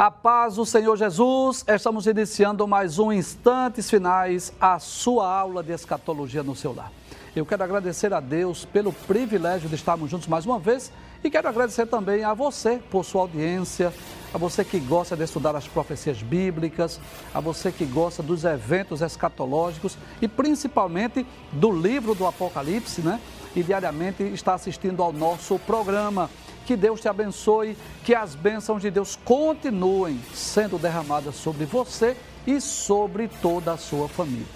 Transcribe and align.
A 0.00 0.10
paz 0.10 0.54
do 0.54 0.64
Senhor 0.64 0.96
Jesus, 0.96 1.62
estamos 1.68 2.06
iniciando 2.06 2.66
mais 2.66 2.98
um 2.98 3.12
Instantes 3.12 3.90
Finais, 3.90 4.50
a 4.58 4.78
sua 4.78 5.30
aula 5.30 5.62
de 5.62 5.72
escatologia 5.72 6.42
no 6.42 6.56
seu 6.56 6.74
lar. 6.74 6.90
Eu 7.36 7.44
quero 7.44 7.62
agradecer 7.62 8.14
a 8.14 8.18
Deus 8.18 8.64
pelo 8.64 8.94
privilégio 8.94 9.68
de 9.68 9.74
estarmos 9.74 10.10
juntos 10.10 10.26
mais 10.26 10.46
uma 10.46 10.58
vez 10.58 10.90
e 11.22 11.28
quero 11.28 11.46
agradecer 11.46 11.84
também 11.86 12.24
a 12.24 12.32
você 12.32 12.80
por 12.90 13.04
sua 13.04 13.20
audiência, 13.20 13.92
a 14.32 14.38
você 14.38 14.64
que 14.64 14.80
gosta 14.80 15.14
de 15.14 15.24
estudar 15.24 15.54
as 15.54 15.68
profecias 15.68 16.22
bíblicas, 16.22 16.98
a 17.34 17.40
você 17.40 17.70
que 17.70 17.84
gosta 17.84 18.22
dos 18.22 18.44
eventos 18.44 19.02
escatológicos 19.02 19.98
e 20.22 20.26
principalmente 20.26 21.26
do 21.52 21.70
livro 21.70 22.14
do 22.14 22.26
Apocalipse, 22.26 23.02
né? 23.02 23.20
E 23.54 23.62
diariamente 23.62 24.22
está 24.22 24.54
assistindo 24.54 25.02
ao 25.02 25.12
nosso 25.12 25.58
programa. 25.58 26.30
Que 26.70 26.76
Deus 26.76 27.00
te 27.00 27.08
abençoe, 27.08 27.76
que 28.04 28.14
as 28.14 28.36
bênçãos 28.36 28.80
de 28.80 28.92
Deus 28.92 29.18
continuem 29.24 30.20
sendo 30.32 30.78
derramadas 30.78 31.34
sobre 31.34 31.64
você 31.64 32.16
e 32.46 32.60
sobre 32.60 33.26
toda 33.26 33.72
a 33.72 33.76
sua 33.76 34.08
família. 34.08 34.46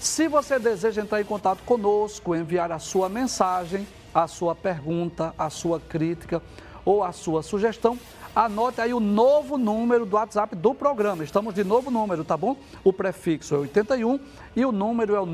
Se 0.05 0.27
você 0.27 0.59
deseja 0.59 1.01
entrar 1.01 1.19
em 1.19 1.25
contato 1.25 1.63
conosco, 1.63 2.35
enviar 2.35 2.71
a 2.71 2.77
sua 2.77 3.09
mensagem, 3.09 3.87
a 4.13 4.27
sua 4.27 4.53
pergunta, 4.53 5.33
a 5.35 5.49
sua 5.49 5.79
crítica 5.79 6.43
ou 6.85 7.03
a 7.03 7.11
sua 7.11 7.41
sugestão, 7.41 7.97
anote 8.35 8.79
aí 8.79 8.93
o 8.93 8.99
novo 8.99 9.57
número 9.57 10.05
do 10.05 10.15
WhatsApp 10.15 10.55
do 10.55 10.75
programa. 10.75 11.23
Estamos 11.23 11.55
de 11.55 11.63
novo 11.63 11.89
número, 11.89 12.23
tá 12.23 12.37
bom? 12.37 12.55
O 12.83 12.93
prefixo 12.93 13.55
é 13.55 13.57
81 13.57 14.19
e 14.55 14.63
o 14.63 14.71
número 14.71 15.15
é 15.15 15.19
o 15.19 15.25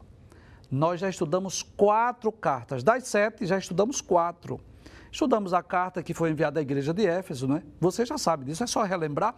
Nós 0.70 1.00
já 1.00 1.08
estudamos 1.08 1.64
quatro 1.64 2.30
cartas, 2.30 2.84
das 2.84 3.08
sete, 3.08 3.44
já 3.44 3.58
estudamos 3.58 4.00
quatro. 4.00 4.60
Estudamos 5.10 5.52
a 5.52 5.64
carta 5.64 6.00
que 6.00 6.14
foi 6.14 6.30
enviada 6.30 6.60
à 6.60 6.62
igreja 6.62 6.94
de 6.94 7.04
Éfeso, 7.04 7.48
não 7.48 7.56
é? 7.56 7.62
Você 7.80 8.06
já 8.06 8.16
sabe 8.16 8.44
disso, 8.44 8.62
é 8.62 8.68
só 8.68 8.84
relembrar 8.84 9.34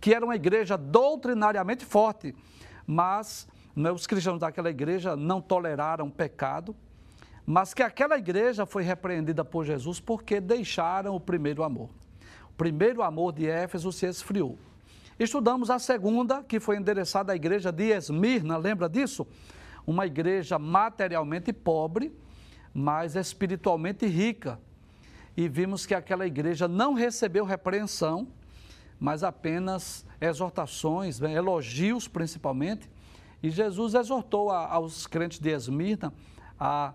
que 0.00 0.14
era 0.14 0.24
uma 0.24 0.34
igreja 0.34 0.78
doutrinariamente 0.78 1.84
forte 1.84 2.34
mas 2.86 3.48
né, 3.74 3.90
os 3.90 4.06
cristãos 4.06 4.38
daquela 4.38 4.70
igreja 4.70 5.16
não 5.16 5.40
toleraram 5.40 6.10
pecado, 6.10 6.74
mas 7.46 7.74
que 7.74 7.82
aquela 7.82 8.16
igreja 8.16 8.64
foi 8.64 8.82
repreendida 8.82 9.44
por 9.44 9.64
Jesus 9.64 10.00
porque 10.00 10.40
deixaram 10.40 11.14
o 11.14 11.20
primeiro 11.20 11.62
amor. 11.62 11.90
O 12.50 12.54
primeiro 12.56 13.02
amor 13.02 13.32
de 13.32 13.46
Éfeso 13.46 13.92
se 13.92 14.06
esfriou. 14.06 14.58
Estudamos 15.18 15.70
a 15.70 15.78
segunda, 15.78 16.42
que 16.42 16.58
foi 16.58 16.76
endereçada 16.76 17.32
à 17.32 17.36
igreja 17.36 17.70
de 17.70 17.84
Esmirna, 17.90 18.56
lembra 18.56 18.88
disso? 18.88 19.26
Uma 19.86 20.06
igreja 20.06 20.58
materialmente 20.58 21.52
pobre, 21.52 22.12
mas 22.72 23.14
espiritualmente 23.14 24.06
rica. 24.06 24.58
E 25.36 25.48
vimos 25.48 25.84
que 25.84 25.94
aquela 25.94 26.26
igreja 26.26 26.66
não 26.66 26.94
recebeu 26.94 27.44
repreensão, 27.44 28.26
mas 28.98 29.22
apenas 29.22 30.04
exortações, 30.20 31.20
né, 31.20 31.32
elogios 31.32 32.08
principalmente. 32.08 32.90
E 33.42 33.50
Jesus 33.50 33.94
exortou 33.94 34.50
a, 34.50 34.66
aos 34.66 35.06
crentes 35.06 35.38
de 35.38 35.50
Esmirna 35.50 36.12
a 36.58 36.94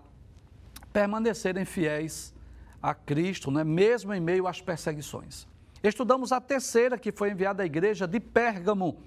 permanecerem 0.92 1.64
fiéis 1.64 2.34
a 2.82 2.94
Cristo, 2.94 3.50
né, 3.50 3.62
mesmo 3.62 4.12
em 4.12 4.20
meio 4.20 4.46
às 4.46 4.60
perseguições. 4.60 5.46
Estudamos 5.82 6.32
a 6.32 6.40
terceira, 6.40 6.98
que 6.98 7.12
foi 7.12 7.30
enviada 7.30 7.62
à 7.62 7.66
igreja 7.66 8.06
de 8.06 8.20
Pérgamo, 8.20 8.98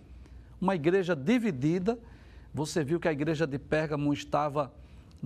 uma 0.60 0.76
igreja 0.76 1.16
dividida. 1.16 2.00
Você 2.54 2.84
viu 2.84 3.00
que 3.00 3.08
a 3.08 3.12
igreja 3.12 3.46
de 3.46 3.60
Pérgamo 3.60 4.14
estava 4.14 4.74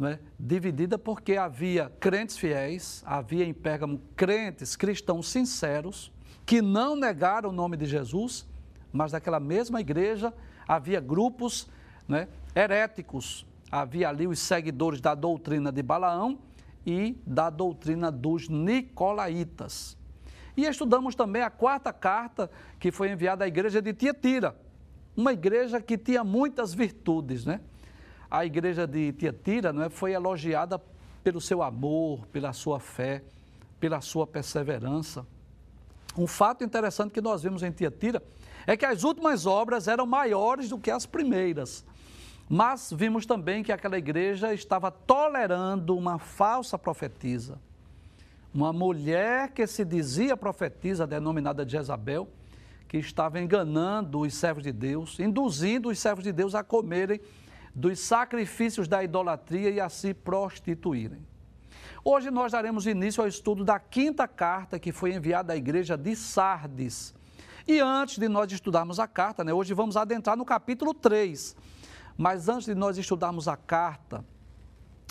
é, 0.03 0.19
dividida 0.39 0.97
porque 0.97 1.37
havia 1.37 1.91
crentes 1.99 2.37
fiéis, 2.37 3.01
havia 3.05 3.45
em 3.45 3.53
Pérgamo 3.53 4.01
crentes 4.15 4.75
cristãos 4.75 5.29
sinceros, 5.29 6.11
que 6.47 6.61
não 6.61 6.95
negaram 6.95 7.49
o 7.49 7.51
nome 7.51 7.75
de 7.75 7.85
Jesus, 7.85 8.47
mas 8.91 9.11
naquela 9.11 9.37
mesma 9.37 9.81
igreja 9.81 10.33
havia 10.65 11.01
grupos 11.01 11.67
né, 12.07 12.29
heréticos. 12.55 13.45
Havia 13.69 14.07
ali 14.07 14.25
os 14.25 14.39
seguidores 14.39 15.01
da 15.01 15.13
doutrina 15.13 15.73
de 15.73 15.83
Balaão 15.83 16.39
e 16.85 17.21
da 17.27 17.49
doutrina 17.49 18.09
dos 18.09 18.47
Nicolaítas. 18.47 19.97
E 20.55 20.63
estudamos 20.63 21.15
também 21.15 21.41
a 21.41 21.49
quarta 21.49 21.91
carta 21.91 22.49
que 22.79 22.91
foi 22.93 23.11
enviada 23.11 23.43
à 23.43 23.47
igreja 23.47 23.81
de 23.81 23.93
Tiatira, 23.93 24.55
uma 25.17 25.33
igreja 25.33 25.81
que 25.81 25.97
tinha 25.97 26.23
muitas 26.23 26.73
virtudes, 26.73 27.45
né? 27.45 27.59
A 28.31 28.45
igreja 28.45 28.87
de 28.87 29.11
Tiatira 29.11 29.73
não 29.73 29.83
é, 29.83 29.89
foi 29.89 30.13
elogiada 30.13 30.81
pelo 31.25 31.41
seu 31.41 31.61
amor, 31.61 32.25
pela 32.27 32.53
sua 32.53 32.79
fé, 32.79 33.21
pela 33.81 33.99
sua 33.99 34.25
perseverança. 34.25 35.27
Um 36.17 36.25
fato 36.25 36.63
interessante 36.63 37.11
que 37.11 37.21
nós 37.21 37.43
vimos 37.43 37.61
em 37.61 37.71
Tiatira 37.71 38.23
é 38.65 38.75
que 38.75 38.85
as 38.85 39.03
últimas 39.03 39.45
obras 39.45 39.87
eram 39.87 40.05
maiores 40.05 40.69
do 40.69 40.77
que 40.77 40.89
as 40.89 41.05
primeiras. 41.05 41.85
Mas 42.49 42.91
vimos 42.91 43.25
também 43.25 43.63
que 43.63 43.71
aquela 43.71 43.97
igreja 43.97 44.53
estava 44.53 44.89
tolerando 44.89 45.95
uma 45.95 46.17
falsa 46.17 46.77
profetisa. 46.77 47.59
Uma 48.53 48.73
mulher 48.73 49.51
que 49.51 49.67
se 49.67 49.85
dizia 49.85 50.35
profetisa, 50.35 51.05
denominada 51.05 51.67
Jezabel, 51.67 52.27
que 52.87 52.97
estava 52.97 53.39
enganando 53.39 54.21
os 54.21 54.33
servos 54.33 54.63
de 54.63 54.71
Deus, 54.71 55.19
induzindo 55.19 55.89
os 55.89 55.99
servos 55.99 56.23
de 56.23 56.31
Deus 56.31 56.55
a 56.55 56.63
comerem 56.63 57.19
dos 57.75 57.99
sacrifícios 57.99 58.87
da 58.87 59.03
idolatria 59.03 59.69
e 59.69 59.79
a 59.79 59.89
se 59.89 60.13
prostituírem. 60.13 61.19
Hoje 62.03 62.31
nós 62.31 62.51
daremos 62.51 62.87
início 62.87 63.21
ao 63.21 63.27
estudo 63.27 63.63
da 63.63 63.79
quinta 63.79 64.27
carta 64.27 64.79
que 64.79 64.91
foi 64.91 65.13
enviada 65.13 65.53
à 65.53 65.55
igreja 65.55 65.97
de 65.97 66.15
Sardes. 66.15 67.13
E 67.67 67.79
antes 67.79 68.17
de 68.17 68.29
nós 68.29 68.51
estudarmos 68.51 68.99
a 68.99 69.07
carta, 69.07 69.43
né, 69.43 69.53
hoje 69.53 69.73
vamos 69.73 69.97
adentrar 69.97 70.37
no 70.37 70.45
capítulo 70.45 70.93
3. 70.93 71.55
Mas 72.17 72.47
antes 72.47 72.65
de 72.65 72.75
nós 72.75 72.97
estudarmos 72.97 73.47
a 73.47 73.57
carta, 73.57 74.23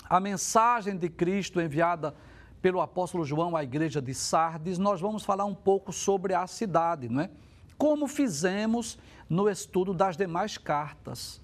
a 0.09 0.19
mensagem 0.19 0.97
de 0.97 1.09
Cristo 1.09 1.61
enviada 1.61 2.15
pelo 2.61 2.81
apóstolo 2.81 3.23
João 3.23 3.55
à 3.55 3.63
igreja 3.63 4.01
de 4.01 4.13
Sardes, 4.13 4.77
nós 4.77 4.99
vamos 4.99 5.23
falar 5.23 5.45
um 5.45 5.53
pouco 5.53 5.93
sobre 5.93 6.33
a 6.33 6.47
cidade, 6.47 7.07
não 7.07 7.21
é? 7.21 7.29
Como 7.77 8.07
fizemos 8.07 8.97
no 9.29 9.49
estudo 9.49 9.93
das 9.93 10.17
demais 10.17 10.57
cartas. 10.57 11.41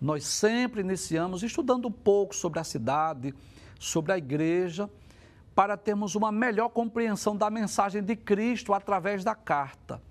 Nós 0.00 0.24
sempre 0.24 0.80
iniciamos 0.80 1.42
estudando 1.42 1.88
um 1.88 1.92
pouco 1.92 2.34
sobre 2.34 2.58
a 2.58 2.64
cidade, 2.64 3.34
sobre 3.78 4.12
a 4.12 4.18
igreja, 4.18 4.88
para 5.54 5.76
termos 5.76 6.14
uma 6.14 6.30
melhor 6.30 6.68
compreensão 6.68 7.36
da 7.36 7.48
mensagem 7.48 8.02
de 8.02 8.14
Cristo 8.14 8.74
através 8.74 9.24
da 9.24 9.34
carta. 9.34 10.02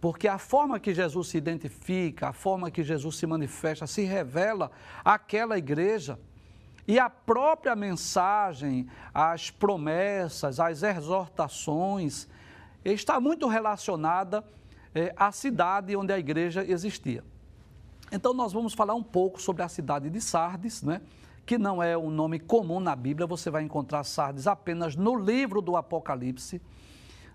Porque 0.00 0.26
a 0.26 0.38
forma 0.38 0.80
que 0.80 0.94
Jesus 0.94 1.28
se 1.28 1.38
identifica, 1.38 2.28
a 2.28 2.32
forma 2.32 2.70
que 2.70 2.82
Jesus 2.82 3.16
se 3.16 3.26
manifesta, 3.26 3.86
se 3.86 4.02
revela 4.02 4.70
àquela 5.04 5.56
igreja. 5.56 6.18
E 6.88 6.98
a 6.98 7.08
própria 7.08 7.76
mensagem, 7.76 8.88
as 9.14 9.50
promessas, 9.50 10.58
as 10.58 10.82
exortações, 10.82 12.26
está 12.84 13.20
muito 13.20 13.46
relacionada 13.46 14.42
é, 14.94 15.14
à 15.16 15.30
cidade 15.30 15.94
onde 15.94 16.12
a 16.12 16.18
igreja 16.18 16.64
existia. 16.64 17.22
Então, 18.10 18.34
nós 18.34 18.52
vamos 18.52 18.74
falar 18.74 18.94
um 18.94 19.02
pouco 19.02 19.40
sobre 19.40 19.62
a 19.62 19.68
cidade 19.68 20.10
de 20.10 20.20
Sardes, 20.20 20.82
né? 20.82 21.00
Que 21.44 21.58
não 21.58 21.82
é 21.82 21.96
um 21.96 22.10
nome 22.10 22.38
comum 22.38 22.80
na 22.80 22.94
Bíblia, 22.94 23.26
você 23.26 23.50
vai 23.50 23.62
encontrar 23.62 24.04
Sardes 24.04 24.46
apenas 24.46 24.94
no 24.96 25.16
livro 25.16 25.60
do 25.60 25.76
Apocalipse. 25.76 26.60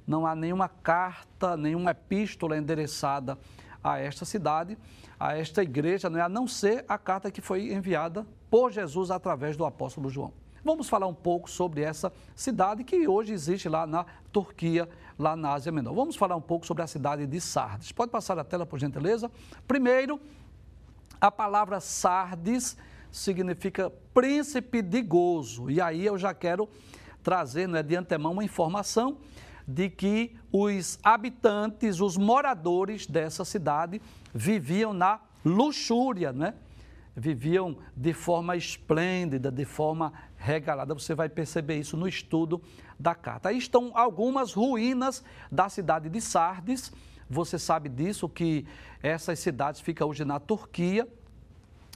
Não 0.06 0.25
há 0.25 0.33
nenhuma 0.33 0.69
carta, 0.69 1.57
nenhuma 1.57 1.92
epístola 1.92 2.57
endereçada 2.57 3.38
a 3.83 4.00
esta 4.00 4.25
cidade, 4.25 4.77
a 5.19 5.38
esta 5.38 5.62
igreja, 5.62 6.09
não 6.09 6.19
é? 6.19 6.21
a 6.21 6.30
não 6.30 6.48
ser 6.48 6.86
a 6.88 6.98
carta 6.98 7.30
que 7.30 7.42
foi 7.42 7.74
enviada 7.74 8.25
por 8.50 8.71
Jesus 8.71 9.12
através 9.12 9.57
do 9.57 9.65
apóstolo 9.65 10.09
João. 10.09 10.31
vamos 10.63 10.88
falar 10.88 11.07
um 11.07 11.13
pouco 11.13 11.50
sobre 11.50 11.81
essa 11.81 12.12
cidade 12.36 12.83
que 12.83 13.07
hoje 13.07 13.33
existe 13.33 13.68
lá 13.68 13.86
na 13.86 14.06
Turquia, 14.31 14.88
lá 15.19 15.36
na 15.36 15.54
Ásia 15.54 15.71
Menor. 15.71 15.94
Vamos 15.94 16.15
falar 16.15 16.36
um 16.36 16.42
pouco 16.42 16.65
sobre 16.65 16.83
a 16.83 16.88
cidade 16.88 17.25
de 17.25 17.42
Sardes. 17.42 17.92
Pode 17.92 18.12
passar 18.12 18.39
a 18.39 18.44
tela, 18.44 18.65
por 18.65 18.80
gentileza? 18.80 19.30
Primeiro, 19.68 20.19
a 21.19 21.31
palavra 21.31 21.80
Sardes 21.80 22.77
significa 23.12 23.89
príncipe 24.13 24.81
de 24.81 25.01
gozo. 25.01 25.69
E 25.69 25.80
aí 25.81 26.06
eu 26.06 26.18
já 26.18 26.33
quero 26.33 26.68
trazer 27.24 27.68
né, 27.68 27.83
de 27.83 27.95
antemão 27.95 28.33
uma 28.33 28.44
informação 28.44 29.18
de 29.68 29.89
que 29.89 30.36
os 30.51 30.98
habitantes, 31.04 32.00
os 32.00 32.15
moradores 32.15 33.06
dessa 33.06 33.44
cidade 33.44 34.01
viviam 34.33 34.94
na 34.94 35.19
luxúria, 35.44 36.31
né? 36.31 36.54
Viviam 37.13 37.77
de 37.95 38.13
forma 38.13 38.56
esplêndida, 38.56 39.51
de 39.51 39.65
forma 39.65 40.13
regalada. 40.38 40.94
Você 40.94 41.15
vai 41.15 41.27
perceber 41.27 41.77
isso 41.77 41.98
no 41.98 42.07
estudo 42.07 42.62
da 42.98 43.13
carta. 43.15 43.50
Aí 43.50 43.57
estão 43.57 43.92
algumas 43.95 44.54
ruínas 44.54 45.24
da 45.51 45.68
cidade 45.68 46.09
de 46.09 46.21
Sardes. 46.21 46.92
Você 47.30 47.59
sabe 47.59 47.89
disso, 47.89 48.30
que 48.30 48.65
essas 49.01 49.39
cidades 49.39 49.81
ficam 49.81 50.07
hoje 50.07 50.24
na 50.24 50.39
Turquia. 50.39 51.07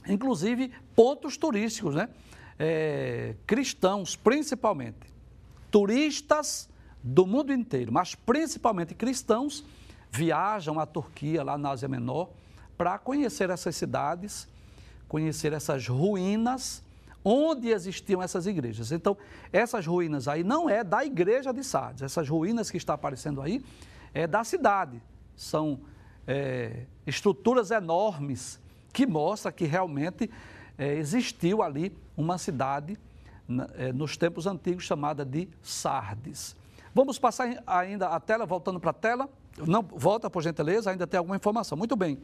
Inclusive, 0.08 0.72
pontos 0.94 1.36
turísticos, 1.36 1.94
né? 1.94 2.08
É, 2.58 3.34
cristãos, 3.46 4.16
principalmente. 4.16 5.12
Turistas 5.70 6.68
do 7.02 7.26
mundo 7.26 7.52
inteiro, 7.52 7.92
mas 7.92 8.14
principalmente 8.14 8.94
cristãos, 8.94 9.64
viajam 10.10 10.78
à 10.78 10.86
Turquia, 10.86 11.42
lá 11.42 11.56
na 11.56 11.70
Ásia 11.70 11.88
Menor, 11.88 12.30
para 12.76 12.98
conhecer 12.98 13.50
essas 13.50 13.74
cidades, 13.74 14.46
conhecer 15.08 15.52
essas 15.52 15.88
ruínas 15.88 16.82
onde 17.24 17.68
existiam 17.68 18.22
essas 18.22 18.46
igrejas. 18.46 18.92
Então, 18.92 19.16
essas 19.52 19.86
ruínas 19.86 20.28
aí 20.28 20.42
não 20.42 20.68
é 20.68 20.82
da 20.82 21.04
igreja 21.04 21.52
de 21.52 21.62
Sardes, 21.62 22.02
essas 22.02 22.28
ruínas 22.28 22.70
que 22.70 22.76
está 22.76 22.94
aparecendo 22.94 23.40
aí 23.40 23.64
é 24.12 24.26
da 24.26 24.44
cidade. 24.44 25.00
São 25.36 25.80
é, 26.26 26.84
estruturas 27.06 27.70
enormes 27.70 28.60
que 28.92 29.06
mostram 29.06 29.52
que 29.52 29.64
realmente 29.64 30.30
é, 30.76 30.94
existiu 30.94 31.62
ali 31.62 31.96
uma 32.16 32.38
cidade 32.38 32.98
é, 33.74 33.92
nos 33.92 34.16
tempos 34.16 34.46
antigos 34.46 34.84
chamada 34.84 35.24
de 35.24 35.48
Sardes. 35.62 36.56
Vamos 36.94 37.18
passar 37.18 37.62
ainda 37.66 38.08
a 38.08 38.20
tela, 38.20 38.44
voltando 38.44 38.78
para 38.78 38.90
a 38.90 38.94
tela. 38.94 39.28
Não, 39.66 39.82
volta, 39.82 40.28
por 40.28 40.42
gentileza, 40.42 40.90
ainda 40.90 41.06
tem 41.06 41.18
alguma 41.18 41.36
informação. 41.36 41.76
Muito 41.76 41.96
bem. 41.96 42.18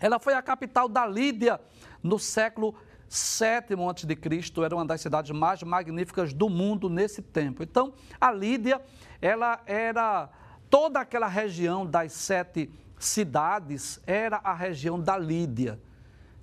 Ela 0.00 0.18
foi 0.18 0.34
a 0.34 0.42
capital 0.42 0.88
da 0.88 1.06
Lídia 1.06 1.60
no 2.02 2.18
século 2.18 2.74
sétimo 3.08 3.88
antes 3.88 4.04
de 4.04 4.16
Cristo, 4.16 4.64
era 4.64 4.74
uma 4.74 4.84
das 4.84 5.00
cidades 5.00 5.30
mais 5.30 5.62
magníficas 5.62 6.32
do 6.32 6.48
mundo 6.48 6.88
nesse 6.88 7.22
tempo. 7.22 7.62
Então, 7.62 7.92
a 8.20 8.32
Lídia, 8.32 8.80
ela 9.20 9.60
era 9.66 10.28
toda 10.68 11.00
aquela 11.00 11.28
região 11.28 11.86
das 11.86 12.12
sete 12.12 12.70
cidades 13.04 14.00
era 14.06 14.40
a 14.42 14.54
região 14.54 15.00
da 15.00 15.16
Lídia. 15.16 15.78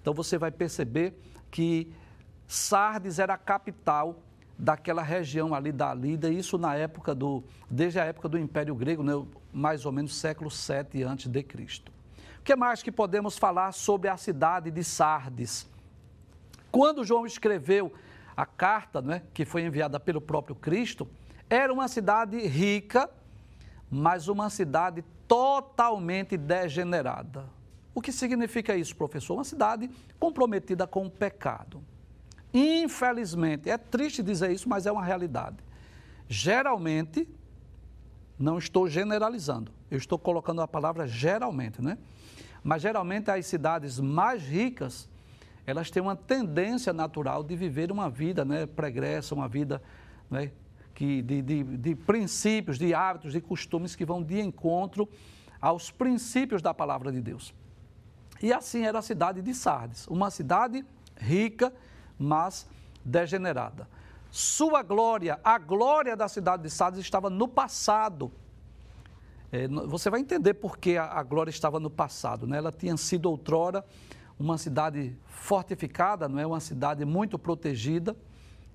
Então 0.01 0.13
você 0.13 0.37
vai 0.37 0.51
perceber 0.51 1.13
que 1.49 1.93
Sardes 2.47 3.19
era 3.19 3.33
a 3.33 3.37
capital 3.37 4.21
daquela 4.57 5.01
região 5.01 5.55
ali 5.55 5.71
da 5.71 5.93
Lídia, 5.93 6.29
isso 6.29 6.57
na 6.57 6.75
época 6.75 7.15
do, 7.15 7.43
desde 7.69 7.99
a 7.99 8.05
época 8.05 8.29
do 8.29 8.37
Império 8.37 8.75
Grego, 8.75 9.01
né, 9.01 9.13
mais 9.51 9.85
ou 9.85 9.91
menos 9.91 10.15
século 10.15 10.51
7 10.51 11.01
antes 11.03 11.27
de 11.27 11.43
Cristo. 11.43 11.91
O 12.39 12.43
que 12.43 12.55
mais 12.55 12.83
que 12.83 12.91
podemos 12.91 13.37
falar 13.37 13.71
sobre 13.71 14.07
a 14.07 14.17
cidade 14.17 14.69
de 14.69 14.83
Sardes? 14.83 15.67
Quando 16.71 17.03
João 17.03 17.25
escreveu 17.25 17.91
a 18.37 18.45
carta, 18.45 19.01
né, 19.01 19.23
que 19.33 19.45
foi 19.45 19.63
enviada 19.63 19.99
pelo 19.99 20.21
próprio 20.21 20.55
Cristo, 20.55 21.07
era 21.49 21.73
uma 21.73 21.87
cidade 21.87 22.37
rica, 22.47 23.09
mas 23.89 24.27
uma 24.27 24.49
cidade 24.49 25.03
totalmente 25.31 26.35
degenerada. 26.35 27.45
O 27.95 28.01
que 28.01 28.11
significa 28.11 28.75
isso, 28.75 28.93
professor? 28.93 29.35
Uma 29.35 29.45
cidade 29.45 29.89
comprometida 30.19 30.85
com 30.85 31.05
o 31.05 31.09
pecado. 31.09 31.81
Infelizmente, 32.53 33.69
é 33.69 33.77
triste 33.77 34.21
dizer 34.21 34.51
isso, 34.51 34.67
mas 34.67 34.85
é 34.85 34.91
uma 34.91 35.05
realidade. 35.05 35.55
Geralmente, 36.27 37.25
não 38.37 38.57
estou 38.57 38.89
generalizando, 38.89 39.71
eu 39.89 39.97
estou 39.97 40.19
colocando 40.19 40.61
a 40.61 40.67
palavra 40.67 41.07
geralmente, 41.07 41.81
né? 41.81 41.97
Mas 42.61 42.81
geralmente 42.81 43.31
as 43.31 43.45
cidades 43.45 44.01
mais 44.01 44.43
ricas, 44.43 45.07
elas 45.65 45.89
têm 45.89 46.03
uma 46.03 46.15
tendência 46.15 46.91
natural 46.91 47.41
de 47.41 47.55
viver 47.55 47.89
uma 47.89 48.09
vida 48.09 48.43
né, 48.43 48.65
pregressa, 48.65 49.33
uma 49.33 49.47
vida 49.47 49.81
né, 50.29 50.51
que, 51.01 51.19
de, 51.23 51.41
de, 51.41 51.63
de 51.63 51.95
princípios, 51.95 52.77
de 52.77 52.93
hábitos, 52.93 53.33
de 53.33 53.41
costumes 53.41 53.95
que 53.95 54.05
vão 54.05 54.21
de 54.21 54.39
encontro 54.39 55.09
aos 55.59 55.89
princípios 55.89 56.61
da 56.61 56.75
palavra 56.75 57.11
de 57.11 57.19
Deus. 57.19 57.55
E 58.39 58.53
assim 58.53 58.85
era 58.85 58.99
a 58.99 59.01
cidade 59.01 59.41
de 59.41 59.51
Sardes, 59.55 60.05
uma 60.05 60.29
cidade 60.29 60.85
rica, 61.17 61.73
mas 62.19 62.69
degenerada. 63.03 63.89
Sua 64.29 64.83
glória, 64.83 65.39
a 65.43 65.57
glória 65.57 66.15
da 66.15 66.27
cidade 66.27 66.61
de 66.61 66.69
Sardes 66.69 66.99
estava 66.99 67.31
no 67.31 67.47
passado. 67.47 68.31
É, 69.51 69.67
você 69.67 70.07
vai 70.07 70.19
entender 70.19 70.53
por 70.53 70.77
que 70.77 70.97
a, 70.97 71.05
a, 71.05 71.23
glória 71.23 71.49
estava 71.49 71.79
no 71.79 71.89
passado. 71.89 72.45
Né? 72.45 72.59
Ela 72.59 72.71
tinha 72.71 72.95
sido 72.95 73.25
outrora 73.25 73.83
uma 74.39 74.59
cidade 74.59 75.17
fortificada, 75.25 76.29
não 76.29 76.37
é 76.37 76.45
uma 76.45 76.59
cidade 76.59 77.03
muito 77.05 77.39
protegida, 77.39 78.15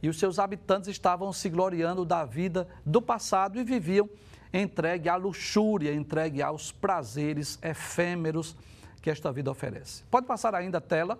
e 0.02 0.08
os 0.08 0.19
seus 0.19 0.38
habitantes 0.38 0.88
estavam 0.88 1.32
se 1.32 1.48
gloriando 1.48 2.04
da 2.04 2.25
vida 2.25 2.69
do 2.84 3.00
passado 3.00 3.59
e 3.59 3.64
viviam 3.64 4.09
entregue 4.52 5.09
à 5.09 5.16
luxúria, 5.16 5.94
entregue 5.94 6.42
aos 6.42 6.73
prazeres 6.73 7.59
efêmeros 7.62 8.56
que 9.02 9.11
esta 9.11 9.30
vida 9.32 9.50
oferece. 9.50 10.02
Pode 10.11 10.26
passar 10.26 10.54
ainda 10.54 10.78
a 10.78 10.80
tela. 10.80 11.18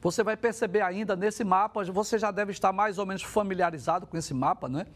Você 0.00 0.22
vai 0.22 0.36
perceber 0.36 0.80
ainda 0.80 1.14
nesse 1.14 1.44
mapa, 1.44 1.84
você 1.84 2.18
já 2.18 2.30
deve 2.30 2.52
estar 2.52 2.72
mais 2.72 2.98
ou 2.98 3.04
menos 3.04 3.22
familiarizado 3.22 4.06
com 4.06 4.16
esse 4.16 4.32
mapa, 4.32 4.68
né? 4.68 4.86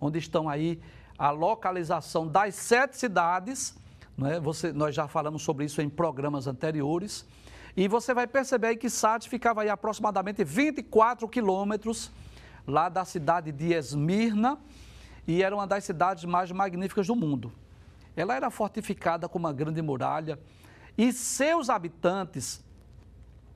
Onde 0.00 0.18
estão 0.18 0.48
aí 0.48 0.80
a 1.16 1.30
localização 1.30 2.26
das 2.26 2.54
sete 2.56 2.96
cidades, 2.96 3.76
né? 4.18 4.40
Você, 4.40 4.72
nós 4.72 4.94
já 4.94 5.06
falamos 5.06 5.42
sobre 5.42 5.64
isso 5.64 5.80
em 5.80 5.88
programas 5.88 6.46
anteriores. 6.46 7.24
E 7.76 7.86
você 7.88 8.12
vai 8.12 8.26
perceber 8.26 8.68
aí 8.68 8.76
que 8.76 8.90
Sardes 8.90 9.28
ficava 9.28 9.62
aí 9.62 9.68
aproximadamente 9.68 10.42
24 10.44 11.28
quilômetros 11.28 12.10
lá 12.66 12.88
da 12.88 13.04
cidade 13.04 13.52
de 13.52 13.72
Esmirna 13.72 14.58
e 15.26 15.42
era 15.42 15.54
uma 15.54 15.66
das 15.66 15.84
cidades 15.84 16.24
mais 16.24 16.50
magníficas 16.50 17.06
do 17.06 17.14
mundo. 17.14 17.52
Ela 18.16 18.34
era 18.34 18.50
fortificada 18.50 19.28
com 19.28 19.38
uma 19.38 19.52
grande 19.52 19.80
muralha 19.80 20.38
e 20.98 21.12
seus 21.12 21.70
habitantes 21.70 22.62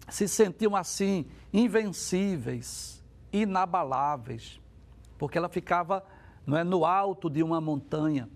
se 0.09 0.29
sentiam 0.29 0.77
assim 0.77 1.27
invencíveis, 1.53 3.03
inabaláveis, 3.33 4.61
porque 5.19 5.39
ela 5.39 5.49
ficava 5.49 6.05
não 6.47 6.57
é, 6.57 6.65
no 6.65 6.85
alto 6.85 7.31
de 7.31 7.43
uma 7.43 7.61
montanha. 7.61 8.29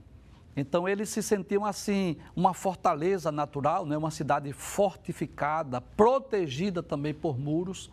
Então 0.60 0.88
eles 0.88 1.08
se 1.08 1.22
sentiam 1.22 1.64
assim, 1.64 2.16
uma 2.34 2.52
fortaleza 2.52 3.30
natural, 3.30 3.86
né? 3.86 3.96
uma 3.96 4.10
cidade 4.10 4.52
fortificada, 4.52 5.80
protegida 5.80 6.82
também 6.82 7.14
por 7.14 7.38
muros, 7.38 7.88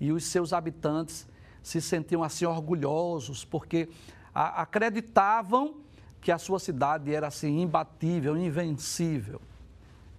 e 0.00 0.12
os 0.12 0.24
seus 0.24 0.52
habitantes 0.52 1.26
se 1.60 1.80
sentiam 1.80 2.22
assim 2.22 2.44
orgulhosos, 2.44 3.44
porque 3.44 3.88
acreditavam 4.32 5.74
que 6.20 6.30
a 6.30 6.38
sua 6.38 6.60
cidade 6.60 7.12
era 7.12 7.26
assim 7.26 7.62
imbatível, 7.62 8.36
invencível. 8.36 9.40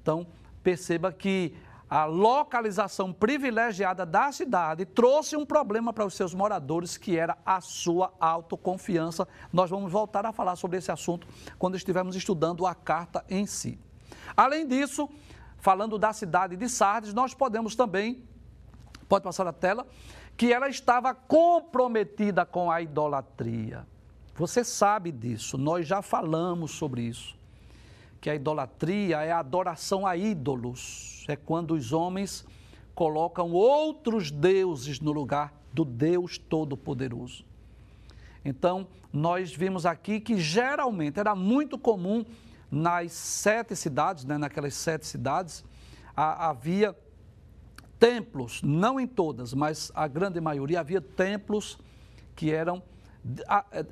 Então, 0.01 0.27
perceba 0.61 1.13
que 1.13 1.55
a 1.89 2.05
localização 2.05 3.11
privilegiada 3.11 4.05
da 4.05 4.31
cidade 4.31 4.85
trouxe 4.85 5.35
um 5.35 5.45
problema 5.45 5.91
para 5.91 6.05
os 6.05 6.13
seus 6.13 6.35
moradores, 6.35 6.97
que 6.97 7.17
era 7.17 7.35
a 7.43 7.59
sua 7.59 8.13
autoconfiança. 8.19 9.27
Nós 9.51 9.71
vamos 9.71 9.91
voltar 9.91 10.23
a 10.25 10.31
falar 10.31 10.55
sobre 10.55 10.77
esse 10.77 10.91
assunto 10.91 11.27
quando 11.57 11.75
estivermos 11.75 12.15
estudando 12.15 12.67
a 12.67 12.75
carta 12.75 13.25
em 13.27 13.47
si. 13.47 13.79
Além 14.37 14.67
disso, 14.67 15.09
falando 15.57 15.97
da 15.97 16.13
cidade 16.13 16.55
de 16.55 16.69
Sardes, 16.69 17.13
nós 17.13 17.33
podemos 17.33 17.75
também, 17.75 18.23
pode 19.07 19.23
passar 19.23 19.47
a 19.47 19.53
tela, 19.53 19.87
que 20.37 20.53
ela 20.53 20.69
estava 20.69 21.13
comprometida 21.13 22.45
com 22.45 22.69
a 22.69 22.81
idolatria. 22.81 23.87
Você 24.35 24.63
sabe 24.63 25.11
disso, 25.11 25.57
nós 25.57 25.87
já 25.87 26.03
falamos 26.03 26.71
sobre 26.71 27.01
isso 27.01 27.38
que 28.21 28.29
a 28.29 28.35
idolatria 28.35 29.21
é 29.21 29.31
a 29.31 29.39
adoração 29.39 30.05
a 30.05 30.15
ídolos. 30.17 31.25
É 31.27 31.35
quando 31.35 31.73
os 31.73 31.93
homens 31.93 32.45
colocam 32.93 33.51
outros 33.51 34.29
deuses 34.31 34.99
no 34.99 35.11
lugar 35.11 35.53
do 35.73 35.85
Deus 35.85 36.37
Todo-Poderoso. 36.37 37.45
Então, 38.43 38.87
nós 39.11 39.53
vimos 39.53 39.85
aqui 39.85 40.19
que 40.19 40.37
geralmente 40.37 41.19
era 41.19 41.35
muito 41.35 41.77
comum 41.77 42.25
nas 42.71 43.11
sete 43.11 43.75
cidades, 43.75 44.25
né, 44.25 44.37
naquelas 44.37 44.73
sete 44.73 45.05
cidades, 45.07 45.63
havia 46.15 46.95
templos, 47.97 48.61
não 48.61 48.99
em 48.99 49.07
todas, 49.07 49.53
mas 49.53 49.91
a 49.95 50.07
grande 50.07 50.39
maioria, 50.39 50.79
havia 50.79 51.01
templos 51.01 51.77
que 52.35 52.51
eram 52.51 52.81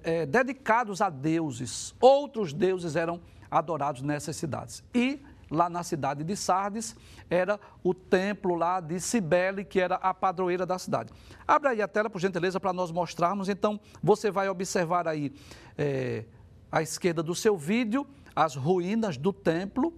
é, 0.03 0.25
dedicados 0.25 1.01
a 1.01 1.09
deuses. 1.09 1.93
Outros 1.99 2.53
deuses 2.53 2.95
eram 2.95 3.19
adorados 3.49 4.01
nessas 4.01 4.35
cidades. 4.35 4.83
E 4.93 5.23
lá 5.49 5.69
na 5.69 5.83
cidade 5.83 6.23
de 6.23 6.35
Sardes, 6.35 6.95
era 7.29 7.59
o 7.83 7.93
templo 7.93 8.55
lá 8.55 8.79
de 8.79 8.99
Cibele, 8.99 9.63
que 9.63 9.79
era 9.79 9.95
a 9.95 10.13
padroeira 10.13 10.65
da 10.65 10.77
cidade. 10.77 11.11
Abra 11.47 11.71
aí 11.71 11.81
a 11.81 11.87
tela, 11.87 12.09
por 12.09 12.19
gentileza, 12.19 12.59
para 12.59 12.73
nós 12.73 12.91
mostrarmos. 12.91 13.49
Então, 13.49 13.79
você 14.01 14.29
vai 14.29 14.49
observar 14.49 15.07
aí 15.07 15.33
é, 15.77 16.25
à 16.71 16.81
esquerda 16.81 17.23
do 17.23 17.33
seu 17.33 17.57
vídeo 17.57 18.05
as 18.35 18.55
ruínas 18.55 19.17
do 19.17 19.33
templo 19.33 19.93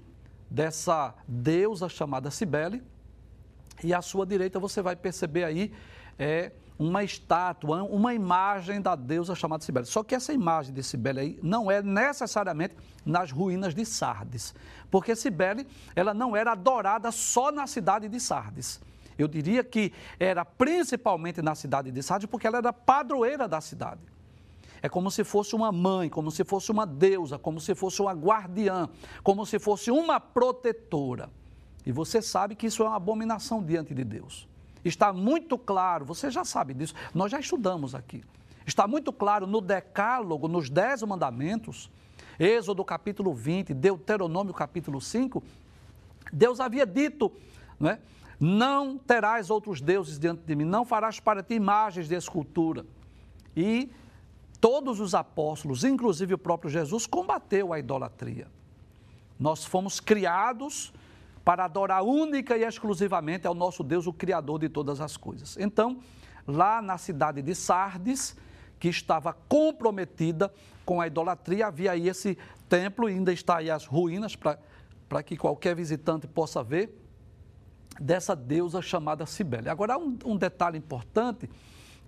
dessa 0.50 1.14
deusa 1.28 1.90
chamada 1.90 2.32
Cibele. 2.32 2.82
E 3.84 3.94
à 3.94 4.02
sua 4.02 4.26
direita 4.26 4.60
você 4.60 4.82
vai 4.82 4.96
perceber 4.96 5.44
aí 5.44 5.74
é, 6.18 6.52
uma 6.80 7.04
estátua, 7.04 7.84
uma 7.84 8.14
imagem 8.14 8.82
da 8.82 8.96
deusa 8.96 9.36
chamada 9.36 9.66
Cibele. 9.66 9.86
Só 9.86 10.02
que 10.02 10.16
essa 10.16 10.32
imagem 10.32 10.74
de 10.74 10.82
Cibele 10.82 11.20
aí 11.20 11.40
não 11.44 11.70
é 11.70 11.82
necessariamente 11.82 12.74
nas 13.06 13.32
ruínas 13.32 13.76
de 13.76 13.86
Sardes, 13.86 14.56
porque 14.90 15.14
Cibele 15.14 15.68
ela 15.94 16.14
não 16.14 16.38
era 16.38 16.54
adorada 16.54 17.12
só 17.12 17.52
na 17.52 17.68
cidade 17.68 18.08
de 18.08 18.18
Sardes. 18.18 18.80
Eu 19.18 19.28
diria 19.28 19.62
que 19.62 19.92
era 20.18 20.46
principalmente 20.46 21.42
na 21.42 21.54
cidade 21.54 21.92
de 21.92 22.02
Sardes, 22.02 22.30
porque 22.30 22.48
ela 22.48 22.60
era 22.60 22.72
padroeira 22.72 23.46
da 23.46 23.60
cidade. 23.60 24.00
É 24.82 24.88
como 24.88 25.12
se 25.12 25.26
fosse 25.26 25.54
uma 25.56 25.74
mãe, 25.74 26.08
como 26.08 26.32
se 26.32 26.46
fosse 26.46 26.72
uma 26.72 26.88
deusa, 26.88 27.38
como 27.38 27.60
se 27.60 27.76
fosse 27.76 28.02
uma 28.02 28.14
guardiã, 28.14 28.88
como 29.22 29.46
se 29.46 29.60
fosse 29.60 29.92
uma 29.92 30.22
protetora. 30.22 31.30
E 31.86 31.92
você 31.92 32.22
sabe 32.22 32.56
que 32.56 32.68
isso 32.68 32.84
é 32.84 32.88
uma 32.88 32.96
abominação 32.96 33.62
diante 33.62 33.94
de 33.94 34.06
Deus. 34.06 34.48
Está 34.84 35.12
muito 35.12 35.58
claro, 35.58 36.06
você 36.06 36.32
já 36.32 36.46
sabe 36.46 36.74
disso, 36.74 36.94
nós 37.14 37.32
já 37.32 37.40
estudamos 37.40 37.94
aqui. 37.94 38.24
Está 38.66 38.88
muito 38.88 39.12
claro 39.12 39.48
no 39.48 39.62
Decálogo, 39.62 40.48
nos 40.48 40.70
Dez 40.70 41.02
Mandamentos, 41.04 41.90
Êxodo 42.40 42.86
capítulo 42.86 43.34
20, 43.34 43.74
Deuteronômio 43.74 44.54
capítulo 44.54 45.02
5, 45.02 45.44
Deus 46.32 46.60
havia 46.60 46.86
dito, 46.86 47.32
não 47.80 47.90
é? 47.90 48.00
Não 48.40 48.98
terás 48.98 49.50
outros 49.50 49.82
deuses 49.82 50.18
diante 50.18 50.44
de 50.44 50.56
mim, 50.56 50.64
não 50.64 50.86
farás 50.86 51.20
para 51.20 51.44
ti 51.44 51.56
imagens 51.56 52.08
de 52.08 52.16
escultura. 52.16 52.86
E 53.56 53.92
todos 54.62 55.02
os 55.02 55.14
apóstolos, 55.14 55.84
inclusive 55.84 56.34
o 56.34 56.38
próprio 56.38 56.70
Jesus, 56.70 57.06
combateu 57.06 57.74
a 57.74 57.80
idolatria. 57.80 58.48
Nós 59.38 59.66
fomos 59.66 60.00
criados 60.00 60.94
para 61.50 61.66
adorar 61.66 62.04
única 62.04 62.56
e 62.56 62.64
exclusivamente 62.64 63.48
ao 63.48 63.56
nosso 63.56 63.84
Deus, 63.84 64.06
o 64.06 64.14
Criador 64.14 64.60
de 64.60 64.70
todas 64.70 65.02
as 65.02 65.18
coisas. 65.18 65.58
Então, 65.58 66.00
lá 66.46 66.80
na 66.80 66.96
cidade 67.00 67.42
de 67.42 67.56
Sardes, 67.56 68.38
que 68.80 68.88
estava 68.88 69.34
comprometida 69.34 70.54
com 70.86 71.02
a 71.02 71.08
idolatria, 71.08 71.66
havia 71.66 71.94
aí 71.94 72.08
esse 72.08 72.38
templo, 72.70 73.10
e 73.10 73.14
ainda 73.14 73.34
está 73.34 73.58
aí 73.58 73.72
as 73.72 73.84
ruínas, 73.84 74.36
para 74.36 75.24
que 75.24 75.36
qualquer 75.36 75.76
visitante 75.76 76.28
possa 76.28 76.62
ver, 76.62 76.96
dessa 78.00 78.36
deusa 78.36 78.80
chamada 78.80 79.26
Cibele. 79.26 79.70
Agora, 79.70 79.98
um, 79.98 80.20
um 80.26 80.38
detalhe 80.38 80.78
importante, 80.78 81.50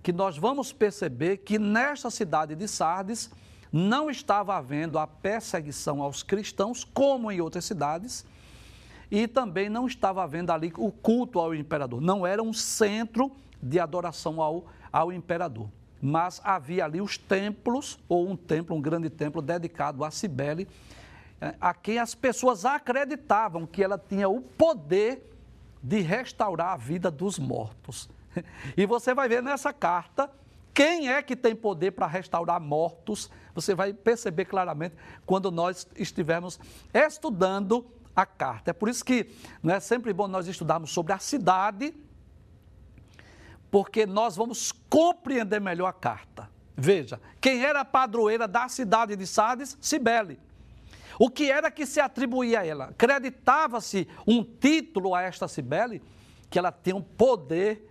que 0.04 0.14
nós 0.14 0.38
vamos 0.38 0.72
perceber 0.72 1.38
que 1.38 1.58
nesta 1.58 2.12
cidade 2.12 2.54
de 2.54 2.68
Sardes, 2.68 3.32
não 3.72 4.08
estava 4.08 4.56
havendo 4.56 5.00
a 5.00 5.08
perseguição 5.08 6.00
aos 6.00 6.22
cristãos, 6.22 6.84
como 6.84 7.32
em 7.32 7.42
outras 7.42 7.66
cidades, 7.66 8.24
e 9.12 9.28
também 9.28 9.70
não 9.70 9.86
estava 9.86 10.24
havendo 10.24 10.52
ali 10.52 10.72
o 10.78 10.90
culto 10.90 11.38
ao 11.38 11.54
imperador. 11.54 12.00
Não 12.00 12.26
era 12.26 12.42
um 12.42 12.54
centro 12.54 13.30
de 13.62 13.78
adoração 13.78 14.42
ao, 14.42 14.66
ao 14.92 15.12
imperador. 15.12 15.68
Mas 16.02 16.42
havia 16.44 16.86
ali 16.86 17.02
os 17.02 17.18
templos, 17.18 18.00
ou 18.08 18.28
um 18.28 18.38
templo, 18.38 18.76
um 18.76 18.82
grande 18.82 19.10
templo 19.10 19.42
dedicado 19.42 20.04
a 20.06 20.10
Cibele, 20.10 20.68
eh, 21.42 21.54
a 21.60 21.74
quem 21.74 22.00
as 22.00 22.16
pessoas 22.16 22.66
acreditavam 22.66 23.68
que 23.68 23.84
ela 23.84 24.00
tinha 24.00 24.30
o 24.30 24.42
poder 24.42 25.30
de 25.84 26.00
restaurar 26.00 26.70
a 26.70 26.78
vida 26.78 27.12
dos 27.12 27.38
mortos. 27.38 28.10
E 28.78 28.86
você 28.86 29.14
vai 29.14 29.28
ver 29.28 29.44
nessa 29.44 29.74
carta 29.74 30.32
quem 30.74 31.10
é 31.10 31.22
que 31.22 31.36
tem 31.36 31.54
poder 31.54 31.92
para 31.92 32.08
restaurar 32.08 32.62
mortos. 32.62 33.30
Você 33.54 33.76
vai 33.76 33.92
perceber 33.92 34.46
claramente 34.46 34.96
quando 35.26 35.52
nós 35.52 35.86
estivermos 35.98 36.58
estudando 36.94 37.86
a 38.16 38.26
carta. 38.26 38.72
É 38.72 38.74
por 38.74 38.90
isso 38.90 39.04
que 39.04 39.32
não 39.62 39.74
é 39.74 39.80
sempre 39.80 40.14
bom 40.14 40.28
nós 40.28 40.48
estudarmos 40.48 40.92
sobre 40.92 41.14
a 41.14 41.20
cidade, 41.20 41.94
porque 43.70 44.06
nós 44.06 44.36
vamos 44.36 44.72
compreender 44.90 45.62
melhor 45.62 45.88
a 45.88 45.94
carta. 45.94 46.50
Veja, 46.76 47.22
quem 47.40 47.64
era 47.64 47.82
a 47.82 47.86
padroeira 47.86 48.48
da 48.48 48.68
cidade 48.68 49.16
de 49.16 49.28
Sardes? 49.28 49.78
Cibele. 49.80 50.40
O 51.20 51.30
que 51.30 51.52
era 51.52 51.70
que 51.70 51.86
se 51.86 52.00
atribuía 52.00 52.62
a 52.62 52.66
ela? 52.66 52.86
Acreditava-se 52.86 54.08
um 54.26 54.44
título 54.44 55.14
a 55.14 55.22
esta 55.22 55.48
Cibele, 55.48 56.02
que 56.50 56.58
ela 56.58 56.72
tem 56.72 56.94
um 56.94 57.02
poder 57.02 57.88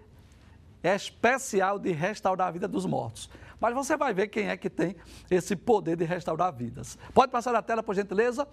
especial 0.82 1.78
de 1.78 1.92
restaurar 1.92 2.48
a 2.48 2.50
vida 2.50 2.66
dos 2.66 2.84
mortos. 2.86 3.30
Mas 3.60 3.74
você 3.74 3.96
vai 3.96 4.14
ver 4.14 4.28
quem 4.28 4.48
é 4.48 4.56
que 4.56 4.70
tem 4.70 4.96
esse 5.30 5.54
poder 5.54 5.96
de 5.96 6.04
restaurar 6.04 6.52
vidas. 6.52 6.98
Pode 7.12 7.30
passar 7.30 7.54
a 7.54 7.62
tela, 7.62 7.82
por 7.82 7.94
gentileza? 7.94 8.48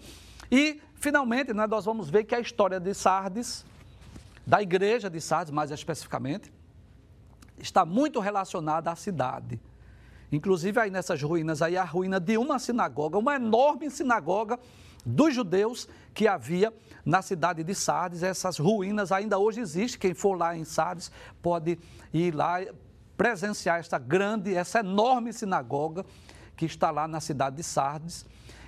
E, 0.51 0.82
finalmente, 0.96 1.54
né, 1.54 1.68
nós 1.68 1.86
vamos 1.86 2.10
ver 2.10 2.24
que 2.24 2.36
a 2.36 2.39
história 2.39 2.80
de 2.80 2.94
Sardes, 2.94 3.66
da 4.46 4.62
igreja 4.62 5.10
de 5.10 5.20
Sardes, 5.20 5.51
mais 5.51 5.72
especificamente, 5.72 6.51
está 7.58 7.86
muito 7.86 8.20
relacionada 8.20 8.92
à 8.92 8.96
cidade. 8.96 9.60
Inclusive, 10.32 10.80
aí 10.80 10.92
nessas 10.92 11.22
ruínas, 11.22 11.62
aí 11.62 11.77
a 11.77 11.84
ruína 11.84 12.20
de 12.20 12.38
uma 12.38 12.60
sinagoga, 12.60 13.18
uma 13.18 13.36
enorme 13.36 13.89
sinagoga 13.89 14.60
dos 15.06 15.34
judeus 15.34 15.88
que 16.13 16.27
havia 16.27 16.74
na 17.06 17.22
cidade 17.22 17.63
de 17.63 17.74
Sardes. 17.74 18.24
Essas 18.24 18.58
ruínas 18.58 19.12
ainda 19.12 19.38
hoje 19.38 19.62
existem. 19.62 20.00
Quem 20.00 20.13
for 20.13 20.38
lá 20.38 20.56
em 20.56 20.66
Sardes 20.66 21.12
pode 21.42 21.80
ir 22.13 22.36
lá 22.36 22.60
presenciar 23.16 23.80
esta 23.80 23.98
grande, 23.98 24.54
essa 24.54 24.80
enorme 24.80 25.32
sinagoga 25.32 26.06
que 26.58 26.66
está 26.66 26.92
lá 26.92 27.08
na 27.08 27.22
cidade 27.22 27.56
de 27.56 27.63
Sardes. 27.63 28.25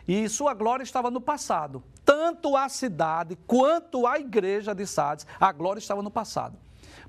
E 0.09 0.27
sua 0.27 0.55
glória 0.55 0.81
estava 0.81 1.11
no 1.11 1.21
passado. 1.21 1.83
Tanto 2.03 2.57
a 2.57 2.67
cidade 2.67 3.37
quanto 3.45 4.07
a 4.07 4.17
igreja 4.17 4.73
de 4.73 4.87
Sardes, 4.87 5.27
a 5.39 5.51
glória 5.51 5.77
estava 5.77 6.01
no 6.01 6.09
passado. 6.09 6.57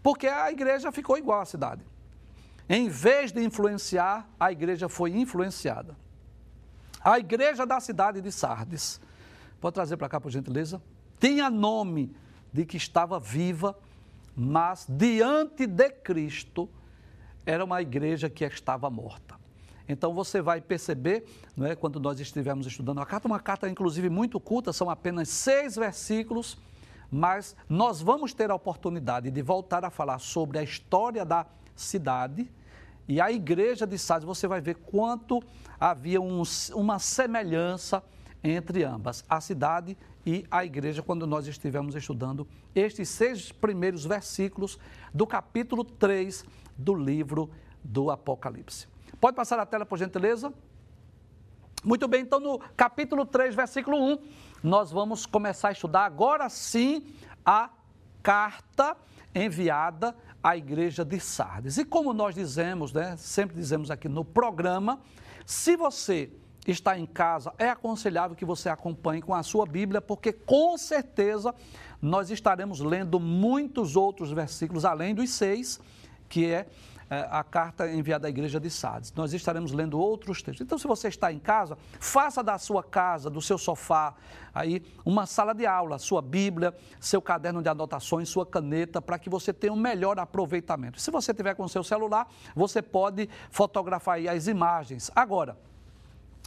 Porque 0.03 0.27
a 0.27 0.53
igreja 0.53 0.93
ficou 0.93 1.17
igual 1.17 1.41
à 1.41 1.47
cidade. 1.47 1.83
Em 2.69 2.91
vez 2.91 3.33
de 3.33 3.43
influenciar, 3.43 4.29
a 4.39 4.53
igreja 4.53 4.87
foi 4.87 5.17
influenciada. 5.17 5.97
A 7.03 7.19
igreja 7.19 7.65
da 7.65 7.81
cidade 7.81 8.21
de 8.21 8.31
Sardes, 8.31 9.01
pode 9.59 9.73
trazer 9.73 9.97
para 9.97 10.07
cá, 10.07 10.21
por 10.21 10.31
gentileza, 10.31 10.83
tinha 11.19 11.49
nome 11.49 12.15
de 12.53 12.67
que 12.67 12.77
estava 12.77 13.19
viva, 13.19 13.79
mas 14.37 14.85
diante 14.87 15.67
de 15.67 15.89
Cristo 15.89 16.69
era 17.47 17.65
uma 17.65 17.81
igreja 17.81 18.29
que 18.29 18.45
estava 18.45 18.91
morta. 18.91 19.40
Então 19.91 20.15
você 20.15 20.41
vai 20.41 20.61
perceber, 20.61 21.25
é, 21.63 21.75
quando 21.75 21.99
nós 21.99 22.21
estivermos 22.21 22.65
estudando 22.65 23.01
a 23.01 23.07
carta, 23.07 23.27
uma 23.27 23.41
carta 23.41 23.69
inclusive 23.69 24.09
muito 24.09 24.39
curta, 24.39 24.73
são 24.73 24.89
apenas 24.89 25.29
seis 25.29 25.75
versículos, 25.75 26.57
mas 27.11 27.57
nós 27.69 28.01
vamos 28.01 28.33
ter 28.33 28.53
a 28.53 28.55
oportunidade 28.55 29.33
de 29.33 29.43
voltar 29.43 29.85
a 29.85 29.91
falar 29.91 30.21
sobre 30.21 30.61
a 30.61 30.63
história 30.63 31.25
da 31.25 31.45
cidade 31.75 32.49
e 33.09 33.21
a 33.21 33.33
igreja 33.33 33.85
de 33.85 33.99
Sardes. 33.99 34.25
Você 34.25 34.47
vai 34.47 34.61
ver 34.61 34.77
quanto 34.77 35.43
havia 35.79 36.21
um, 36.21 36.45
uma 36.73 37.01
semelhança 37.01 38.01
entre 38.45 38.85
ambas, 38.85 39.25
a 39.29 39.41
cidade 39.41 39.99
e 40.25 40.47
a 40.53 40.65
igreja, 40.65 41.03
quando 41.03 41.27
nós 41.27 41.49
estivermos 41.49 41.97
estudando 41.97 42.47
estes 42.77 43.09
seis 43.09 43.51
primeiros 43.51 44.05
versículos 44.05 44.79
do 45.13 45.27
capítulo 45.27 45.83
3 45.83 46.45
do 46.79 46.95
livro 46.95 47.51
do 47.83 48.09
Apocalipse. 48.09 48.90
Pode 49.19 49.37
passar 49.37 49.59
a 49.59 49.67
tela, 49.67 49.87
por 49.87 49.99
gentileza? 49.99 50.53
Muito 51.83 52.07
bem, 52.07 52.23
então 52.23 52.39
no 52.39 52.59
capítulo 52.77 53.25
3, 53.25 53.55
versículo 53.55 53.97
1, 53.97 54.19
nós 54.63 54.91
vamos 54.91 55.25
começar 55.25 55.69
a 55.69 55.73
estudar 55.73 56.05
agora 56.05 56.47
sim 56.51 57.07
a 57.45 57.71
carta 58.23 58.95
enviada 59.35 60.15
à 60.43 60.57
igreja 60.57 61.05
de 61.05 61.19
Sardes. 61.19 61.79
E 61.79 61.85
como 61.85 62.13
nós 62.13 62.35
dizemos, 62.35 62.93
né, 62.93 63.17
sempre 63.17 63.57
dizemos 63.57 63.91
aqui 63.91 64.09
no 64.09 64.25
programa, 64.25 65.01
se 65.47 65.75
você 65.75 66.31
está 66.67 66.99
em 66.99 67.07
casa, 67.07 67.53
é 67.59 67.71
aconselhável 67.71 68.37
que 68.37 68.45
você 68.45 68.69
acompanhe 68.69 69.23
com 69.23 69.35
a 69.35 69.43
sua 69.43 69.65
Bíblia, 69.65 70.01
porque 70.01 70.33
com 70.33 70.77
certeza 70.77 71.55
nós 72.01 72.31
estaremos 72.31 72.81
lendo 72.81 73.19
muitos 73.19 73.97
outros 73.97 74.31
versículos, 74.33 74.85
além 74.85 75.15
dos 75.15 75.31
seis, 75.31 75.81
que 76.29 76.47
é 76.47 76.69
a 77.11 77.43
carta 77.43 77.91
enviada 77.91 78.29
à 78.29 78.31
igreja 78.31 78.61
de 78.61 78.71
Sardes. 78.71 79.13
Nós 79.15 79.33
estaremos 79.33 79.73
lendo 79.73 79.99
outros 79.99 80.43
textos. 80.43 80.65
Então, 80.65 80.79
se 80.79 80.87
você 80.87 81.09
está 81.09 81.33
em 81.33 81.41
casa, 81.41 81.77
faça 81.99 82.43
da 82.43 82.57
sua 82.57 82.85
casa, 82.85 83.29
do 83.29 83.43
seu 83.43 83.59
sofá, 83.59 84.15
aí 84.55 84.81
uma 85.05 85.27
sala 85.27 85.53
de 85.53 85.67
aula, 85.67 85.99
sua 85.99 86.23
Bíblia, 86.23 86.73
seu 87.01 87.21
caderno 87.21 87.61
de 87.61 87.69
anotações, 87.69 88.29
sua 88.29 88.47
caneta, 88.47 89.03
para 89.03 89.19
que 89.19 89.29
você 89.29 89.53
tenha 89.53 89.73
um 89.73 89.77
melhor 89.77 90.19
aproveitamento. 90.21 91.01
Se 91.01 91.11
você 91.11 91.35
tiver 91.35 91.55
com 91.55 91.65
o 91.65 91.69
seu 91.69 91.83
celular, 91.83 92.29
você 92.55 92.81
pode 92.81 93.29
fotografar 93.51 94.17
aí 94.17 94.29
as 94.29 94.47
imagens. 94.47 95.11
Agora, 95.15 95.57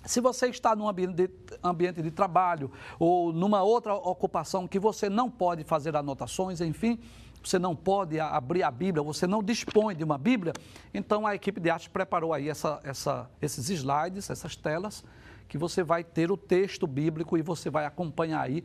se 0.06 0.20
você 0.20 0.48
está 0.48 0.76
num 0.76 0.88
ambiente 0.88 2.02
de, 2.02 2.12
trabalho 2.12 2.72
ou 3.00 3.32
numa 3.32 3.64
outra 3.64 3.94
ocupação 3.94 4.68
que 4.68 4.80
você 4.80 5.10
não 5.10 5.30
pode 5.30 5.64
fazer 5.64 5.96
anotações, 5.96 6.60
enfim, 6.60 7.00
você 7.44 7.60
não 7.60 7.76
pode 7.76 8.20
abrir 8.20 8.64
a 8.64 8.72
Bíblia, 8.72 9.04
você 9.04 9.28
não 9.28 9.44
dispõe 9.44 9.96
de 9.96 10.04
uma 10.04 10.18
Bíblia, 10.18 10.54
então 10.94 11.28
a 11.28 11.36
equipe 11.36 11.60
de 11.60 11.70
arte 11.70 11.90
preparou 11.90 12.34
aí 12.34 12.50
essa, 12.50 12.80
essa, 12.84 13.30
esses 13.42 13.70
slides, 13.70 14.30
essas 14.30 14.56
telas, 14.56 15.04
que 15.48 15.58
você 15.58 15.84
vai 15.84 16.04
ter 16.04 16.32
o 16.32 16.38
texto 16.38 16.88
bíblico 16.88 17.38
e 17.38 17.42
você 17.42 17.70
vai 17.70 17.86
acompanhar 17.86 18.42
aí 18.42 18.64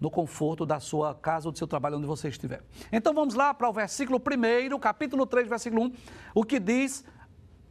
no 0.00 0.10
conforto 0.10 0.66
da 0.66 0.80
sua 0.80 1.14
casa 1.14 1.48
ou 1.48 1.52
do 1.52 1.58
seu 1.58 1.66
trabalho, 1.66 1.96
onde 1.96 2.06
você 2.06 2.28
estiver. 2.28 2.62
Então 2.90 3.14
vamos 3.14 3.34
lá 3.34 3.54
para 3.54 3.68
o 3.68 3.72
versículo 3.72 4.20
1, 4.20 4.78
capítulo 4.78 5.26
3, 5.26 5.48
versículo 5.48 5.84
1, 5.84 5.92
o 6.34 6.44
que 6.44 6.58
diz 6.58 7.04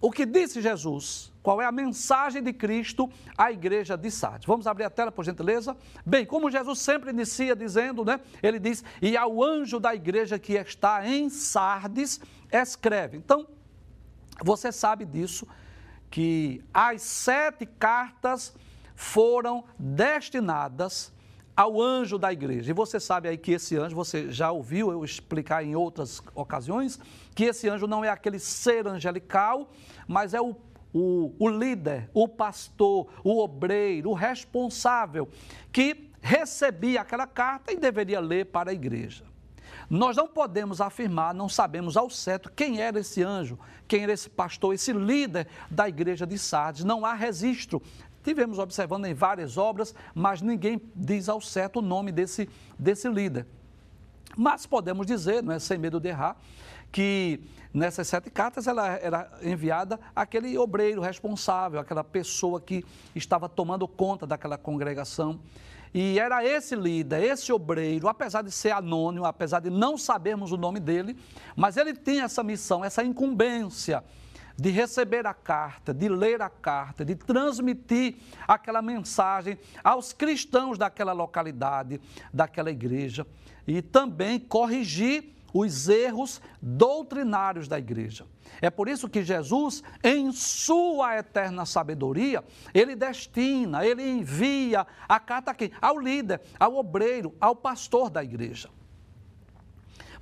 o 0.02 0.12
que 0.12 0.26
disse 0.26 0.62
Jesus, 0.62 1.32
qual 1.44 1.62
é 1.62 1.66
a 1.66 1.72
mensagem 1.72 2.42
de 2.42 2.52
Cristo 2.52 3.08
à 3.38 3.52
igreja 3.52 3.96
de 3.96 4.10
Sardes. 4.10 4.48
Vamos 4.48 4.66
abrir 4.66 4.84
a 4.84 4.90
tela, 4.90 5.12
por 5.12 5.24
gentileza? 5.24 5.78
Bem, 6.04 6.26
como 6.26 6.50
Jesus 6.50 6.80
sempre 6.80 7.12
inicia 7.12 7.56
dizendo, 7.56 8.04
né? 8.04 8.20
Ele 8.42 8.60
diz: 8.60 8.84
E 9.00 9.16
ao 9.16 9.44
anjo 9.44 9.80
da 9.80 9.94
igreja 9.94 10.40
que 10.40 10.54
está 10.54 11.08
em 11.08 11.30
Sardes, 11.30 12.20
escreve. 12.52 13.18
Então, 13.18 13.48
você 14.44 14.72
sabe 14.72 15.06
disso, 15.06 15.48
que 16.10 16.64
as 16.74 17.04
sete 17.04 17.66
cartas 17.66 18.54
foram 18.96 19.64
destinadas 19.78 21.14
ao 21.56 21.82
anjo 21.82 22.18
da 22.18 22.34
igreja. 22.34 22.72
E 22.72 22.74
você 22.74 23.00
sabe 23.00 23.30
aí 23.30 23.38
que 23.38 23.52
esse 23.52 23.78
anjo, 23.78 23.96
você 23.96 24.32
já 24.32 24.52
ouviu 24.52 24.92
eu 24.92 25.04
explicar 25.04 25.64
em 25.64 25.76
outras 25.76 26.22
ocasiões, 26.34 27.00
que 27.34 27.46
esse 27.46 27.70
anjo 27.70 27.88
não 27.88 28.04
é 28.04 28.10
aquele 28.10 28.40
ser 28.40 28.88
angelical, 28.88 29.70
mas 30.08 30.34
é 30.34 30.42
o, 30.42 30.56
o, 30.94 31.34
o 31.40 31.50
líder, 31.50 32.10
o 32.14 32.28
pastor, 32.28 33.08
o 33.24 33.40
obreiro, 33.40 34.10
o 34.10 34.14
responsável, 34.14 35.30
que 35.72 36.10
recebia 36.22 37.02
aquela 37.02 37.26
carta 37.26 37.72
e 37.72 37.78
deveria 37.78 38.20
ler 38.20 38.46
para 38.48 38.72
a 38.72 38.74
igreja. 38.74 39.24
Nós 39.90 40.16
não 40.16 40.28
podemos 40.28 40.80
afirmar, 40.80 41.34
não 41.34 41.50
sabemos 41.50 41.98
ao 41.98 42.10
certo 42.10 42.52
quem 42.56 42.82
era 42.82 43.00
esse 43.00 43.22
anjo, 43.22 43.60
quem 43.88 44.04
era 44.04 44.14
esse 44.14 44.30
pastor, 44.30 44.74
esse 44.74 44.94
líder 44.94 45.48
da 45.70 45.88
igreja 45.90 46.26
de 46.26 46.38
Sardes. 46.38 46.84
Não 46.84 47.06
há 47.06 47.14
registro 47.14 47.82
Tivemos 48.24 48.60
observando 48.60 49.06
em 49.06 49.14
várias 49.14 49.58
obras, 49.58 49.96
mas 50.14 50.42
ninguém 50.42 50.82
diz 50.96 51.28
ao 51.28 51.42
certo 51.42 51.80
o 51.80 51.82
nome 51.82 52.12
desse, 52.12 52.48
desse 52.78 53.10
líder. 53.10 53.48
Mas 54.38 54.66
podemos 54.66 55.08
dizer, 55.08 55.42
não 55.42 55.54
é, 55.54 55.60
sem 55.60 55.78
medo 55.78 56.00
de 56.00 56.10
errar, 56.10 56.38
que 56.92 57.40
nessas 57.74 58.08
sete 58.08 58.30
cartas 58.30 58.68
ela 58.68 58.90
era 58.90 59.32
enviada 59.42 60.00
aquele 60.16 60.58
obreiro 60.58 61.02
responsável, 61.02 61.80
aquela 61.80 62.04
pessoa 62.04 62.60
que 62.60 62.84
estava 63.16 63.48
tomando 63.48 63.88
conta 63.88 64.28
daquela 64.28 64.58
congregação. 64.58 65.40
E 65.94 66.20
era 66.20 66.46
esse 66.46 66.76
líder, 66.76 67.22
esse 67.24 67.52
obreiro, 67.52 68.08
apesar 68.08 68.42
de 68.42 68.52
ser 68.52 68.72
anônimo, 68.72 69.26
apesar 69.26 69.60
de 69.60 69.70
não 69.70 69.98
sabermos 69.98 70.52
o 70.52 70.58
nome 70.58 70.80
dele, 70.80 71.18
mas 71.56 71.76
ele 71.76 71.94
tinha 71.94 72.24
essa 72.24 72.44
missão, 72.44 72.84
essa 72.84 73.04
incumbência 73.04 74.04
de 74.58 74.70
receber 74.70 75.26
a 75.26 75.34
carta, 75.34 75.94
de 75.94 76.08
ler 76.08 76.42
a 76.42 76.50
carta, 76.50 77.04
de 77.04 77.16
transmitir 77.16 78.18
aquela 78.48 78.82
mensagem 78.82 79.58
aos 79.84 80.14
cristãos 80.14 80.78
daquela 80.78 81.14
localidade, 81.14 82.00
daquela 82.34 82.72
igreja 82.72 83.26
e 83.68 83.82
também 83.82 84.40
corrigir 84.40 85.34
os 85.54 85.90
erros 85.90 86.42
doutrinários 86.62 87.68
da 87.68 87.78
igreja. 87.78 88.26
É 88.62 88.70
por 88.70 88.88
isso 88.88 89.10
que 89.10 89.24
Jesus, 89.24 89.84
em 90.04 90.32
sua 90.32 91.18
eterna 91.18 91.66
sabedoria, 91.66 92.44
ele 92.74 92.96
destina, 92.96 93.86
ele 93.86 94.08
envia 94.08 94.86
a 95.08 95.20
carta 95.20 95.52
a 95.52 95.54
quem? 95.54 95.72
Ao 95.82 95.98
líder, 95.98 96.42
ao 96.60 96.76
obreiro, 96.76 97.36
ao 97.40 97.56
pastor 97.56 98.10
da 98.10 98.24
igreja. 98.24 98.70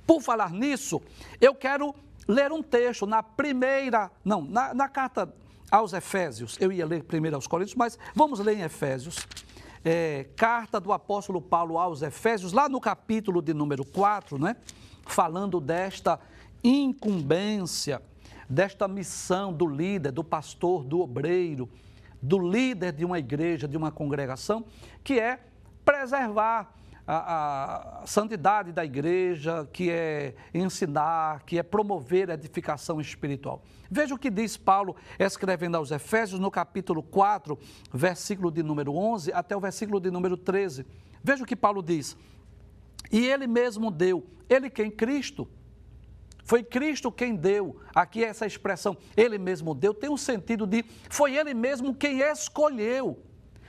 Por 0.06 0.22
falar 0.22 0.50
nisso, 0.50 1.00
eu 1.40 1.54
quero 1.54 1.94
ler 2.26 2.50
um 2.52 2.62
texto 2.62 3.06
na 3.06 3.22
primeira, 3.22 4.10
não, 4.24 4.42
na, 4.42 4.72
na 4.72 4.88
carta 4.88 5.32
aos 5.70 5.92
Efésios. 5.92 6.56
Eu 6.60 6.72
ia 6.72 6.86
ler 6.86 7.04
primeiro 7.04 7.36
aos 7.36 7.46
Coríntios, 7.46 7.76
mas 7.76 7.98
vamos 8.14 8.40
ler 8.40 8.56
em 8.56 8.62
Efésios. 8.62 9.26
É, 9.84 10.26
carta 10.36 10.78
do 10.78 10.92
apóstolo 10.92 11.40
Paulo 11.40 11.78
aos 11.78 12.02
Efésios, 12.02 12.52
lá 12.52 12.68
no 12.68 12.80
capítulo 12.80 13.40
de 13.40 13.54
número 13.54 13.84
4, 13.84 14.38
né? 14.38 14.56
Falando 15.06 15.60
desta 15.60 16.20
incumbência, 16.62 18.02
desta 18.48 18.86
missão 18.88 19.52
do 19.52 19.66
líder, 19.66 20.12
do 20.12 20.24
pastor, 20.24 20.84
do 20.84 21.00
obreiro, 21.00 21.68
do 22.20 22.38
líder 22.38 22.92
de 22.92 23.04
uma 23.04 23.18
igreja, 23.18 23.66
de 23.66 23.76
uma 23.76 23.90
congregação, 23.90 24.64
que 25.02 25.18
é 25.18 25.40
preservar 25.84 26.74
a, 27.06 28.02
a, 28.02 28.06
santidade 28.06 28.72
da 28.72 28.84
igreja, 28.84 29.68
que 29.72 29.90
é 29.90 30.34
ensinar, 30.54 31.42
que 31.44 31.58
é 31.58 31.62
promover 31.62 32.30
a 32.30 32.34
edificação 32.34 33.00
espiritual. 33.00 33.62
Veja 33.90 34.14
o 34.14 34.18
que 34.18 34.30
diz 34.30 34.56
Paulo 34.56 34.94
escrevendo 35.18 35.76
aos 35.76 35.90
Efésios 35.90 36.38
no 36.38 36.50
capítulo 36.50 37.02
4, 37.02 37.58
versículo 37.92 38.50
de 38.50 38.62
número 38.62 38.94
11 38.94 39.32
até 39.32 39.56
o 39.56 39.60
versículo 39.60 39.98
de 39.98 40.10
número 40.10 40.36
13. 40.36 40.86
Veja 41.22 41.42
o 41.42 41.46
que 41.46 41.56
Paulo 41.56 41.82
diz. 41.82 42.16
E 43.10 43.26
ele 43.26 43.46
mesmo 43.46 43.90
deu, 43.90 44.26
ele 44.48 44.70
quem? 44.70 44.90
Cristo. 44.90 45.48
Foi 46.44 46.62
Cristo 46.62 47.12
quem 47.12 47.36
deu. 47.36 47.80
Aqui 47.94 48.24
essa 48.24 48.46
expressão, 48.46 48.96
ele 49.16 49.38
mesmo 49.38 49.74
deu, 49.74 49.94
tem 49.94 50.10
um 50.10 50.16
sentido 50.16 50.66
de 50.66 50.84
foi 51.08 51.36
ele 51.36 51.54
mesmo 51.54 51.94
quem 51.94 52.20
escolheu. 52.20 53.22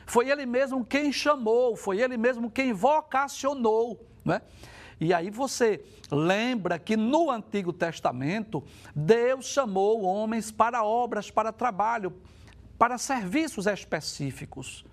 Foi 0.06 0.30
ele 0.30 0.46
mesmo 0.46 0.84
quem 0.84 1.12
chamou, 1.12 1.76
foi 1.76 2.02
ele 2.02 2.18
mesmo 2.18 2.50
quem 2.50 2.74
vocacionou, 2.74 4.06
né? 4.26 4.42
E 5.00 5.14
aí 5.14 5.30
você 5.30 5.84
lembra 6.12 6.78
que 6.78 6.98
no 6.98 7.32
Antigo 7.32 7.72
Testamento 7.72 8.64
Deus 8.96 9.46
chamou 9.46 10.02
homens 10.02 10.52
para 10.52 10.84
obras, 10.84 11.32
para 11.32 11.52
trabalho, 11.52 12.14
para 12.78 12.98
serviços 12.98 13.68
específicos. 13.68 14.84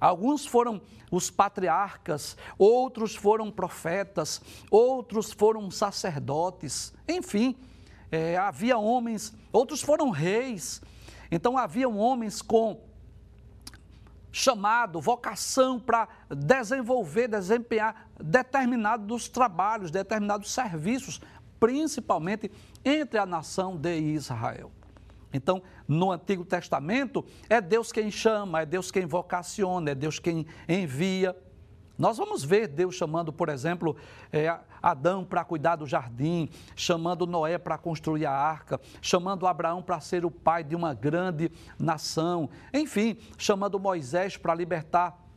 Alguns 0.00 0.46
foram 0.46 0.80
os 1.10 1.30
patriarcas, 1.30 2.36
outros 2.58 3.14
foram 3.14 3.50
profetas, 3.50 4.40
outros 4.70 5.32
foram 5.32 5.70
sacerdotes, 5.70 6.92
enfim, 7.08 7.56
é, 8.10 8.36
havia 8.36 8.78
homens, 8.78 9.34
outros 9.52 9.82
foram 9.82 10.10
reis. 10.10 10.80
Então 11.30 11.58
haviam 11.58 11.96
homens 11.98 12.40
com 12.40 12.80
chamado, 14.30 15.00
vocação 15.00 15.80
para 15.80 16.08
desenvolver, 16.30 17.28
desempenhar 17.28 18.08
determinados 18.22 19.28
trabalhos, 19.28 19.90
determinados 19.90 20.52
serviços, 20.52 21.20
principalmente 21.58 22.50
entre 22.84 23.18
a 23.18 23.26
nação 23.26 23.76
de 23.76 23.98
Israel. 23.98 24.70
Então, 25.32 25.62
no 25.88 26.12
Antigo 26.12 26.44
Testamento, 26.44 27.24
é 27.48 27.60
Deus 27.60 27.90
quem 27.90 28.10
chama, 28.10 28.60
é 28.60 28.66
Deus 28.66 28.90
quem 28.90 29.06
vocaciona, 29.06 29.90
é 29.90 29.94
Deus 29.94 30.18
quem 30.18 30.46
envia. 30.68 31.34
Nós 31.96 32.16
vamos 32.16 32.44
ver 32.44 32.68
Deus 32.68 32.94
chamando, 32.94 33.32
por 33.32 33.48
exemplo, 33.48 33.96
é, 34.32 34.56
Adão 34.80 35.24
para 35.24 35.42
cuidar 35.42 35.74
do 35.74 35.86
jardim, 35.86 36.48
chamando 36.76 37.26
Noé 37.26 37.58
para 37.58 37.76
construir 37.76 38.26
a 38.26 38.32
arca, 38.32 38.80
chamando 39.02 39.46
Abraão 39.46 39.82
para 39.82 39.98
ser 39.98 40.24
o 40.24 40.30
pai 40.30 40.62
de 40.62 40.76
uma 40.76 40.94
grande 40.94 41.50
nação, 41.76 42.48
enfim, 42.72 43.16
chamando 43.36 43.80
Moisés 43.80 44.36
para 44.36 44.54
libertar 44.54 45.27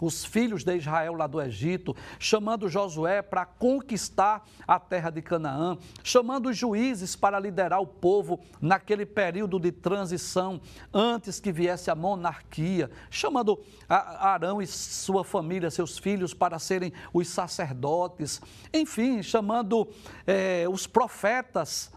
os 0.00 0.24
filhos 0.24 0.64
de 0.64 0.76
Israel 0.76 1.14
lá 1.14 1.26
do 1.26 1.40
Egito, 1.40 1.94
chamando 2.18 2.68
Josué 2.68 3.22
para 3.22 3.46
conquistar 3.46 4.44
a 4.66 4.78
terra 4.78 5.10
de 5.10 5.22
Canaã, 5.22 5.78
chamando 6.02 6.48
os 6.48 6.56
juízes 6.56 7.16
para 7.16 7.38
liderar 7.38 7.80
o 7.80 7.86
povo 7.86 8.40
naquele 8.60 9.06
período 9.06 9.58
de 9.58 9.72
transição, 9.72 10.60
antes 10.92 11.40
que 11.40 11.52
viesse 11.52 11.90
a 11.90 11.94
monarquia, 11.94 12.90
chamando 13.10 13.60
Arão 13.88 14.60
e 14.60 14.66
sua 14.66 15.24
família, 15.24 15.70
seus 15.70 15.98
filhos, 15.98 16.34
para 16.34 16.58
serem 16.58 16.92
os 17.12 17.28
sacerdotes, 17.28 18.40
enfim, 18.72 19.22
chamando 19.22 19.88
é, 20.26 20.66
os 20.68 20.86
profetas 20.86 21.90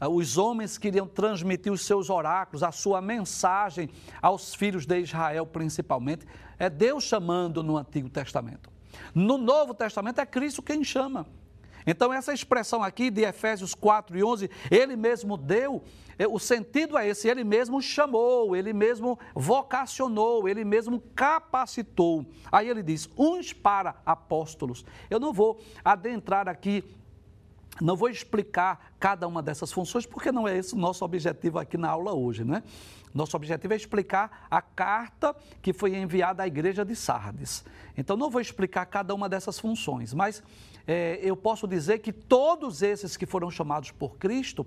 ah, 0.00 0.08
os 0.08 0.38
homens 0.38 0.78
queriam 0.78 1.06
transmitir 1.06 1.70
os 1.70 1.82
seus 1.82 2.08
oráculos, 2.08 2.62
a 2.62 2.72
sua 2.72 3.02
mensagem 3.02 3.90
aos 4.22 4.54
filhos 4.54 4.86
de 4.86 4.98
Israel, 4.98 5.44
principalmente. 5.44 6.26
É 6.60 6.70
Deus 6.70 7.02
chamando 7.04 7.62
no 7.62 7.76
Antigo 7.78 8.10
Testamento. 8.10 8.70
No 9.14 9.38
Novo 9.38 9.72
Testamento 9.74 10.20
é 10.20 10.26
Cristo 10.26 10.62
quem 10.62 10.84
chama. 10.84 11.26
Então, 11.86 12.12
essa 12.12 12.34
expressão 12.34 12.82
aqui 12.82 13.10
de 13.10 13.22
Efésios 13.22 13.74
4 13.74 14.16
e 14.18 14.22
11, 14.22 14.50
ele 14.70 14.94
mesmo 14.94 15.38
deu, 15.38 15.82
é, 16.18 16.28
o 16.28 16.38
sentido 16.38 16.98
é 16.98 17.08
esse: 17.08 17.26
ele 17.28 17.42
mesmo 17.42 17.80
chamou, 17.80 18.54
ele 18.54 18.74
mesmo 18.74 19.18
vocacionou, 19.34 20.46
ele 20.46 20.64
mesmo 20.64 21.00
capacitou. 21.14 22.26
Aí 22.52 22.68
ele 22.68 22.82
diz: 22.82 23.08
uns 23.16 23.54
para 23.54 23.96
apóstolos. 24.04 24.84
Eu 25.08 25.18
não 25.18 25.32
vou 25.32 25.58
adentrar 25.82 26.46
aqui 26.46 26.84
não 27.80 27.96
vou 27.96 28.10
explicar 28.10 28.92
cada 28.98 29.26
uma 29.26 29.42
dessas 29.42 29.72
funções, 29.72 30.04
porque 30.04 30.30
não 30.30 30.46
é 30.46 30.56
esse 30.56 30.74
o 30.74 30.78
nosso 30.78 31.04
objetivo 31.04 31.58
aqui 31.58 31.78
na 31.78 31.88
aula 31.88 32.12
hoje, 32.12 32.44
né? 32.44 32.62
Nosso 33.12 33.36
objetivo 33.36 33.72
é 33.72 33.76
explicar 33.76 34.46
a 34.50 34.62
carta 34.62 35.34
que 35.60 35.72
foi 35.72 35.96
enviada 35.96 36.42
à 36.42 36.46
igreja 36.46 36.84
de 36.84 36.94
Sardes. 36.94 37.64
Então, 37.96 38.16
não 38.16 38.30
vou 38.30 38.40
explicar 38.40 38.86
cada 38.86 39.14
uma 39.14 39.28
dessas 39.28 39.58
funções, 39.58 40.14
mas 40.14 40.42
é, 40.86 41.18
eu 41.22 41.36
posso 41.36 41.66
dizer 41.66 41.98
que 41.98 42.12
todos 42.12 42.82
esses 42.82 43.16
que 43.16 43.26
foram 43.26 43.50
chamados 43.50 43.90
por 43.90 44.16
Cristo, 44.16 44.66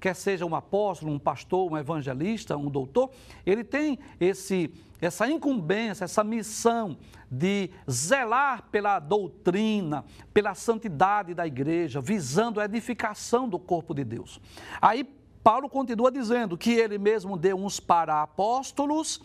quer 0.00 0.14
seja 0.14 0.46
um 0.46 0.54
apóstolo, 0.54 1.12
um 1.12 1.18
pastor, 1.18 1.70
um 1.72 1.76
evangelista, 1.76 2.56
um 2.56 2.70
doutor, 2.70 3.10
ele 3.44 3.64
tem 3.64 3.98
esse, 4.20 4.72
essa 5.00 5.28
incumbência, 5.28 6.04
essa 6.04 6.22
missão 6.22 6.96
de 7.30 7.70
zelar 7.90 8.64
pela 8.70 8.98
doutrina, 8.98 10.04
pela 10.32 10.54
santidade 10.54 11.34
da 11.34 11.46
igreja, 11.46 12.00
visando 12.00 12.60
a 12.60 12.64
edificação 12.64 13.48
do 13.48 13.58
corpo 13.58 13.92
de 13.92 14.04
Deus. 14.04 14.40
Aí 14.80 15.04
Paulo 15.48 15.66
continua 15.66 16.12
dizendo 16.12 16.58
que 16.58 16.72
ele 16.72 16.98
mesmo 16.98 17.34
deu 17.34 17.56
uns 17.56 17.80
para 17.80 18.20
apóstolos, 18.20 19.18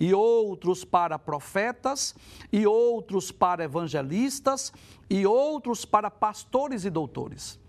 e 0.00 0.12
outros 0.12 0.84
para 0.84 1.16
profetas, 1.20 2.16
e 2.52 2.66
outros 2.66 3.30
para 3.30 3.62
evangelistas, 3.62 4.72
e 5.08 5.24
outros 5.24 5.84
para 5.84 6.10
pastores 6.10 6.84
e 6.84 6.90
doutores. 6.90 7.60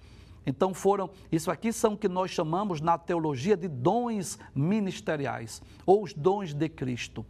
Então 0.43 0.73
foram, 0.73 1.11
isso 1.31 1.51
aqui 1.51 1.71
são 1.71 1.93
o 1.93 1.97
que 1.97 2.07
nós 2.07 2.31
chamamos 2.31 2.81
na 2.81 2.97
teologia 2.97 3.55
de 3.55 3.67
dons 3.67 4.39
ministeriais, 4.55 5.61
ou 5.85 6.01
os 6.01 6.11
dons 6.11 6.51
de 6.51 6.67
Cristo 6.67 7.23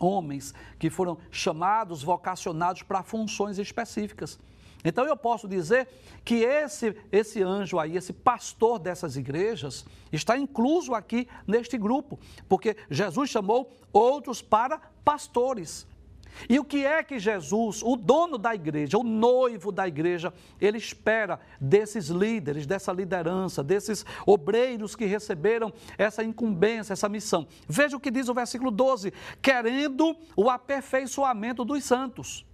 homens 0.00 0.52
que 0.80 0.90
foram 0.90 1.16
chamados, 1.30 2.02
vocacionados 2.02 2.82
para 2.82 3.04
funções 3.04 3.58
específicas. 3.58 4.36
Então 4.84 5.06
eu 5.06 5.16
posso 5.16 5.46
dizer 5.46 5.88
que 6.24 6.36
esse, 6.36 6.96
esse 7.10 7.42
anjo 7.42 7.78
aí, 7.78 7.96
esse 7.96 8.12
pastor 8.12 8.78
dessas 8.78 9.16
igrejas, 9.16 9.84
está 10.12 10.36
incluso 10.36 10.94
aqui 10.94 11.28
neste 11.46 11.78
grupo, 11.78 12.18
porque 12.48 12.76
Jesus 12.90 13.30
chamou 13.30 13.72
outros 13.92 14.42
para 14.42 14.78
pastores. 15.04 15.86
E 16.48 16.58
o 16.58 16.64
que 16.64 16.84
é 16.84 17.02
que 17.02 17.18
Jesus, 17.18 17.82
o 17.82 17.96
dono 17.96 18.38
da 18.38 18.54
igreja, 18.54 18.98
o 18.98 19.02
noivo 19.02 19.70
da 19.70 19.86
igreja, 19.86 20.32
ele 20.60 20.78
espera 20.78 21.38
desses 21.60 22.08
líderes, 22.08 22.66
dessa 22.66 22.92
liderança, 22.92 23.62
desses 23.62 24.04
obreiros 24.26 24.96
que 24.96 25.04
receberam 25.04 25.72
essa 25.98 26.24
incumbência, 26.24 26.92
essa 26.92 27.08
missão? 27.08 27.46
Veja 27.68 27.96
o 27.96 28.00
que 28.00 28.10
diz 28.10 28.28
o 28.28 28.34
versículo 28.34 28.70
12: 28.70 29.12
querendo 29.40 30.16
o 30.36 30.50
aperfeiçoamento 30.50 31.64
dos 31.64 31.84
santos. 31.84 32.44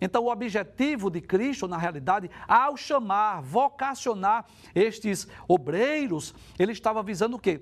Então, 0.00 0.24
o 0.24 0.30
objetivo 0.30 1.10
de 1.10 1.20
Cristo, 1.20 1.68
na 1.68 1.78
realidade, 1.78 2.30
ao 2.46 2.76
chamar, 2.76 3.42
vocacionar 3.42 4.46
estes 4.74 5.26
obreiros, 5.48 6.34
ele 6.58 6.72
estava 6.72 7.02
visando 7.02 7.36
o 7.36 7.38
quê? 7.38 7.60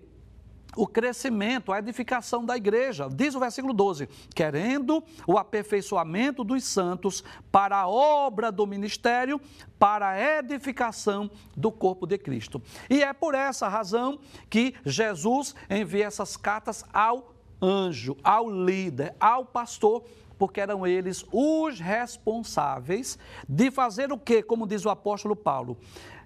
o 0.77 0.87
crescimento, 0.87 1.73
a 1.73 1.79
edificação 1.79 2.45
da 2.45 2.57
igreja. 2.57 3.09
Diz 3.09 3.35
o 3.35 3.41
versículo 3.41 3.73
12: 3.73 4.09
querendo 4.35 5.03
o 5.27 5.39
aperfeiçoamento 5.39 6.45
dos 6.45 6.65
santos 6.65 7.25
para 7.51 7.79
a 7.79 7.89
obra 7.89 8.51
do 8.51 8.67
ministério, 8.67 9.41
para 9.79 10.11
a 10.11 10.39
edificação 10.39 11.31
do 11.57 11.71
corpo 11.71 12.07
de 12.07 12.19
Cristo. 12.19 12.61
E 12.89 13.03
é 13.03 13.13
por 13.13 13.35
essa 13.35 13.69
razão 13.69 14.19
que 14.49 14.75
Jesus 14.85 15.55
envia 15.71 16.07
essas 16.07 16.37
cartas 16.37 16.85
ao 16.93 17.35
anjo, 17.63 18.17
ao 18.23 18.51
líder, 18.51 19.15
ao 19.19 19.45
pastor, 19.45 20.05
porque 20.39 20.61
eram 20.61 20.87
eles 20.87 21.25
os 21.33 21.79
responsáveis 21.81 23.19
de 23.49 23.71
fazer 23.71 24.13
o 24.13 24.19
que, 24.19 24.43
como 24.43 24.67
diz 24.67 24.85
o 24.85 24.91
apóstolo 24.91 25.37
Paulo, 25.37 25.79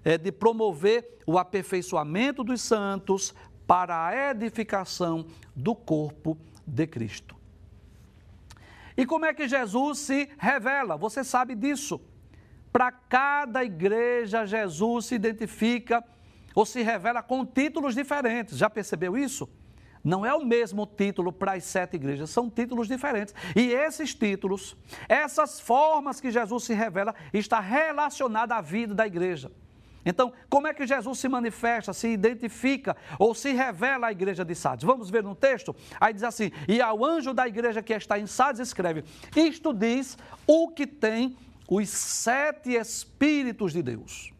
é 0.03 0.17
de 0.17 0.31
promover 0.31 1.19
o 1.25 1.37
aperfeiçoamento 1.37 2.43
dos 2.43 2.61
santos, 2.61 3.33
para 3.69 4.07
a 4.07 4.31
edificação 4.31 5.27
do 5.55 5.75
corpo 5.75 6.35
de 6.65 6.87
Cristo. 6.87 7.35
E 8.97 9.05
como 9.05 9.27
é 9.27 9.33
que 9.33 9.47
Jesus 9.47 9.99
se 9.99 10.27
revela? 10.39 10.97
Você 10.97 11.23
sabe 11.23 11.53
disso. 11.53 12.01
Para 12.73 12.91
cada 12.91 13.63
igreja, 13.63 14.43
Jesus 14.43 15.05
se 15.05 15.13
identifica 15.13 16.03
ou 16.55 16.65
se 16.65 16.81
revela 16.81 17.21
com 17.21 17.45
títulos 17.45 17.93
diferentes. 17.93 18.57
Já 18.57 18.71
percebeu 18.71 19.15
isso? 19.15 19.47
Não 20.03 20.25
é 20.25 20.33
o 20.33 20.45
mesmo 20.45 20.85
título 20.85 21.31
para 21.31 21.53
as 21.53 21.63
sete 21.65 21.95
igrejas, 21.95 22.29
são 22.29 22.49
títulos 22.49 22.87
diferentes. 22.87 23.33
E 23.55 23.71
esses 23.71 24.13
títulos, 24.15 24.77
essas 25.07 25.59
formas 25.59 26.21
que 26.21 26.31
Jesus 26.31 26.63
se 26.63 26.73
revela, 26.73 27.13
está 27.33 27.59
relacionada 27.59 28.55
à 28.55 28.61
vida 28.61 28.95
da 28.95 29.05
igreja. 29.05 29.51
Então, 30.05 30.31
como 30.49 30.67
é 30.67 30.73
que 30.73 30.87
Jesus 30.87 31.19
se 31.19 31.27
manifesta, 31.27 31.91
se 31.93 32.07
identifica 32.07 32.95
ou 33.17 33.35
se 33.35 33.51
revela 33.51 34.07
à 34.07 34.11
igreja 34.11 34.45
de 34.45 34.55
Sardes? 34.55 34.85
Vamos 34.85 35.09
ver 35.09 35.23
no 35.23 35.35
texto? 35.35 35.75
Aí 35.99 36.13
diz 36.13 36.23
assim: 36.23 36.51
E 36.67 36.81
ao 36.81 37.03
anjo 37.03 37.33
da 37.33 37.47
igreja 37.47 37.81
que 37.81 37.93
está 37.93 38.17
em 38.17 38.25
Sardes 38.25 38.61
escreve: 38.61 39.03
Isto 39.35 39.73
diz 39.73 40.17
o 40.47 40.69
que 40.69 40.87
tem 40.87 41.37
os 41.69 41.89
sete 41.89 42.71
Espíritos 42.71 43.73
de 43.73 43.83
Deus. 43.83 44.33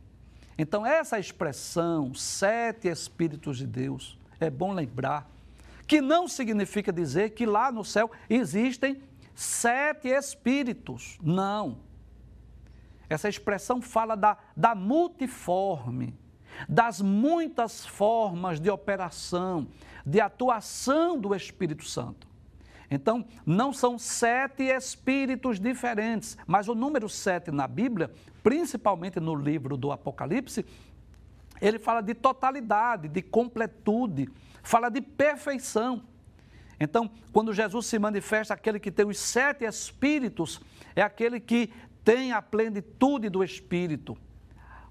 Então, 0.57 0.85
essa 0.85 1.19
expressão, 1.19 2.13
sete 2.13 2.87
Espíritos 2.87 3.57
de 3.57 3.67
Deus, 3.67 4.17
é 4.39 4.49
bom 4.49 4.73
lembrar 4.73 5.29
que 5.89 6.01
não 6.01 6.27
significa 6.27 6.93
dizer 6.93 7.31
que 7.31 7.47
lá 7.47 7.71
no 7.71 7.83
céu 7.83 8.11
existem 8.29 9.01
sete 9.33 10.07
Espíritos. 10.07 11.17
Não. 11.19 11.79
Essa 13.09 13.27
expressão 13.27 13.81
fala 13.81 14.15
da, 14.15 14.37
da 14.55 14.75
multiforme, 14.75 16.15
das 16.67 17.01
muitas 17.01 17.87
formas 17.87 18.59
de 18.59 18.69
operação, 18.69 19.67
de 20.05 20.21
atuação 20.21 21.19
do 21.19 21.33
Espírito 21.33 21.83
Santo. 21.85 22.27
Então, 22.91 23.25
não 23.43 23.73
são 23.73 23.97
sete 23.97 24.65
espíritos 24.65 25.59
diferentes, 25.59 26.37
mas 26.45 26.67
o 26.67 26.75
número 26.75 27.09
sete 27.09 27.49
na 27.49 27.67
Bíblia, 27.67 28.11
principalmente 28.43 29.19
no 29.19 29.33
livro 29.33 29.75
do 29.75 29.91
Apocalipse, 29.91 30.63
ele 31.61 31.79
fala 31.79 32.01
de 32.01 32.13
totalidade, 32.13 33.07
de 33.07 33.21
completude, 33.21 34.29
fala 34.63 34.89
de 34.89 35.01
perfeição. 35.01 36.03
Então, 36.79 37.09
quando 37.33 37.53
Jesus 37.53 37.85
se 37.85 37.99
manifesta, 37.99 38.53
aquele 38.53 38.79
que 38.79 38.91
tem 38.91 39.05
os 39.05 39.19
sete 39.19 39.65
espíritos, 39.65 40.61
é 40.95 41.01
aquele 41.01 41.39
que 41.39 41.71
tem 42.03 42.31
a 42.31 42.41
plenitude 42.41 43.29
do 43.29 43.43
Espírito. 43.43 44.17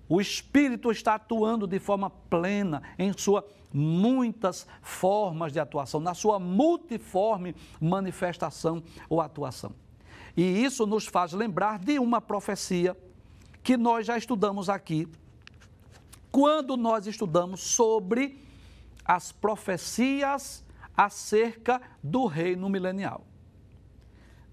O 0.09 0.21
Espírito 0.21 0.91
está 0.91 1.15
atuando 1.15 1.67
de 1.67 1.79
forma 1.79 2.11
plena 2.11 2.83
em 2.99 3.13
suas 3.17 3.45
muitas 3.73 4.67
formas 4.81 5.53
de 5.53 5.61
atuação, 5.61 6.01
na 6.01 6.15
sua 6.15 6.39
multiforme 6.39 7.55
manifestação 7.81 8.83
ou 9.09 9.21
atuação. 9.21 9.73
E 10.37 10.65
isso 10.65 10.87
nos 10.87 11.07
faz 11.07 11.33
lembrar 11.33 11.79
de 11.79 11.99
uma 11.99 12.21
profecia 12.21 12.97
que 13.63 13.77
nós 13.77 14.07
já 14.07 14.17
estudamos 14.17 14.71
aqui, 14.71 15.07
quando 16.31 16.77
nós 16.77 17.07
estudamos 17.07 17.61
sobre 17.61 18.45
as 19.05 19.33
profecias 19.33 20.65
acerca 20.97 21.81
do 22.03 22.27
reino 22.27 22.69
milenial. 22.69 23.25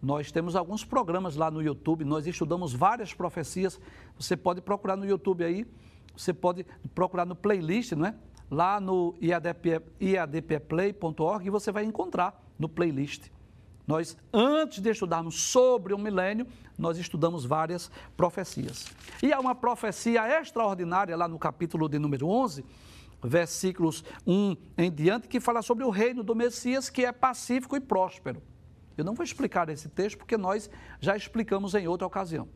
Nós 0.02 0.32
temos 0.32 0.56
alguns 0.56 0.86
programas 0.86 1.36
lá 1.36 1.50
no 1.50 1.62
YouTube, 1.62 2.06
nós 2.06 2.28
estudamos 2.28 2.74
várias 2.74 3.14
profecias. 3.14 3.80
Você 4.20 4.38
pode 4.38 4.62
procurar 4.62 4.96
no 4.96 5.06
YouTube 5.06 5.44
aí, 5.44 5.66
você 6.16 6.32
pode 6.32 6.66
procurar 6.94 7.26
no 7.26 7.36
playlist, 7.36 7.94
não 7.94 8.06
é? 8.06 8.16
Lá 8.50 8.80
no 8.80 9.16
iadpplay.org 10.00 11.48
e 11.48 11.50
você 11.50 11.72
vai 11.72 11.84
encontrar 11.84 12.40
no 12.60 12.70
playlist. 12.70 13.30
Nós, 13.88 14.18
antes 14.34 14.82
de 14.82 14.90
estudarmos 14.90 15.40
sobre 15.40 15.94
o 15.94 15.98
milênio, 15.98 16.48
nós 16.78 16.98
estudamos 16.98 17.46
várias 17.46 17.92
profecias. 18.18 18.86
E 19.22 19.32
há 19.32 19.40
uma 19.40 19.54
profecia 19.54 20.28
extraordinária 20.40 21.16
lá 21.16 21.28
no 21.28 21.38
capítulo 21.38 21.88
de 21.88 22.00
número 22.00 22.28
11, 22.28 22.66
versículos 23.24 24.04
1 24.26 24.58
em 24.78 24.92
diante, 24.92 25.28
que 25.28 25.40
fala 25.40 25.62
sobre 25.62 25.84
o 25.84 25.90
reino 25.90 26.24
do 26.24 26.36
Messias, 26.36 26.90
que 26.90 27.06
é 27.06 27.12
pacífico 27.12 27.76
e 27.76 27.80
próspero. 27.80 28.42
Eu 28.98 29.04
não 29.04 29.14
vou 29.14 29.24
explicar 29.24 29.70
esse 29.70 29.90
texto 29.90 30.18
porque 30.18 30.38
nós 30.38 30.70
já 31.00 31.16
explicamos 31.16 31.76
em 31.76 31.88
outra 31.88 32.08
ocasião. 32.08 32.48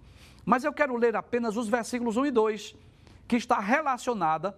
Mas 0.46 0.64
eu 0.64 0.74
quero 0.74 0.96
ler 0.96 1.16
apenas 1.16 1.58
os 1.58 1.68
versículos 1.68 2.18
1 2.18 2.26
e 2.28 2.32
2, 2.32 2.76
que 3.28 3.36
está 3.36 3.60
relacionada 3.60 4.58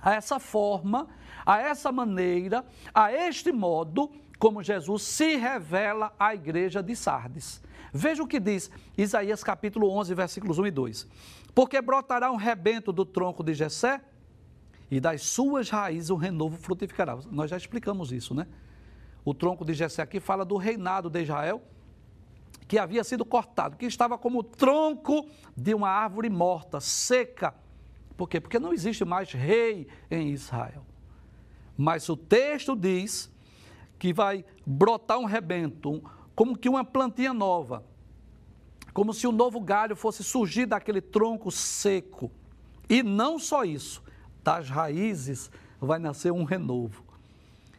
a 0.00 0.14
essa 0.14 0.38
forma, 0.38 1.08
a 1.44 1.58
essa 1.60 1.92
maneira, 1.92 2.64
a 2.94 3.12
este 3.12 3.52
modo 3.52 4.10
como 4.44 4.62
Jesus 4.62 5.04
se 5.04 5.36
revela 5.36 6.12
à 6.20 6.34
igreja 6.34 6.82
de 6.82 6.94
Sardes. 6.94 7.62
Veja 7.90 8.22
o 8.22 8.26
que 8.26 8.38
diz 8.38 8.70
Isaías 8.94 9.42
capítulo 9.42 9.88
11, 9.88 10.14
versículos 10.14 10.58
1 10.58 10.66
e 10.66 10.70
2. 10.70 11.08
Porque 11.54 11.80
brotará 11.80 12.30
um 12.30 12.36
rebento 12.36 12.92
do 12.92 13.06
tronco 13.06 13.42
de 13.42 13.54
Jessé 13.54 14.02
e 14.90 15.00
das 15.00 15.22
suas 15.22 15.70
raízes 15.70 16.10
o 16.10 16.16
renovo 16.16 16.58
frutificará. 16.58 17.18
Nós 17.30 17.48
já 17.48 17.56
explicamos 17.56 18.12
isso, 18.12 18.34
né? 18.34 18.46
O 19.24 19.32
tronco 19.32 19.64
de 19.64 19.72
Jessé 19.72 20.02
aqui 20.02 20.20
fala 20.20 20.44
do 20.44 20.58
reinado 20.58 21.08
de 21.08 21.22
Israel, 21.22 21.62
que 22.68 22.76
havia 22.76 23.02
sido 23.02 23.24
cortado, 23.24 23.78
que 23.78 23.86
estava 23.86 24.18
como 24.18 24.40
o 24.40 24.44
tronco 24.44 25.26
de 25.56 25.72
uma 25.72 25.88
árvore 25.88 26.28
morta, 26.28 26.82
seca. 26.82 27.54
Por 28.14 28.28
quê? 28.28 28.42
Porque 28.42 28.58
não 28.58 28.74
existe 28.74 29.06
mais 29.06 29.32
rei 29.32 29.88
em 30.10 30.28
Israel. 30.28 30.84
Mas 31.78 32.10
o 32.10 32.16
texto 32.16 32.76
diz 32.76 33.32
que 34.04 34.12
vai 34.12 34.44
brotar 34.66 35.18
um 35.18 35.24
rebento, 35.24 36.04
como 36.34 36.58
que 36.58 36.68
uma 36.68 36.84
plantinha 36.84 37.32
nova, 37.32 37.82
como 38.92 39.14
se 39.14 39.26
um 39.26 39.32
novo 39.32 39.58
galho 39.58 39.96
fosse 39.96 40.22
surgir 40.22 40.66
daquele 40.66 41.00
tronco 41.00 41.50
seco. 41.50 42.30
E 42.86 43.02
não 43.02 43.38
só 43.38 43.64
isso, 43.64 44.02
das 44.42 44.68
raízes 44.68 45.50
vai 45.80 45.98
nascer 45.98 46.30
um 46.30 46.44
renovo. 46.44 47.02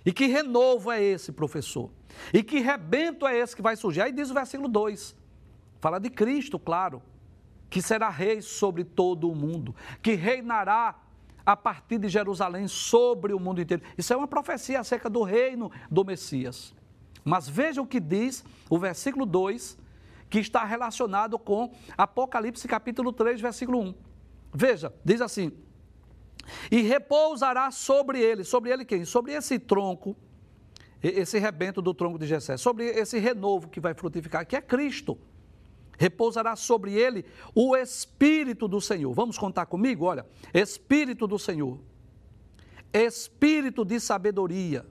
E 0.03 0.11
que 0.11 0.25
renovo 0.25 0.91
é 0.91 0.99
esse, 0.99 1.31
professor? 1.31 1.91
E 2.33 2.41
que 2.41 2.57
rebento 2.57 3.27
é 3.27 3.37
esse 3.37 3.55
que 3.55 3.61
vai 3.61 3.75
surgir? 3.75 4.01
Aí 4.01 4.11
diz 4.11 4.31
o 4.31 4.33
versículo 4.33 4.67
2. 4.67 5.15
Fala 5.79 5.99
de 5.99 6.09
Cristo, 6.09 6.57
claro, 6.57 7.03
que 7.69 7.83
será 7.83 8.09
rei 8.09 8.41
sobre 8.41 8.83
todo 8.83 9.29
o 9.29 9.35
mundo, 9.35 9.75
que 10.01 10.15
reinará 10.15 10.95
a 11.45 11.55
partir 11.55 11.97
de 11.97 12.09
Jerusalém 12.09 12.67
sobre 12.67 13.33
o 13.33 13.39
mundo 13.39 13.61
inteiro. 13.61 13.83
Isso 13.97 14.11
é 14.11 14.17
uma 14.17 14.27
profecia 14.27 14.79
acerca 14.79 15.09
do 15.09 15.21
reino 15.21 15.71
do 15.91 16.03
Messias. 16.03 16.73
Mas 17.23 17.47
veja 17.47 17.81
o 17.81 17.87
que 17.87 17.99
diz 17.99 18.43
o 18.69 18.77
versículo 18.77 19.25
2, 19.25 19.77
que 20.29 20.39
está 20.39 20.63
relacionado 20.63 21.37
com 21.37 21.71
Apocalipse 21.97 22.67
capítulo 22.67 23.11
3, 23.13 23.39
versículo 23.39 23.79
1. 23.79 23.95
Veja, 24.53 24.93
diz 25.03 25.21
assim: 25.21 25.51
E 26.71 26.81
repousará 26.81 27.69
sobre 27.71 28.19
ele, 28.19 28.43
sobre 28.43 28.71
ele 28.71 28.85
quem? 28.85 29.05
Sobre 29.05 29.33
esse 29.33 29.59
tronco, 29.59 30.15
esse 31.01 31.37
rebento 31.37 31.81
do 31.81 31.93
tronco 31.93 32.17
de 32.17 32.25
Jessé, 32.25 32.57
sobre 32.57 32.85
esse 32.85 33.19
renovo 33.19 33.67
que 33.69 33.79
vai 33.79 33.93
frutificar, 33.93 34.45
que 34.45 34.55
é 34.55 34.61
Cristo. 34.61 35.17
Repousará 35.97 36.55
sobre 36.55 36.93
ele 36.93 37.25
o 37.53 37.75
Espírito 37.75 38.67
do 38.67 38.81
Senhor. 38.81 39.13
Vamos 39.13 39.37
contar 39.37 39.65
comigo? 39.65 40.05
Olha, 40.05 40.25
Espírito 40.53 41.27
do 41.27 41.39
Senhor, 41.39 41.79
Espírito 42.93 43.83
de 43.83 43.99
sabedoria, 43.99 44.85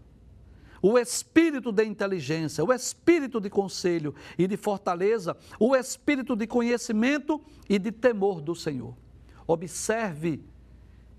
o 0.86 0.98
espírito 0.98 1.72
de 1.72 1.82
inteligência, 1.82 2.62
o 2.62 2.70
espírito 2.70 3.40
de 3.40 3.48
conselho 3.48 4.14
e 4.36 4.46
de 4.46 4.54
fortaleza, 4.54 5.34
o 5.58 5.74
espírito 5.74 6.36
de 6.36 6.46
conhecimento 6.46 7.40
e 7.66 7.78
de 7.78 7.90
temor 7.90 8.42
do 8.42 8.54
Senhor. 8.54 8.94
Observe 9.46 10.44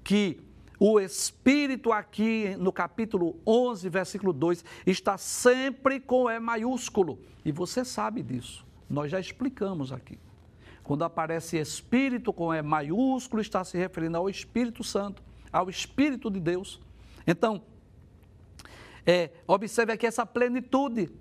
que 0.03 0.39
o 0.79 0.99
espírito 0.99 1.91
aqui 1.91 2.55
no 2.59 2.71
capítulo 2.71 3.37
11, 3.43 3.89
versículo 3.89 4.31
2, 4.31 4.63
está 4.85 5.17
sempre 5.17 5.99
com 5.99 6.29
E 6.29 6.39
maiúsculo, 6.39 7.17
e 7.43 7.51
você 7.51 7.83
sabe 7.83 8.21
disso. 8.21 8.63
Nós 8.89 9.11
já 9.11 9.19
explicamos 9.19 9.91
aqui. 9.91 10.17
Quando 10.83 11.03
aparece 11.03 11.57
espírito 11.57 12.31
com 12.31 12.53
E 12.53 12.61
maiúsculo, 12.61 13.41
está 13.41 13.63
se 13.63 13.77
referindo 13.77 14.17
ao 14.17 14.29
Espírito 14.29 14.83
Santo, 14.83 15.23
ao 15.51 15.69
Espírito 15.69 16.29
de 16.29 16.39
Deus. 16.39 16.79
Então, 17.25 17.63
é, 19.05 19.31
observe 19.47 19.93
aqui 19.93 20.05
essa 20.05 20.25
plenitude. 20.25 21.11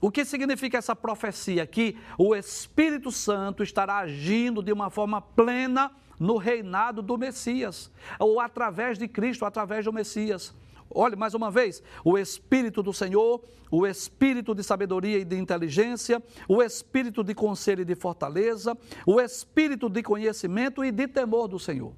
O 0.00 0.10
que 0.10 0.24
significa 0.24 0.78
essa 0.78 0.94
profecia? 0.94 1.66
Que 1.66 1.96
o 2.16 2.34
Espírito 2.34 3.10
Santo 3.10 3.64
estará 3.64 3.98
agindo 3.98 4.62
de 4.62 4.72
uma 4.72 4.88
forma 4.90 5.20
plena 5.20 5.90
no 6.18 6.36
reinado 6.36 7.00
do 7.00 7.16
Messias, 7.16 7.90
ou 8.18 8.40
através 8.40 8.98
de 8.98 9.06
Cristo, 9.06 9.44
através 9.44 9.84
do 9.84 9.92
Messias. 9.92 10.54
Olhe 10.90 11.16
mais 11.16 11.34
uma 11.34 11.50
vez: 11.50 11.82
o 12.04 12.18
Espírito 12.18 12.82
do 12.82 12.92
Senhor, 12.92 13.42
o 13.70 13.86
Espírito 13.86 14.54
de 14.54 14.62
sabedoria 14.62 15.18
e 15.18 15.24
de 15.24 15.36
inteligência, 15.36 16.22
o 16.48 16.62
Espírito 16.62 17.22
de 17.22 17.34
conselho 17.34 17.82
e 17.82 17.84
de 17.84 17.94
fortaleza, 17.94 18.76
o 19.06 19.20
Espírito 19.20 19.88
de 19.88 20.02
conhecimento 20.02 20.84
e 20.84 20.90
de 20.90 21.06
temor 21.06 21.48
do 21.48 21.58
Senhor. 21.58 21.92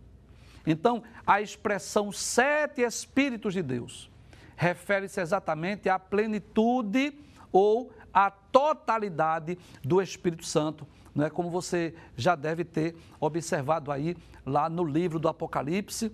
Então, 0.66 1.02
a 1.26 1.40
expressão 1.40 2.12
sete 2.12 2.82
Espíritos 2.82 3.54
de 3.54 3.62
Deus 3.62 4.10
refere-se 4.56 5.20
exatamente 5.20 5.88
à 5.88 5.98
plenitude 5.98 7.14
ou 7.50 7.90
à 8.12 8.30
totalidade 8.30 9.56
do 9.82 10.02
Espírito 10.02 10.44
Santo, 10.44 10.86
não 11.14 11.24
é 11.24 11.30
como 11.30 11.50
você 11.50 11.94
já 12.16 12.34
deve 12.34 12.64
ter 12.64 12.94
observado 13.18 13.90
aí 13.90 14.16
lá 14.44 14.68
no 14.68 14.84
livro 14.84 15.18
do 15.18 15.28
Apocalipse. 15.28 16.12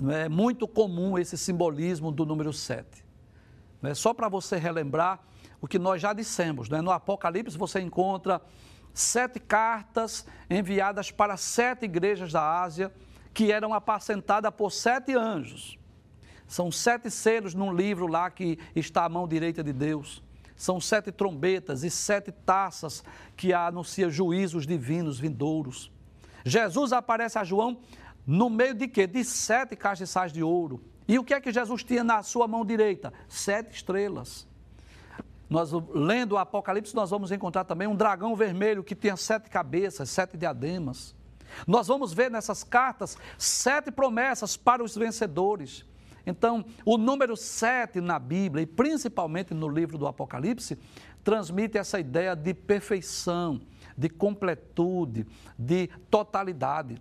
Não 0.00 0.12
é 0.12 0.28
muito 0.28 0.68
comum 0.68 1.18
esse 1.18 1.36
simbolismo 1.36 2.12
do 2.12 2.24
número 2.24 2.52
7. 2.52 3.04
Não 3.82 3.90
é 3.90 3.94
só 3.94 4.14
para 4.14 4.28
você 4.28 4.56
relembrar 4.56 5.20
o 5.60 5.66
que 5.66 5.78
nós 5.78 6.00
já 6.00 6.12
dissemos, 6.12 6.68
não 6.68 6.78
é? 6.78 6.82
No 6.82 6.90
Apocalipse 6.90 7.58
você 7.58 7.80
encontra 7.80 8.40
sete 8.94 9.40
cartas 9.40 10.26
enviadas 10.48 11.10
para 11.10 11.36
sete 11.36 11.84
igrejas 11.84 12.32
da 12.32 12.62
Ásia 12.62 12.92
que 13.34 13.52
eram 13.52 13.74
apacentadas 13.74 14.52
por 14.56 14.70
sete 14.70 15.14
anjos. 15.14 15.78
São 16.46 16.72
sete 16.72 17.10
selos 17.10 17.54
num 17.54 17.72
livro 17.72 18.06
lá 18.06 18.30
que 18.30 18.58
está 18.74 19.04
à 19.04 19.08
mão 19.08 19.28
direita 19.28 19.62
de 19.62 19.72
Deus. 19.72 20.22
São 20.56 20.80
sete 20.80 21.12
trombetas 21.12 21.84
e 21.84 21.90
sete 21.90 22.32
taças 22.32 23.04
que 23.36 23.52
anunciam 23.52 24.10
juízos 24.10 24.66
divinos 24.66 25.20
vindouros. 25.20 25.92
Jesus 26.44 26.92
aparece 26.92 27.38
a 27.38 27.44
João 27.44 27.78
no 28.28 28.50
meio 28.50 28.74
de 28.74 28.86
quê? 28.86 29.06
De 29.06 29.24
sete 29.24 29.74
castiçais 29.74 30.30
de 30.30 30.42
ouro. 30.42 30.84
E 31.08 31.18
o 31.18 31.24
que 31.24 31.32
é 31.32 31.40
que 31.40 31.50
Jesus 31.50 31.82
tinha 31.82 32.04
na 32.04 32.22
sua 32.22 32.46
mão 32.46 32.62
direita? 32.62 33.10
Sete 33.26 33.76
estrelas. 33.76 34.46
Nós, 35.48 35.72
lendo 35.94 36.32
o 36.32 36.36
Apocalipse, 36.36 36.94
nós 36.94 37.08
vamos 37.08 37.32
encontrar 37.32 37.64
também 37.64 37.88
um 37.88 37.96
dragão 37.96 38.36
vermelho 38.36 38.84
que 38.84 38.94
tinha 38.94 39.16
sete 39.16 39.48
cabeças, 39.48 40.10
sete 40.10 40.36
diademas. 40.36 41.14
Nós 41.66 41.86
vamos 41.86 42.12
ver 42.12 42.30
nessas 42.30 42.62
cartas 42.62 43.16
sete 43.38 43.90
promessas 43.90 44.58
para 44.58 44.84
os 44.84 44.94
vencedores. 44.94 45.86
Então, 46.26 46.66
o 46.84 46.98
número 46.98 47.34
7 47.34 48.02
na 48.02 48.18
Bíblia, 48.18 48.64
e 48.64 48.66
principalmente 48.66 49.54
no 49.54 49.66
livro 49.66 49.96
do 49.96 50.06
Apocalipse, 50.06 50.78
transmite 51.24 51.78
essa 51.78 51.98
ideia 51.98 52.36
de 52.36 52.52
perfeição, 52.52 53.58
de 53.96 54.10
completude, 54.10 55.26
de 55.58 55.86
totalidade. 56.10 57.00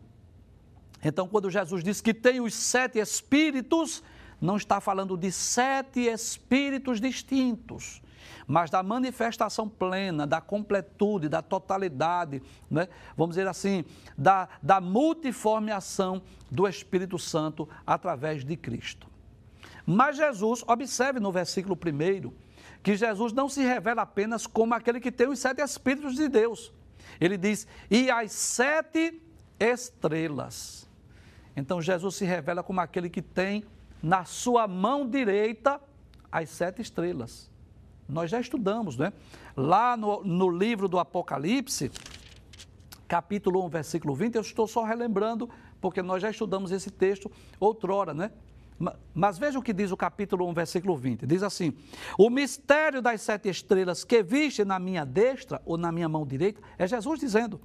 Então, 1.03 1.27
quando 1.27 1.49
Jesus 1.49 1.83
diz 1.83 2.01
que 2.01 2.13
tem 2.13 2.41
os 2.41 2.53
sete 2.53 2.99
espíritos, 2.99 4.03
não 4.41 4.57
está 4.57 4.79
falando 4.79 5.17
de 5.17 5.31
sete 5.31 6.01
espíritos 6.01 6.99
distintos, 6.99 8.01
mas 8.45 8.69
da 8.69 8.81
manifestação 8.81 9.67
plena, 9.67 10.25
da 10.25 10.39
completude, 10.39 11.29
da 11.29 11.41
totalidade, 11.41 12.41
né? 12.69 12.87
vamos 13.15 13.35
dizer 13.35 13.47
assim, 13.47 13.83
da, 14.17 14.47
da 14.61 14.79
multiforme 14.79 15.71
ação 15.71 16.21
do 16.49 16.67
Espírito 16.67 17.19
Santo 17.19 17.67
através 17.85 18.43
de 18.43 18.55
Cristo. 18.55 19.07
Mas 19.85 20.17
Jesus, 20.17 20.63
observe 20.67 21.19
no 21.19 21.31
versículo 21.31 21.77
1, 21.77 22.31
que 22.83 22.95
Jesus 22.95 23.33
não 23.33 23.49
se 23.49 23.61
revela 23.61 24.01
apenas 24.01 24.45
como 24.47 24.73
aquele 24.73 24.99
que 24.99 25.11
tem 25.11 25.27
os 25.27 25.39
sete 25.39 25.61
Espíritos 25.61 26.15
de 26.15 26.27
Deus. 26.27 26.71
Ele 27.19 27.37
diz, 27.37 27.67
e 27.89 28.09
as 28.09 28.31
sete 28.31 29.21
estrelas. 29.59 30.86
Então 31.57 31.81
Jesus 31.81 32.13
se 32.13 32.23
revela 32.23 32.61
como 32.61 32.79
aquele 32.79 33.09
que 33.09 33.21
tem 33.21 33.65
na 34.01 34.23
sua 34.25 34.67
mão 34.67 35.09
direita 35.09 35.81
as 36.31 36.51
sete 36.51 36.83
estrelas. 36.83 37.49
Nós 38.07 38.29
já 38.29 38.39
estudamos, 38.39 38.95
né? 38.95 39.11
Lá 39.55 39.97
no, 39.97 40.23
no 40.23 40.49
livro 40.51 40.87
do 40.87 40.99
Apocalipse, 40.99 41.91
capítulo 43.07 43.65
1, 43.65 43.69
versículo 43.69 44.13
20, 44.13 44.35
eu 44.35 44.41
estou 44.41 44.67
só 44.67 44.83
relembrando, 44.83 45.49
porque 45.81 46.03
nós 46.03 46.21
já 46.21 46.29
estudamos 46.29 46.71
esse 46.71 46.91
texto 46.91 47.29
outrora, 47.59 48.13
né? 48.13 48.31
Mas 49.11 49.39
veja 49.39 49.57
o 49.57 49.63
que 49.63 49.73
diz 49.73 49.91
o 49.91 49.97
capítulo 49.97 50.47
1, 50.49 50.53
versículo 50.53 50.95
20. 50.95 51.25
Diz 51.25 51.41
assim: 51.41 51.73
O 52.19 52.29
mistério 52.29 53.01
das 53.01 53.21
sete 53.21 53.49
estrelas 53.49 54.03
que 54.03 54.21
viste 54.21 54.63
na 54.63 54.77
minha 54.77 55.03
destra 55.03 55.59
ou 55.65 55.75
na 55.75 55.91
minha 55.91 56.07
mão 56.07 56.23
direita, 56.23 56.61
é 56.77 56.87
Jesus 56.87 57.19
dizendo. 57.19 57.59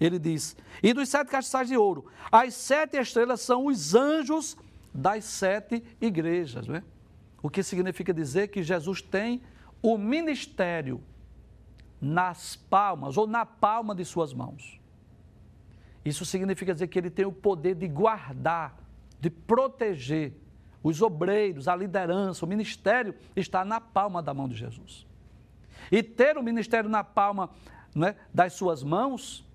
Ele 0.00 0.18
diz: 0.18 0.56
E 0.82 0.92
dos 0.92 1.08
sete 1.08 1.28
castiçais 1.28 1.68
de 1.68 1.76
ouro, 1.76 2.06
as 2.32 2.54
sete 2.54 2.96
estrelas 2.96 3.42
são 3.42 3.66
os 3.66 3.94
anjos 3.94 4.56
das 4.92 5.24
sete 5.24 5.84
igrejas. 6.00 6.66
Não 6.66 6.76
é? 6.76 6.82
O 7.42 7.50
que 7.50 7.62
significa 7.62 8.12
dizer 8.12 8.48
que 8.48 8.62
Jesus 8.62 9.02
tem 9.02 9.42
o 9.82 9.98
ministério 9.98 11.02
nas 12.00 12.56
palmas 12.56 13.18
ou 13.18 13.26
na 13.26 13.44
palma 13.44 13.94
de 13.94 14.04
suas 14.04 14.32
mãos. 14.32 14.80
Isso 16.04 16.24
significa 16.24 16.72
dizer 16.72 16.88
que 16.88 16.98
ele 16.98 17.10
tem 17.10 17.26
o 17.26 17.32
poder 17.32 17.74
de 17.74 17.86
guardar, 17.86 18.76
de 19.20 19.28
proteger 19.28 20.34
os 20.82 21.02
obreiros, 21.02 21.68
a 21.68 21.76
liderança, 21.76 22.44
o 22.44 22.48
ministério 22.48 23.14
está 23.36 23.66
na 23.66 23.80
palma 23.80 24.22
da 24.22 24.32
mão 24.32 24.48
de 24.48 24.56
Jesus. 24.56 25.06
E 25.92 26.02
ter 26.02 26.38
o 26.38 26.42
ministério 26.42 26.88
na 26.88 27.04
palma 27.04 27.50
né, 27.94 28.16
das 28.32 28.54
suas 28.54 28.82
mãos, 28.82 29.46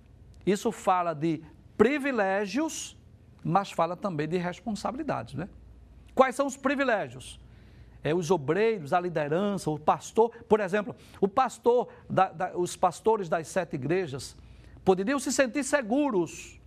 isso 0.45 0.71
fala 0.71 1.13
de 1.13 1.43
privilégios, 1.77 2.97
mas 3.43 3.71
fala 3.71 3.95
também 3.95 4.27
de 4.27 4.37
responsabilidades. 4.37 5.33
Né? 5.33 5.49
Quais 6.13 6.35
são 6.35 6.45
os 6.45 6.55
privilégios? 6.55 7.39
É, 8.03 8.13
os 8.13 8.29
obreiros, 8.29 8.93
a 8.93 8.99
liderança, 8.99 9.69
o 9.69 9.79
pastor, 9.79 10.31
por 10.47 10.59
exemplo, 10.59 10.95
o 11.19 11.27
pastor, 11.27 11.89
da, 12.09 12.31
da, 12.31 12.57
os 12.57 12.75
pastores 12.75 13.27
das 13.27 13.47
sete 13.47 13.75
igrejas 13.75 14.37
poderiam 14.83 15.17
se 15.17 15.33
sentir 15.33 15.63
seguros, 15.63 16.61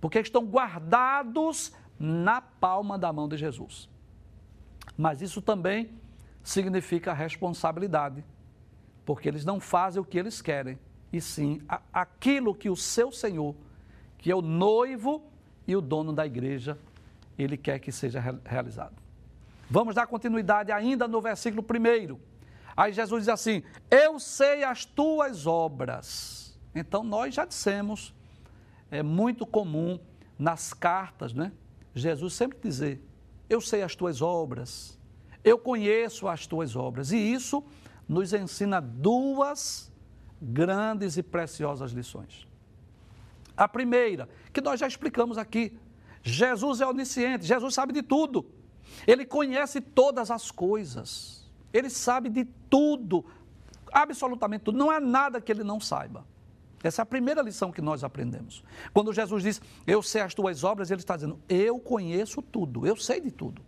porque 0.00 0.18
estão 0.18 0.44
guardados 0.44 1.72
na 1.98 2.40
palma 2.40 2.98
da 2.98 3.12
mão 3.12 3.28
de 3.28 3.36
Jesus. 3.36 3.88
Mas 4.96 5.22
isso 5.22 5.40
também 5.40 5.90
significa 6.42 7.12
responsabilidade, 7.12 8.24
porque 9.06 9.28
eles 9.28 9.44
não 9.44 9.60
fazem 9.60 10.02
o 10.02 10.04
que 10.04 10.18
eles 10.18 10.42
querem, 10.42 10.78
e 11.12 11.20
sim 11.20 11.60
aquilo 11.92 12.54
que 12.54 12.70
o 12.70 12.76
seu 12.76 13.12
Senhor, 13.12 13.54
que 14.16 14.30
é 14.30 14.34
o 14.34 14.40
noivo 14.40 15.22
e 15.66 15.76
o 15.76 15.80
dono 15.80 16.12
da 16.12 16.24
igreja, 16.24 16.78
ele 17.38 17.56
quer 17.56 17.78
que 17.78 17.92
seja 17.92 18.20
realizado. 18.44 18.94
Vamos 19.68 19.94
dar 19.94 20.06
continuidade 20.06 20.72
ainda 20.72 21.06
no 21.06 21.20
versículo 21.20 21.62
1. 21.62 22.18
Aí 22.76 22.92
Jesus 22.92 23.24
diz 23.24 23.28
assim: 23.28 23.62
Eu 23.90 24.18
sei 24.18 24.64
as 24.64 24.84
tuas 24.84 25.46
obras. 25.46 26.58
Então 26.74 27.04
nós 27.04 27.34
já 27.34 27.44
dissemos, 27.44 28.14
é 28.90 29.02
muito 29.02 29.44
comum 29.44 29.98
nas 30.38 30.72
cartas, 30.72 31.34
né? 31.34 31.52
Jesus 31.94 32.32
sempre 32.32 32.58
dizer: 32.58 33.02
Eu 33.48 33.60
sei 33.60 33.82
as 33.82 33.94
tuas 33.94 34.22
obras, 34.22 34.98
eu 35.44 35.58
conheço 35.58 36.26
as 36.26 36.46
tuas 36.46 36.74
obras. 36.74 37.12
E 37.12 37.16
isso 37.16 37.62
nos 38.08 38.32
ensina 38.32 38.80
duas 38.80 39.91
grandes 40.42 41.16
e 41.16 41.22
preciosas 41.22 41.92
lições. 41.92 42.46
A 43.56 43.68
primeira, 43.68 44.28
que 44.52 44.60
nós 44.60 44.80
já 44.80 44.86
explicamos 44.86 45.38
aqui: 45.38 45.78
Jesus 46.22 46.80
é 46.80 46.86
onisciente, 46.86 47.46
Jesus 47.46 47.74
sabe 47.74 47.92
de 47.92 48.02
tudo. 48.02 48.44
Ele 49.06 49.24
conhece 49.24 49.80
todas 49.80 50.30
as 50.30 50.50
coisas. 50.50 51.50
Ele 51.72 51.88
sabe 51.88 52.28
de 52.28 52.44
tudo, 52.68 53.24
absolutamente 53.90 54.64
tudo. 54.64 54.76
Não 54.76 54.90
há 54.90 55.00
nada 55.00 55.40
que 55.40 55.50
ele 55.50 55.64
não 55.64 55.80
saiba. 55.80 56.26
Essa 56.82 57.02
é 57.02 57.04
a 57.04 57.06
primeira 57.06 57.40
lição 57.40 57.70
que 57.70 57.80
nós 57.80 58.02
aprendemos. 58.02 58.64
Quando 58.92 59.12
Jesus 59.12 59.42
diz, 59.42 59.62
Eu 59.86 60.02
sei 60.02 60.20
as 60.20 60.34
tuas 60.34 60.64
obras, 60.64 60.90
ele 60.90 61.00
está 61.00 61.14
dizendo, 61.14 61.38
Eu 61.48 61.78
conheço 61.78 62.42
tudo, 62.42 62.86
eu 62.86 62.96
sei 62.96 63.20
de 63.20 63.30
tudo. 63.30 63.62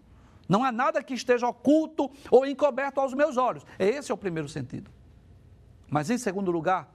Não 0.49 0.63
há 0.63 0.71
nada 0.71 1.03
que 1.03 1.15
esteja 1.15 1.49
oculto 1.49 2.11
ou 2.31 2.45
encoberto 2.45 3.01
aos 3.01 3.15
meus 3.15 3.37
olhos. 3.37 3.65
Esse 3.79 4.11
é 4.11 4.15
o 4.15 4.19
primeiro 4.19 4.49
sentido. 4.49 4.91
Mas, 5.95 6.11
em 6.11 6.19
segundo 6.19 6.51
lugar, 6.51 6.93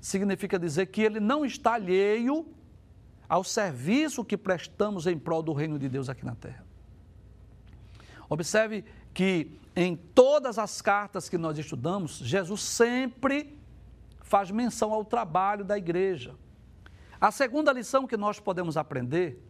significa 0.00 0.56
dizer 0.56 0.86
que 0.86 1.02
ele 1.02 1.18
não 1.18 1.44
está 1.44 1.74
alheio 1.74 2.46
ao 3.28 3.42
serviço 3.42 4.24
que 4.24 4.36
prestamos 4.36 5.08
em 5.08 5.18
prol 5.18 5.42
do 5.42 5.52
reino 5.52 5.76
de 5.76 5.88
Deus 5.88 6.08
aqui 6.08 6.24
na 6.24 6.36
terra. 6.36 6.64
Observe 8.28 8.84
que 9.12 9.58
em 9.74 9.96
todas 9.96 10.56
as 10.56 10.80
cartas 10.80 11.28
que 11.28 11.36
nós 11.36 11.58
estudamos, 11.58 12.18
Jesus 12.18 12.62
sempre 12.62 13.58
faz 14.20 14.52
menção 14.52 14.92
ao 14.92 15.04
trabalho 15.04 15.64
da 15.64 15.76
igreja. 15.76 16.36
A 17.20 17.32
segunda 17.32 17.72
lição 17.72 18.06
que 18.06 18.16
nós 18.16 18.38
podemos 18.38 18.76
aprender 18.76 19.42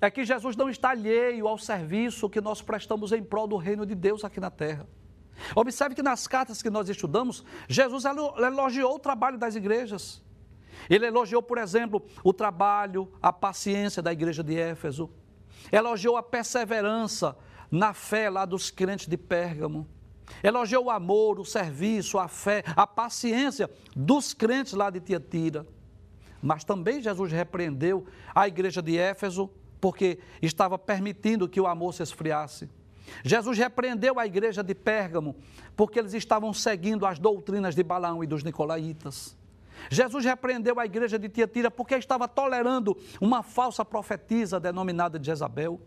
é 0.00 0.10
que 0.10 0.24
Jesus 0.24 0.56
não 0.56 0.70
está 0.70 0.92
alheio 0.92 1.46
ao 1.46 1.58
serviço 1.58 2.30
que 2.30 2.40
nós 2.40 2.62
prestamos 2.62 3.12
em 3.12 3.22
prol 3.22 3.46
do 3.46 3.58
reino 3.58 3.84
de 3.84 3.94
Deus 3.94 4.24
aqui 4.24 4.40
na 4.40 4.50
terra. 4.50 4.88
Observe 5.54 5.94
que 5.94 6.02
nas 6.02 6.26
cartas 6.26 6.62
que 6.62 6.70
nós 6.70 6.88
estudamos, 6.88 7.44
Jesus 7.68 8.04
elogiou 8.04 8.94
o 8.94 8.98
trabalho 8.98 9.38
das 9.38 9.54
igrejas. 9.54 10.22
Ele 10.88 11.06
elogiou, 11.06 11.42
por 11.42 11.58
exemplo, 11.58 12.02
o 12.24 12.32
trabalho, 12.32 13.12
a 13.20 13.32
paciência 13.32 14.02
da 14.02 14.12
igreja 14.12 14.42
de 14.42 14.58
Éfeso. 14.58 15.10
Elogiou 15.70 16.16
a 16.16 16.22
perseverança 16.22 17.36
na 17.70 17.92
fé 17.92 18.30
lá 18.30 18.44
dos 18.44 18.70
crentes 18.70 19.06
de 19.06 19.16
Pérgamo. 19.16 19.86
Elogiou 20.42 20.84
o 20.84 20.90
amor, 20.90 21.38
o 21.38 21.44
serviço, 21.44 22.18
a 22.18 22.28
fé, 22.28 22.62
a 22.76 22.86
paciência 22.86 23.68
dos 23.94 24.32
crentes 24.32 24.72
lá 24.72 24.88
de 24.88 25.00
Tiatira. 25.00 25.66
Mas 26.42 26.64
também 26.64 27.02
Jesus 27.02 27.30
repreendeu 27.30 28.06
a 28.34 28.48
igreja 28.48 28.80
de 28.80 28.96
Éfeso, 28.96 29.50
porque 29.80 30.18
estava 30.40 30.78
permitindo 30.78 31.48
que 31.48 31.60
o 31.60 31.66
amor 31.66 31.92
se 31.92 32.02
esfriasse. 32.02 32.68
Jesus 33.24 33.58
repreendeu 33.58 34.18
a 34.18 34.26
igreja 34.26 34.62
de 34.62 34.74
Pérgamo, 34.74 35.36
porque 35.76 35.98
eles 35.98 36.14
estavam 36.14 36.52
seguindo 36.52 37.06
as 37.06 37.18
doutrinas 37.18 37.74
de 37.74 37.82
Balaão 37.82 38.22
e 38.22 38.26
dos 38.26 38.42
Nicolaítas. 38.42 39.36
Jesus 39.90 40.24
repreendeu 40.24 40.78
a 40.78 40.84
igreja 40.84 41.18
de 41.18 41.28
Tiatira 41.28 41.70
porque 41.70 41.94
estava 41.94 42.28
tolerando 42.28 42.96
uma 43.20 43.42
falsa 43.42 43.84
profetisa 43.84 44.60
denominada 44.60 45.18
de 45.18 45.26
Jezabel. 45.26 45.80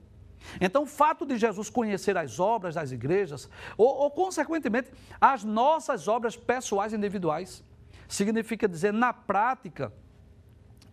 Então, 0.59 0.83
o 0.83 0.87
fato 0.87 1.25
de 1.25 1.37
Jesus 1.37 1.69
conhecer 1.69 2.17
as 2.17 2.39
obras 2.39 2.75
das 2.75 2.91
igrejas, 2.91 3.49
ou, 3.77 3.87
ou, 3.87 4.11
consequentemente, 4.11 4.91
as 5.19 5.43
nossas 5.43 6.07
obras 6.07 6.35
pessoais 6.35 6.93
individuais, 6.93 7.63
significa 8.07 8.67
dizer, 8.67 8.91
na 8.91 9.13
prática, 9.13 9.93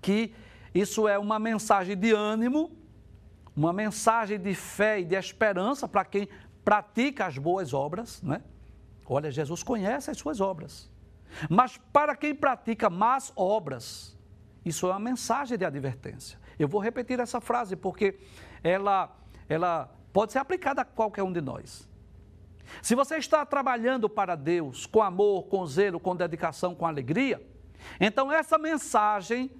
que 0.01 0.33
isso 0.75 1.09
é 1.09 1.19
uma 1.19 1.38
mensagem 1.38 1.97
de 1.97 2.12
ânimo, 2.12 2.71
uma 3.57 3.73
mensagem 3.73 4.39
de 4.39 4.55
fé 4.55 5.01
e 5.01 5.05
de 5.05 5.15
esperança 5.15 5.89
para 5.89 6.05
quem 6.05 6.29
pratica 6.65 7.27
as 7.27 7.37
boas 7.37 7.73
obras, 7.73 8.23
não 8.23 8.35
é? 8.35 8.43
Olha, 9.07 9.31
Jesus 9.31 9.63
conhece 9.63 10.11
as 10.11 10.19
suas 10.19 10.41
obras. 10.41 10.91
Mas 11.49 11.77
para 11.93 12.15
quem 12.15 12.35
pratica 12.35 12.89
más 12.89 13.33
obras, 13.35 14.17
isso 14.65 14.87
é 14.87 14.91
uma 14.91 15.01
mensagem 15.01 15.59
de 15.59 15.65
advertência. 15.65 16.39
Eu 16.59 16.69
vou 16.69 16.81
repetir 16.81 17.19
essa 17.19 17.41
frase 17.41 17.75
porque 17.75 18.19
ela 18.63 19.17
ela 19.49 19.93
pode 20.13 20.33
ser 20.33 20.39
aplicada 20.39 20.83
a 20.83 20.85
qualquer 20.85 21.25
um 21.25 21.33
de 21.33 21.41
nós. 21.41 21.89
Se 22.81 22.95
você 22.95 23.17
está 23.17 23.45
trabalhando 23.45 24.09
para 24.09 24.37
Deus 24.37 24.87
com 24.87 25.03
amor, 25.03 25.49
com 25.49 25.67
zelo, 25.67 25.99
com 25.99 26.15
dedicação, 26.15 26.75
com 26.75 26.87
alegria, 26.87 27.45
então 27.99 28.31
essa 28.31 28.57
mensagem 28.57 29.51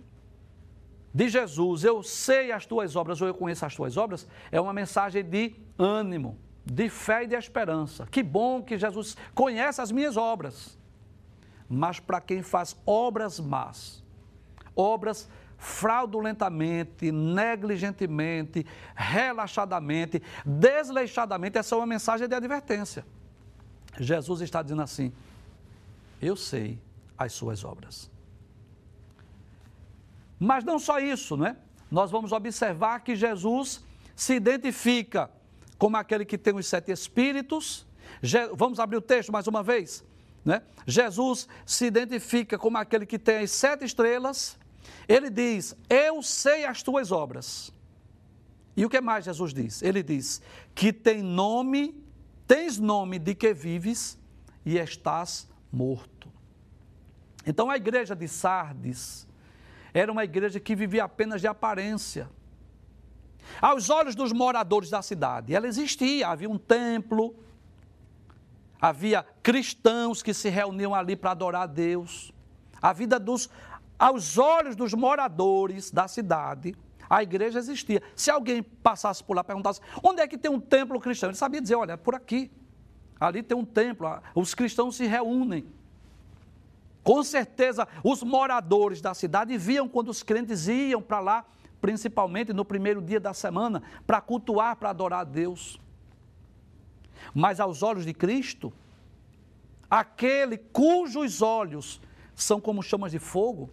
de 1.13 1.29
Jesus, 1.29 1.83
eu 1.83 2.03
sei 2.03 2.53
as 2.53 2.65
tuas 2.65 2.95
obras 2.95 3.21
ou 3.21 3.27
eu 3.27 3.35
conheço 3.35 3.67
as 3.67 3.75
tuas 3.75 3.97
obras, 3.97 4.27
é 4.51 4.61
uma 4.61 4.73
mensagem 4.73 5.25
de 5.25 5.55
ânimo, 5.77 6.39
de 6.65 6.89
fé 6.89 7.25
e 7.25 7.27
de 7.27 7.35
esperança. 7.35 8.07
Que 8.07 8.23
bom 8.23 8.63
que 8.63 8.79
Jesus 8.79 9.17
conhece 9.35 9.81
as 9.81 9.91
minhas 9.91 10.17
obras. 10.17 10.79
Mas 11.69 11.99
para 11.99 12.21
quem 12.21 12.43
faz 12.43 12.77
obras 12.87 13.41
más, 13.41 14.05
obras 14.75 15.29
fraudulentamente, 15.59 17.13
negligentemente, 17.13 18.65
relaxadamente, 18.95 20.23
desleixadamente, 20.45 21.59
essa 21.59 21.75
é 21.75 21.79
uma 21.79 21.87
mensagem 21.87 22.27
de 22.27 22.35
advertência. 22.35 23.05
Jesus 23.99 24.41
está 24.41 24.63
dizendo 24.63 24.83
assim: 24.83 25.13
Eu 26.23 26.37
sei 26.37 26.81
as 27.19 27.33
suas 27.33 27.65
obras. 27.65 28.11
Mas 30.41 30.65
não 30.65 30.79
só 30.79 30.99
isso, 30.99 31.37
não 31.37 31.47
é? 31.47 31.57
Nós 31.91 32.11
vamos 32.11 32.33
observar 32.33 33.01
que 33.01 33.15
Jesus 33.15 33.85
se 34.17 34.35
identifica 34.35 35.31
como 35.77 35.99
aquele 35.99 36.25
que 36.25 36.39
tem 36.39 36.55
os 36.55 36.67
sete 36.67 36.91
espíritos. 36.91 37.87
Vamos 38.57 38.81
abrir 38.81 38.97
o 38.97 39.03
texto 39.03 39.31
mais 39.31 39.47
uma 39.47 39.63
vez. 39.63 40.03
Né? 40.43 40.63
Jesus 40.87 41.47
se 41.67 41.85
identifica 41.85 42.59
como 42.59 42.79
aquele 42.79 43.05
que 43.05 43.19
tem 43.19 43.39
as 43.39 43.51
sete 43.51 43.85
estrelas, 43.85 44.59
ele 45.07 45.29
diz: 45.29 45.77
Eu 45.89 46.23
sei 46.23 46.65
as 46.65 46.83
tuas 46.83 47.13
obras. 47.13 47.71
E 48.75 48.87
o 48.87 48.89
que 48.89 49.01
mais 49.01 49.27
Jesus 49.27 49.53
diz? 49.53 49.83
Ele 49.83 50.03
diz: 50.03 50.41
Que 50.75 50.91
tem 50.91 51.23
nome, 51.23 52.03
tens 52.47 52.79
nome 52.79 53.19
de 53.19 53.35
que 53.35 53.53
vives 53.53 54.19
e 54.65 54.79
estás 54.79 55.47
morto. 55.71 56.33
Então 57.47 57.71
a 57.71 57.77
igreja 57.77 58.17
de 58.17 58.27
Sardes 58.27 59.27
era 59.93 60.11
uma 60.11 60.25
igreja 60.25 60.61
que 60.61 60.75
vivia 60.75 61.05
apenas 61.05 61.41
de 61.41 61.47
aparência. 61.47 62.29
Aos 63.61 63.91
olhos 63.91 64.15
dos 64.15 64.33
moradores 64.33 64.91
da 64.91 65.03
cidade, 65.03 65.55
ela 65.55 65.67
existia, 65.67 66.29
havia 66.29 66.49
um 66.49 66.59
templo, 66.59 67.35
havia 68.81 69.25
cristãos 69.43 70.23
que 70.23 70.33
se 70.33 70.49
reuniam 70.49 70.95
ali 70.95 71.17
para 71.17 71.33
adorar 71.33 71.63
a 71.63 71.67
Deus. 71.67 72.33
A 72.81 72.93
vida 72.93 73.19
dos 73.19 73.51
aos 73.99 74.39
olhos 74.39 74.75
dos 74.75 74.95
moradores 74.95 75.91
da 75.91 76.09
cidade, 76.09 76.75
a 77.09 77.23
igreja 77.23 77.59
existia. 77.59 78.03
Se 78.17 78.31
alguém 78.31 78.63
passasse 78.63 79.23
por 79.23 79.37
lá 79.37 79.43
e 79.43 79.45
perguntasse 79.45 79.79
onde 80.03 80.23
é 80.23 80.27
que 80.27 80.39
tem 80.39 80.51
um 80.51 80.59
templo 80.59 80.99
cristão, 80.99 81.29
ele 81.29 81.37
sabia 81.37 81.61
dizer: 81.61 81.75
olha, 81.75 81.93
é 81.93 81.97
por 81.97 82.15
aqui. 82.15 82.51
Ali 83.21 83.43
tem 83.43 83.55
um 83.55 83.65
templo, 83.67 84.09
os 84.35 84.55
cristãos 84.55 84.97
se 84.97 85.05
reúnem. 85.05 85.67
Com 87.11 87.25
certeza, 87.25 87.89
os 88.05 88.23
moradores 88.23 89.01
da 89.01 89.13
cidade 89.15 89.59
viam 89.59 89.89
quando 89.89 90.11
os 90.11 90.23
crentes 90.23 90.69
iam 90.69 91.03
para 91.03 91.19
lá, 91.19 91.45
principalmente 91.81 92.53
no 92.53 92.65
primeiro 92.65 93.03
dia 93.03 93.19
da 93.19 93.35
semana, 93.35 93.83
para 94.07 94.21
cultuar, 94.21 94.77
para 94.77 94.91
adorar 94.91 95.23
a 95.23 95.25
Deus. 95.25 95.81
Mas 97.35 97.59
aos 97.59 97.83
olhos 97.83 98.07
de 98.07 98.15
Cristo, 98.15 98.73
aquele 99.91 100.57
cujos 100.57 101.43
olhos 101.43 102.01
são 102.33 102.61
como 102.61 102.81
chamas 102.81 103.11
de 103.11 103.19
fogo, 103.19 103.71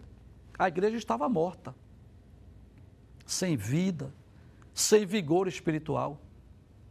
a 0.58 0.68
igreja 0.68 0.98
estava 0.98 1.30
morta, 1.30 1.76
sem 3.24 3.56
vida, 3.56 4.12
sem 4.74 5.06
vigor 5.06 5.48
espiritual. 5.48 6.20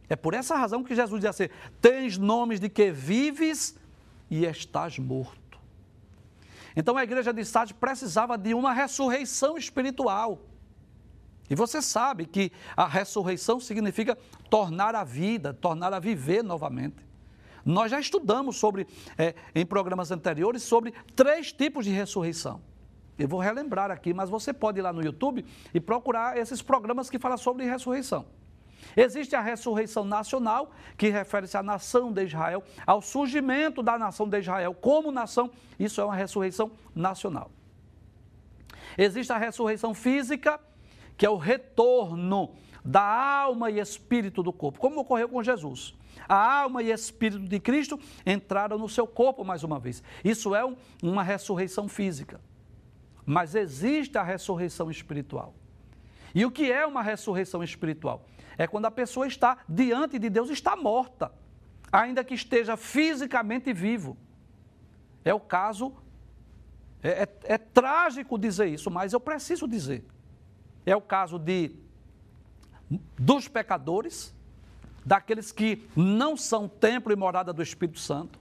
É 0.07 0.15
por 0.15 0.33
essa 0.33 0.55
razão 0.55 0.81
que 0.81 0.95
Jesus 0.95 1.19
diz 1.19 1.29
assim: 1.29 1.49
tens 1.81 2.17
nomes 2.17 2.57
de 2.57 2.69
que 2.69 2.89
vives 2.89 3.77
e 4.29 4.45
estás 4.45 4.97
morto. 4.97 5.46
Então 6.77 6.95
a 6.95 7.03
igreja 7.03 7.33
de 7.33 7.43
Sardes 7.43 7.75
precisava 7.75 8.37
de 8.37 8.53
uma 8.53 8.71
ressurreição 8.71 9.57
espiritual. 9.57 10.43
E 11.49 11.55
você 11.55 11.81
sabe 11.81 12.27
que 12.27 12.51
a 12.75 12.85
ressurreição 12.87 13.59
significa 13.59 14.15
tornar 14.47 14.93
a 14.93 15.03
vida, 15.03 15.55
tornar 15.55 15.91
a 15.91 15.99
viver 15.99 16.43
novamente. 16.43 17.03
Nós 17.65 17.89
já 17.89 17.99
estudamos 17.99 18.57
sobre, 18.57 18.85
é, 19.17 19.33
em 19.55 19.65
programas 19.65 20.11
anteriores, 20.11 20.61
sobre 20.61 20.93
três 21.15 21.51
tipos 21.51 21.83
de 21.83 21.91
ressurreição. 21.91 22.61
Eu 23.17 23.27
vou 23.27 23.39
relembrar 23.39 23.89
aqui, 23.89 24.13
mas 24.13 24.29
você 24.29 24.53
pode 24.53 24.77
ir 24.77 24.83
lá 24.83 24.93
no 24.93 25.01
YouTube 25.01 25.43
e 25.73 25.79
procurar 25.79 26.37
esses 26.37 26.61
programas 26.61 27.09
que 27.09 27.17
falam 27.17 27.39
sobre 27.39 27.65
ressurreição. 27.65 28.27
Existe 28.95 29.35
a 29.35 29.41
ressurreição 29.41 30.03
nacional, 30.05 30.71
que 30.97 31.09
refere-se 31.09 31.57
à 31.57 31.63
nação 31.63 32.11
de 32.11 32.23
Israel, 32.23 32.63
ao 32.85 33.01
surgimento 33.01 33.83
da 33.83 33.97
nação 33.97 34.27
de 34.27 34.39
Israel 34.39 34.73
como 34.73 35.11
nação, 35.11 35.51
isso 35.79 35.99
é 36.01 36.05
uma 36.05 36.15
ressurreição 36.15 36.71
nacional. 36.95 37.51
Existe 38.97 39.31
a 39.31 39.37
ressurreição 39.37 39.93
física, 39.93 40.59
que 41.15 41.25
é 41.25 41.29
o 41.29 41.37
retorno 41.37 42.55
da 42.83 43.03
alma 43.03 43.69
e 43.69 43.79
espírito 43.79 44.41
do 44.41 44.53
corpo, 44.53 44.79
como 44.79 45.01
ocorreu 45.01 45.27
com 45.27 45.43
Jesus. 45.43 45.93
A 46.27 46.61
alma 46.61 46.81
e 46.81 46.91
espírito 46.91 47.47
de 47.47 47.59
Cristo 47.59 47.99
entraram 48.25 48.77
no 48.77 48.89
seu 48.89 49.05
corpo 49.05 49.43
mais 49.43 49.63
uma 49.63 49.79
vez. 49.79 50.01
Isso 50.23 50.55
é 50.55 50.65
um, 50.65 50.75
uma 51.03 51.21
ressurreição 51.21 51.87
física. 51.87 52.39
Mas 53.25 53.55
existe 53.55 54.17
a 54.17 54.23
ressurreição 54.23 54.89
espiritual. 54.89 55.53
E 56.37 56.45
o 56.45 56.51
que 56.51 56.71
é 56.71 56.85
uma 56.85 57.01
ressurreição 57.01 57.63
espiritual? 57.63 58.23
É 58.59 58.67
quando 58.67 58.85
a 58.85 58.91
pessoa 58.91 59.25
está 59.25 59.57
diante 59.67 60.19
de 60.19 60.29
Deus, 60.29 60.51
está 60.51 60.75
morta, 60.75 61.31
ainda 61.91 62.23
que 62.23 62.35
esteja 62.35 62.77
fisicamente 62.77 63.73
vivo. 63.73 64.15
É 65.25 65.33
o 65.33 65.39
caso, 65.39 65.95
é, 67.01 67.23
é, 67.23 67.29
é 67.55 67.57
trágico 67.57 68.37
dizer 68.37 68.67
isso, 68.67 68.91
mas 68.91 69.13
eu 69.13 69.19
preciso 69.19 69.67
dizer. 69.67 70.05
É 70.85 70.95
o 70.95 71.01
caso 71.01 71.39
de 71.39 71.71
dos 73.17 73.47
pecadores, 73.47 74.31
daqueles 75.03 75.51
que 75.51 75.89
não 75.95 76.37
são 76.37 76.67
templo 76.67 77.11
e 77.11 77.15
morada 77.15 77.51
do 77.51 77.63
Espírito 77.63 77.97
Santo, 77.97 78.39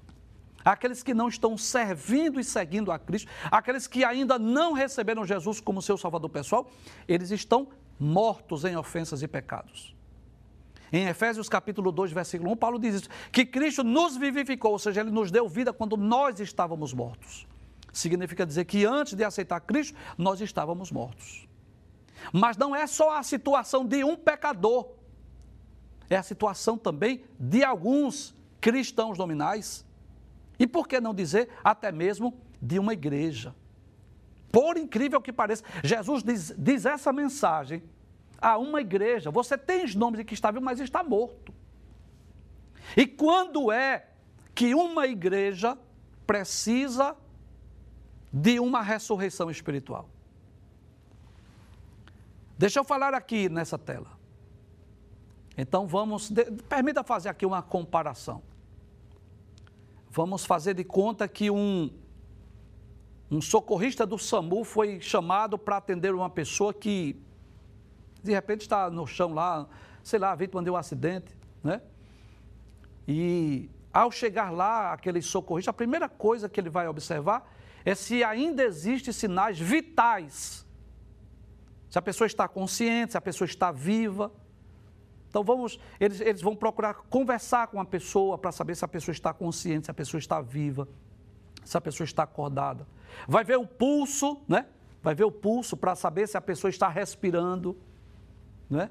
aqueles 0.63 1.03
que 1.03 1.15
não 1.15 1.29
estão 1.29 1.57
servindo 1.57 2.39
e 2.39 2.45
seguindo 2.45 2.93
a 2.93 2.99
Cristo, 2.99 3.31
aqueles 3.51 3.87
que 3.87 4.05
ainda 4.05 4.39
não 4.39 4.75
receberam 4.75 5.25
Jesus 5.25 5.63
como 5.63 5.81
seu 5.81 5.97
Salvador 5.97 6.29
pessoal, 6.29 6.71
eles 7.09 7.31
estão 7.31 7.69
mortos 7.99 8.65
em 8.65 8.77
ofensas 8.77 9.23
e 9.23 9.29
pecados. 9.29 9.95
Em 10.93 11.07
Efésios 11.07 11.49
capítulo 11.49 11.91
2, 11.91 12.13
versículo 12.13 12.53
1, 12.53 12.57
Paulo 12.57 12.79
diz 12.79 12.95
isso, 12.95 13.09
que 13.33 13.45
Cristo 13.45 13.83
nos 13.83 14.17
vivificou, 14.17 14.73
ou 14.73 14.79
seja, 14.79 15.01
Ele 15.01 15.11
nos 15.11 15.31
deu 15.31 15.49
vida 15.49 15.73
quando 15.73 15.97
nós 15.97 16.39
estávamos 16.41 16.93
mortos. 16.93 17.47
Significa 17.93 18.47
dizer 18.47 18.65
que 18.67 18.85
antes 18.85 19.15
de 19.15 19.25
aceitar 19.25 19.61
Cristo, 19.61 19.97
nós 20.17 20.41
estávamos 20.41 20.93
mortos. 20.93 21.49
Mas 22.33 22.57
não 22.57 22.75
é 22.75 22.87
só 22.87 23.17
a 23.17 23.23
situação 23.23 23.85
de 23.85 24.05
um 24.05 24.17
pecador, 24.17 24.91
é 26.09 26.17
a 26.17 26.23
situação 26.23 26.79
também 26.79 27.25
de 27.39 27.65
alguns 27.65 28.35
cristãos 28.61 29.19
nominais. 29.19 29.85
E 30.59 30.67
por 30.67 30.87
que 30.87 31.01
não 31.01 31.15
dizer 31.15 31.49
até 31.65 31.91
mesmo 31.91 32.35
de 32.61 32.79
uma 32.79 32.93
igreja? 32.93 33.55
Por 34.51 34.77
incrível 34.77 35.21
que 35.21 35.33
pareça, 35.33 35.65
Jesus 35.83 36.23
diz, 36.23 36.55
diz 36.57 36.87
essa 36.87 37.13
mensagem 37.13 37.83
a 38.41 38.57
uma 38.59 38.81
igreja. 38.81 39.31
Você 39.31 39.57
tem 39.57 39.85
os 39.85 39.95
nomes 39.95 40.19
de 40.19 40.25
que 40.25 40.35
está 40.35 40.51
vivo, 40.51 40.65
mas 40.65 40.81
está 40.81 41.03
morto. 41.03 41.53
E 42.97 43.07
quando 43.07 43.73
é 43.73 44.07
que 44.55 44.75
uma 44.75 45.07
igreja 45.07 45.77
precisa 46.27 47.17
de 48.33 48.61
uma 48.61 48.83
ressurreição 48.83 49.51
espiritual? 49.51 50.09
Deixa 52.59 52.79
eu 52.79 52.85
falar 52.85 53.13
aqui 53.15 53.49
nessa 53.49 53.79
tela. 53.79 54.17
Então 55.57 55.87
vamos, 55.87 56.31
de, 56.31 56.45
permita 56.69 57.03
fazer 57.03 57.29
aqui 57.29 57.45
uma 57.45 57.63
comparação. 57.63 58.43
Vamos 60.11 60.45
fazer 60.45 60.75
de 60.75 60.85
conta 60.85 61.29
que 61.29 61.51
um, 61.51 61.91
um 63.31 63.41
socorrista 63.41 64.07
do 64.07 64.19
SAMU 64.19 64.65
foi 64.65 65.01
chamado 65.01 65.59
para 65.59 65.79
atender 65.79 66.15
uma 66.15 66.31
pessoa 66.31 66.73
que 66.73 67.21
de 68.23 68.33
repente 68.33 68.63
está 68.63 68.91
no 68.91 69.07
chão 69.07 69.33
lá, 69.35 69.69
sei 70.03 70.19
lá, 70.19 70.35
vítima 70.35 70.63
de 70.63 70.71
um 70.71 70.77
acidente, 70.77 71.37
né? 71.63 71.81
E 73.07 73.71
ao 73.93 74.11
chegar 74.11 74.51
lá, 74.51 74.93
aquele 74.93 75.23
socorrista, 75.23 75.71
a 75.71 75.75
primeira 75.75 76.09
coisa 76.09 76.49
que 76.49 76.61
ele 76.61 76.71
vai 76.71 76.87
observar 76.89 77.51
é 77.85 77.95
se 77.95 78.23
ainda 78.23 78.65
existem 78.65 79.13
sinais 79.13 79.59
vitais 79.59 80.67
se 81.97 81.99
a 81.99 82.03
pessoa 82.03 82.27
está 82.27 82.47
consciente, 82.47 83.13
se 83.13 83.17
a 83.17 83.21
pessoa 83.23 83.47
está 83.47 83.73
viva. 83.73 84.31
Então 85.31 85.43
vamos, 85.43 85.79
eles, 85.99 86.21
eles 86.21 86.43
vão 86.43 86.55
procurar 86.55 86.95
conversar 87.09 87.69
com 87.69 87.81
a 87.81 87.85
pessoa 87.85 88.37
para 88.37 88.53
saber 88.53 88.75
se 88.75 88.85
a 88.85 88.89
pessoa 88.89 89.13
está 89.13 89.33
consciente, 89.33 89.87
se 89.87 89.91
a 89.91 89.95
pessoa 89.95 90.19
está 90.19 90.41
viva, 90.41 90.87
se 91.65 91.75
a 91.75 91.81
pessoa 91.81 92.05
está 92.05 92.25
acordada. 92.25 92.87
Vai 93.27 93.45
ver 93.45 93.57
o 93.57 93.67
pulso, 93.67 94.41
né? 94.49 94.67
Vai 95.03 95.15
ver 95.15 95.25
o 95.25 95.31
pulso 95.31 95.77
para 95.77 95.95
saber 95.95 96.27
se 96.27 96.37
a 96.37 96.41
pessoa 96.41 96.69
está 96.69 96.89
respirando, 96.89 97.77
né? 98.69 98.91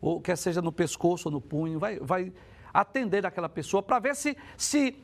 Ou 0.00 0.20
quer 0.20 0.36
seja 0.36 0.60
no 0.60 0.72
pescoço 0.72 1.28
ou 1.28 1.32
no 1.32 1.40
punho, 1.40 1.78
vai, 1.78 1.98
vai 2.00 2.32
atender 2.74 3.24
aquela 3.24 3.48
pessoa 3.48 3.82
para 3.82 3.98
ver 4.00 4.16
se, 4.16 4.36
se 4.56 4.96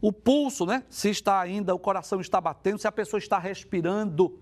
o 0.00 0.12
pulso, 0.12 0.64
né? 0.64 0.84
Se 0.88 1.10
está 1.10 1.40
ainda, 1.40 1.74
o 1.74 1.78
coração 1.78 2.20
está 2.20 2.40
batendo, 2.40 2.78
se 2.78 2.86
a 2.86 2.92
pessoa 2.92 3.18
está 3.18 3.38
respirando. 3.38 4.38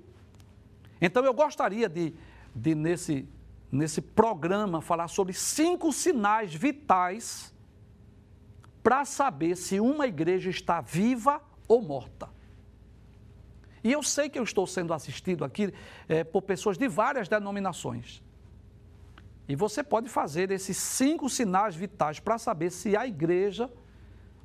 Então 1.01 1.25
eu 1.25 1.33
gostaria 1.33 1.89
de, 1.89 2.15
de 2.55 2.75
nesse, 2.75 3.29
nesse 3.71 4.01
programa, 4.01 4.81
falar 4.81 5.09
sobre 5.09 5.33
cinco 5.33 5.93
sinais 5.93 6.55
vitais 6.55 7.55
para 8.83 9.05
saber 9.05 9.57
se 9.57 9.81
uma 9.81 10.07
igreja 10.07 10.51
está 10.51 10.81
viva 10.81 11.41
ou 11.67 11.83
morta. 11.83 12.29
E 13.83 13.93
eu 13.93 14.03
sei 14.03 14.29
que 14.29 14.39
eu 14.39 14.43
estou 14.43 14.67
sendo 14.67 14.93
assistido 14.93 15.45
aqui 15.45 15.73
é, 16.09 16.25
por 16.25 16.43
pessoas 16.43 16.77
de 16.77 16.89
várias 16.89 17.29
denominações. 17.29 18.23
E 19.49 19.57
você 19.57 19.83
pode 19.83 20.09
fazer 20.09 20.51
esses 20.51 20.77
cinco 20.77 21.29
sinais 21.29 21.75
vitais 21.75 22.21
para 22.21 22.37
saber 22.37 22.71
se 22.71 22.95
a 22.97 23.07
igreja, 23.07 23.71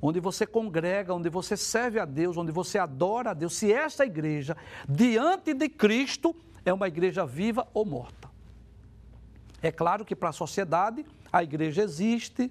onde 0.01 0.19
você 0.19 0.47
congrega, 0.47 1.13
onde 1.13 1.29
você 1.29 1.57
serve 1.57 1.99
a 1.99 2.05
Deus, 2.05 2.37
onde 2.37 2.51
você 2.51 2.77
adora 2.77 3.31
a 3.31 3.33
Deus, 3.33 3.53
se 3.55 3.71
esta 3.71 4.05
igreja, 4.05 4.55
diante 4.87 5.53
de 5.53 5.67
Cristo, 5.67 6.33
é 6.63 6.71
uma 6.71 6.87
igreja 6.87 7.25
viva 7.25 7.67
ou 7.73 7.83
morta. 7.85 8.31
É 9.61 9.71
claro 9.71 10.05
que 10.05 10.15
para 10.15 10.29
a 10.29 10.33
sociedade 10.33 11.05
a 11.31 11.43
igreja 11.43 11.81
existe, 11.81 12.49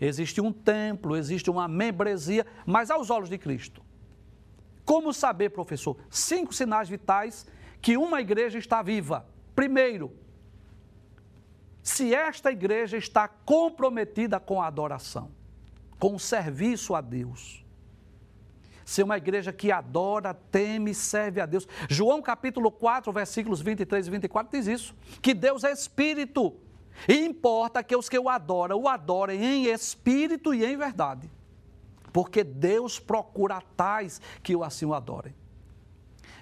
existe 0.00 0.40
um 0.40 0.52
templo, 0.52 1.16
existe 1.16 1.48
uma 1.48 1.68
membresia, 1.68 2.44
mas 2.66 2.90
aos 2.90 3.08
olhos 3.08 3.28
de 3.28 3.38
Cristo. 3.38 3.83
Como 4.84 5.12
saber, 5.12 5.50
professor? 5.50 5.96
Cinco 6.10 6.54
sinais 6.54 6.88
vitais 6.88 7.46
que 7.80 7.96
uma 7.96 8.20
igreja 8.20 8.58
está 8.58 8.82
viva. 8.82 9.26
Primeiro, 9.54 10.12
se 11.82 12.14
esta 12.14 12.50
igreja 12.50 12.96
está 12.96 13.28
comprometida 13.28 14.40
com 14.40 14.60
a 14.60 14.66
adoração, 14.66 15.30
com 15.98 16.14
o 16.14 16.20
serviço 16.20 16.94
a 16.94 17.00
Deus 17.00 17.64
ser 18.84 19.02
uma 19.02 19.16
igreja 19.16 19.52
que 19.52 19.72
adora, 19.72 20.34
teme 20.34 20.90
e 20.90 20.94
serve 20.94 21.40
a 21.40 21.46
Deus. 21.46 21.66
João 21.88 22.20
capítulo 22.20 22.70
4, 22.70 23.10
versículos 23.12 23.60
23 23.60 24.06
e 24.06 24.10
24 24.10 24.58
diz 24.58 24.66
isso, 24.66 24.94
que 25.22 25.32
Deus 25.32 25.64
é 25.64 25.72
espírito. 25.72 26.54
E 27.08 27.24
importa 27.24 27.82
que 27.82 27.96
os 27.96 28.08
que 28.08 28.18
o 28.18 28.28
adoram, 28.28 28.80
o 28.80 28.88
adorem 28.88 29.42
em 29.42 29.64
espírito 29.66 30.54
e 30.54 30.64
em 30.64 30.76
verdade. 30.76 31.30
Porque 32.14 32.44
Deus 32.44 33.00
procura 33.00 33.60
tais 33.76 34.20
que 34.40 34.54
o 34.54 34.62
assim 34.62 34.86
o 34.86 34.94
adorem. 34.94 35.34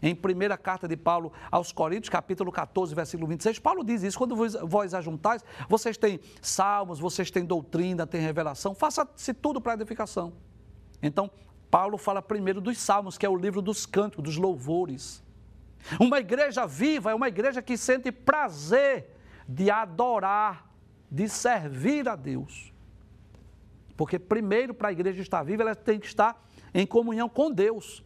Em 0.02 0.14
primeira 0.14 0.58
carta 0.58 0.86
de 0.86 0.98
Paulo 0.98 1.32
aos 1.50 1.72
Coríntios, 1.72 2.10
capítulo 2.10 2.52
14, 2.52 2.94
versículo 2.94 3.26
26, 3.26 3.58
Paulo 3.58 3.82
diz 3.82 4.02
isso: 4.02 4.18
quando 4.18 4.36
vós, 4.36 4.92
ajuntais, 4.92 5.42
vocês 5.70 5.96
têm 5.96 6.20
salmos, 6.42 6.98
vocês 6.98 7.30
têm 7.30 7.46
doutrina, 7.46 8.06
têm 8.06 8.20
revelação, 8.20 8.74
faça-se 8.74 9.32
tudo 9.32 9.62
para 9.62 9.72
edificação. 9.72 10.34
Então, 11.02 11.30
Paulo 11.70 11.96
fala 11.96 12.20
primeiro 12.20 12.60
dos 12.60 12.76
Salmos, 12.76 13.16
que 13.16 13.24
é 13.24 13.28
o 13.30 13.34
livro 13.34 13.62
dos 13.62 13.86
cânticos, 13.86 14.22
dos 14.22 14.36
louvores. 14.36 15.24
Uma 15.98 16.18
igreja 16.18 16.66
viva 16.66 17.12
é 17.12 17.14
uma 17.14 17.28
igreja 17.28 17.62
que 17.62 17.78
sente 17.78 18.12
prazer 18.12 19.16
de 19.48 19.70
adorar, 19.70 20.70
de 21.10 21.30
servir 21.30 22.10
a 22.10 22.14
Deus. 22.14 22.71
Porque 24.02 24.18
primeiro 24.18 24.74
para 24.74 24.88
a 24.88 24.92
igreja 24.92 25.22
estar 25.22 25.44
viva, 25.44 25.62
ela 25.62 25.76
tem 25.76 26.00
que 26.00 26.06
estar 26.06 26.44
em 26.74 26.84
comunhão 26.84 27.28
com 27.28 27.52
Deus. 27.52 28.02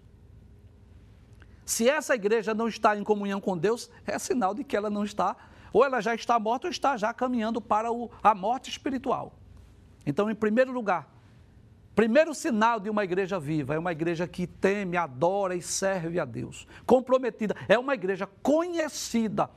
Se 1.65 1.89
essa 1.89 2.15
igreja 2.15 2.53
não 2.53 2.69
está 2.69 2.95
em 2.95 3.03
comunhão 3.03 3.41
com 3.41 3.57
Deus, 3.57 3.91
é 4.07 4.19
sinal 4.19 4.53
de 4.53 4.63
que 4.63 4.77
ela 4.77 4.91
não 4.91 5.05
está, 5.05 5.35
ou 5.73 5.83
ela 5.83 6.03
já 6.03 6.15
está 6.15 6.39
morta 6.39 6.67
ou 6.67 6.71
está 6.71 6.99
já 6.99 7.15
caminhando 7.15 7.63
para 7.63 7.91
o, 7.91 8.11
a 8.23 8.35
morte 8.35 8.69
espiritual. 8.69 9.39
Então, 10.05 10.31
em 10.31 10.35
primeiro 10.35 10.71
lugar, 10.71 11.11
primeiro 11.95 12.35
sinal 12.35 12.79
de 12.79 12.91
uma 12.91 13.03
igreja 13.03 13.41
viva 13.41 13.75
é 13.75 13.79
uma 13.79 13.93
igreja 13.93 14.29
que 14.29 14.47
teme, 14.47 14.99
adora 14.99 15.55
e 15.57 15.63
serve 15.63 16.21
a 16.21 16.27
Deus. 16.27 16.67
Comprometida, 16.85 17.57
é 17.67 17.79
uma 17.79 17.95
igreja 17.95 18.29
conhecida 18.43 19.49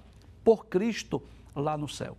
por 0.42 0.68
Cristo 0.68 1.22
lá 1.54 1.78
no 1.78 1.90
céu. 1.90 2.18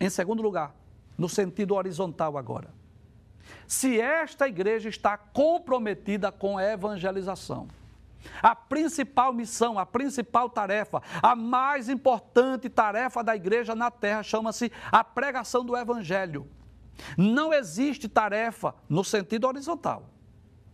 Em 0.00 0.10
segundo 0.10 0.42
lugar, 0.42 0.74
no 1.16 1.28
sentido 1.28 1.76
horizontal 1.76 2.36
agora. 2.36 2.74
Se 3.66 4.00
esta 4.00 4.48
igreja 4.48 4.88
está 4.88 5.16
comprometida 5.16 6.30
com 6.30 6.58
a 6.58 6.64
evangelização, 6.64 7.68
a 8.42 8.54
principal 8.54 9.32
missão, 9.32 9.78
a 9.78 9.86
principal 9.86 10.50
tarefa, 10.50 11.02
a 11.22 11.36
mais 11.36 11.88
importante 11.88 12.68
tarefa 12.68 13.22
da 13.22 13.36
igreja 13.36 13.74
na 13.74 13.90
terra 13.90 14.22
chama-se 14.22 14.72
a 14.90 15.04
pregação 15.04 15.64
do 15.64 15.76
evangelho. 15.76 16.48
Não 17.16 17.52
existe 17.52 18.08
tarefa 18.08 18.74
no 18.88 19.04
sentido 19.04 19.46
horizontal 19.46 20.10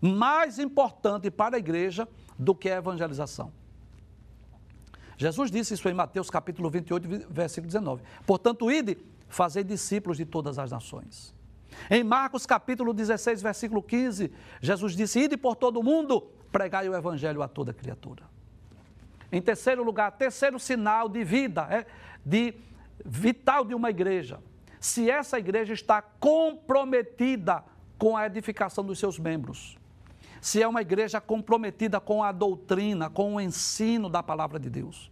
mais 0.02 0.58
importante 0.58 1.30
para 1.30 1.54
a 1.56 1.58
igreja 1.58 2.08
do 2.36 2.54
que 2.56 2.68
a 2.68 2.76
evangelização. 2.76 3.52
Jesus 5.16 5.48
disse 5.48 5.74
isso 5.74 5.88
em 5.88 5.94
Mateus 5.94 6.28
capítulo 6.28 6.68
28, 6.68 7.08
versículo 7.30 7.68
19. 7.68 8.02
Portanto, 8.26 8.68
ide, 8.68 8.98
fazei 9.28 9.62
discípulos 9.62 10.16
de 10.16 10.24
todas 10.24 10.58
as 10.58 10.72
nações. 10.72 11.32
Em 11.90 12.02
Marcos 12.02 12.46
capítulo 12.46 12.92
16, 12.92 13.42
versículo 13.42 13.82
15, 13.82 14.32
Jesus 14.60 14.94
disse: 14.94 15.20
Ide 15.20 15.36
por 15.36 15.56
todo 15.56 15.80
o 15.80 15.82
mundo, 15.82 16.22
pregai 16.50 16.88
o 16.88 16.94
evangelho 16.94 17.42
a 17.42 17.48
toda 17.48 17.72
criatura. 17.72 18.24
Em 19.30 19.40
terceiro 19.40 19.82
lugar, 19.82 20.12
terceiro 20.12 20.58
sinal 20.58 21.08
de 21.08 21.24
vida, 21.24 21.66
é, 21.70 21.86
de 22.24 22.54
vital 23.04 23.64
de 23.64 23.74
uma 23.74 23.90
igreja. 23.90 24.38
Se 24.80 25.10
essa 25.10 25.38
igreja 25.38 25.72
está 25.72 26.02
comprometida 26.02 27.64
com 27.98 28.16
a 28.16 28.26
edificação 28.26 28.84
dos 28.84 28.98
seus 28.98 29.18
membros, 29.18 29.78
se 30.40 30.60
é 30.60 30.66
uma 30.66 30.82
igreja 30.82 31.20
comprometida 31.20 32.00
com 32.00 32.24
a 32.24 32.32
doutrina, 32.32 33.08
com 33.08 33.36
o 33.36 33.40
ensino 33.40 34.10
da 34.10 34.24
palavra 34.24 34.58
de 34.58 34.68
Deus, 34.68 35.11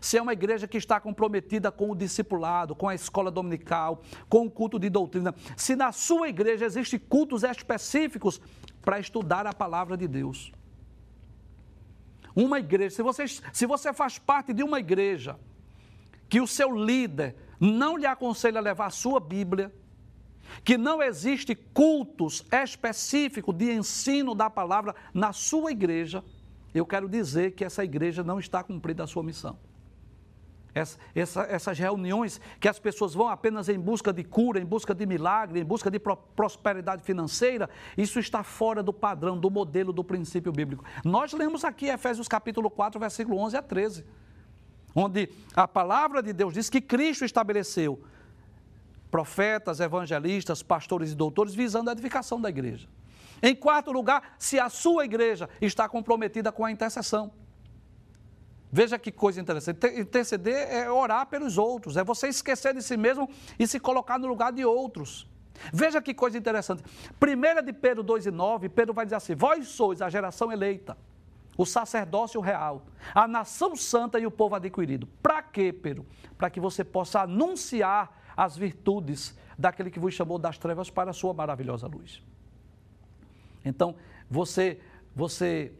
se 0.00 0.16
é 0.16 0.22
uma 0.22 0.32
igreja 0.32 0.66
que 0.66 0.76
está 0.76 1.00
comprometida 1.00 1.70
com 1.70 1.90
o 1.90 1.96
discipulado, 1.96 2.74
com 2.74 2.88
a 2.88 2.94
escola 2.94 3.30
dominical, 3.30 4.02
com 4.28 4.46
o 4.46 4.50
culto 4.50 4.78
de 4.78 4.88
doutrina, 4.88 5.34
se 5.56 5.76
na 5.76 5.92
sua 5.92 6.28
igreja 6.28 6.64
existem 6.64 6.98
cultos 6.98 7.42
específicos 7.42 8.40
para 8.82 8.98
estudar 8.98 9.46
a 9.46 9.52
palavra 9.52 9.96
de 9.96 10.08
Deus. 10.08 10.52
Uma 12.34 12.58
igreja, 12.58 12.96
se 12.96 13.02
você, 13.02 13.26
se 13.28 13.66
você 13.66 13.92
faz 13.92 14.18
parte 14.18 14.52
de 14.52 14.62
uma 14.62 14.80
igreja 14.80 15.38
que 16.28 16.40
o 16.40 16.46
seu 16.46 16.74
líder 16.74 17.36
não 17.60 17.96
lhe 17.96 18.06
aconselha 18.06 18.58
a 18.58 18.62
levar 18.62 18.86
a 18.86 18.90
sua 18.90 19.20
Bíblia, 19.20 19.72
que 20.64 20.76
não 20.76 21.02
existe 21.02 21.54
cultos 21.54 22.44
específicos 22.50 23.54
de 23.54 23.72
ensino 23.72 24.34
da 24.34 24.50
palavra 24.50 24.94
na 25.12 25.32
sua 25.32 25.70
igreja, 25.70 26.24
eu 26.74 26.86
quero 26.86 27.08
dizer 27.08 27.52
que 27.52 27.64
essa 27.64 27.84
igreja 27.84 28.24
não 28.24 28.38
está 28.38 28.62
cumprindo 28.62 29.02
a 29.02 29.06
sua 29.06 29.22
missão. 29.22 29.58
Essa, 30.74 30.98
essa, 31.14 31.42
essas 31.42 31.78
reuniões 31.78 32.40
que 32.58 32.66
as 32.66 32.78
pessoas 32.78 33.12
vão 33.12 33.28
apenas 33.28 33.68
em 33.68 33.78
busca 33.78 34.10
de 34.12 34.24
cura, 34.24 34.58
em 34.58 34.64
busca 34.64 34.94
de 34.94 35.04
milagre, 35.04 35.60
em 35.60 35.64
busca 35.64 35.90
de 35.90 35.98
pro, 35.98 36.16
prosperidade 36.16 37.02
financeira, 37.02 37.68
isso 37.96 38.18
está 38.18 38.42
fora 38.42 38.82
do 38.82 38.92
padrão, 38.92 39.38
do 39.38 39.50
modelo, 39.50 39.92
do 39.92 40.02
princípio 40.02 40.50
bíblico. 40.50 40.82
Nós 41.04 41.32
lemos 41.32 41.62
aqui 41.62 41.86
Efésios 41.88 42.26
capítulo 42.26 42.70
4, 42.70 42.98
versículo 42.98 43.36
11 43.38 43.56
a 43.56 43.62
13, 43.62 44.04
onde 44.94 45.28
a 45.54 45.68
palavra 45.68 46.22
de 46.22 46.32
Deus 46.32 46.54
diz 46.54 46.70
que 46.70 46.80
Cristo 46.80 47.24
estabeleceu 47.24 48.02
profetas, 49.10 49.78
evangelistas, 49.78 50.62
pastores 50.62 51.12
e 51.12 51.14
doutores 51.14 51.54
visando 51.54 51.90
a 51.90 51.92
edificação 51.92 52.40
da 52.40 52.48
igreja. 52.48 52.88
Em 53.42 53.54
quarto 53.54 53.92
lugar, 53.92 54.36
se 54.38 54.58
a 54.58 54.70
sua 54.70 55.04
igreja 55.04 55.50
está 55.60 55.86
comprometida 55.86 56.50
com 56.50 56.64
a 56.64 56.70
intercessão. 56.70 57.30
Veja 58.74 58.98
que 58.98 59.12
coisa 59.12 59.38
interessante. 59.38 59.86
Interceder 60.00 60.66
é 60.72 60.90
orar 60.90 61.26
pelos 61.26 61.58
outros, 61.58 61.98
é 61.98 62.02
você 62.02 62.28
esquecer 62.28 62.72
de 62.72 62.82
si 62.82 62.96
mesmo 62.96 63.28
e 63.58 63.66
se 63.66 63.78
colocar 63.78 64.18
no 64.18 64.26
lugar 64.26 64.50
de 64.50 64.64
outros. 64.64 65.28
Veja 65.70 66.00
que 66.00 66.14
coisa 66.14 66.38
interessante. 66.38 66.82
Primeira 67.20 67.62
de 67.62 67.70
Pedro 67.70 68.02
2 68.02 68.26
e 68.26 68.30
9, 68.30 68.70
Pedro 68.70 68.94
vai 68.94 69.04
dizer 69.04 69.16
assim: 69.16 69.34
Vós 69.34 69.68
sois 69.68 70.00
a 70.00 70.08
geração 70.08 70.50
eleita, 70.50 70.96
o 71.54 71.66
sacerdócio 71.66 72.40
real, 72.40 72.86
a 73.14 73.28
nação 73.28 73.76
santa 73.76 74.18
e 74.18 74.24
o 74.24 74.30
povo 74.30 74.54
adquirido. 74.54 75.06
Para 75.22 75.42
quê, 75.42 75.70
Pedro? 75.70 76.06
Para 76.38 76.48
que 76.48 76.58
você 76.58 76.82
possa 76.82 77.20
anunciar 77.20 78.22
as 78.34 78.56
virtudes 78.56 79.36
daquele 79.58 79.90
que 79.90 80.00
vos 80.00 80.14
chamou 80.14 80.38
das 80.38 80.56
trevas 80.56 80.88
para 80.88 81.10
a 81.10 81.12
sua 81.12 81.34
maravilhosa 81.34 81.86
luz. 81.86 82.22
Então, 83.62 83.94
você, 84.30 84.80
você 85.14 85.74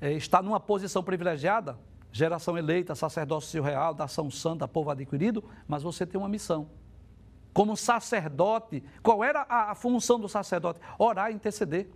é, 0.00 0.12
está 0.14 0.42
numa 0.42 0.58
posição 0.58 1.04
privilegiada 1.04 1.78
geração 2.12 2.58
eleita, 2.58 2.94
sacerdócio 2.94 3.62
real, 3.62 3.94
da 3.94 4.04
ação 4.04 4.30
santa, 4.30 4.68
povo 4.68 4.90
adquirido, 4.90 5.42
mas 5.66 5.82
você 5.82 6.06
tem 6.06 6.20
uma 6.20 6.28
missão. 6.28 6.68
Como 7.54 7.76
sacerdote, 7.76 8.82
qual 9.02 9.24
era 9.24 9.46
a, 9.48 9.74
função 9.74 10.20
do 10.20 10.28
sacerdote? 10.28 10.78
Orar 10.98 11.30
e 11.30 11.34
interceder. 11.34 11.88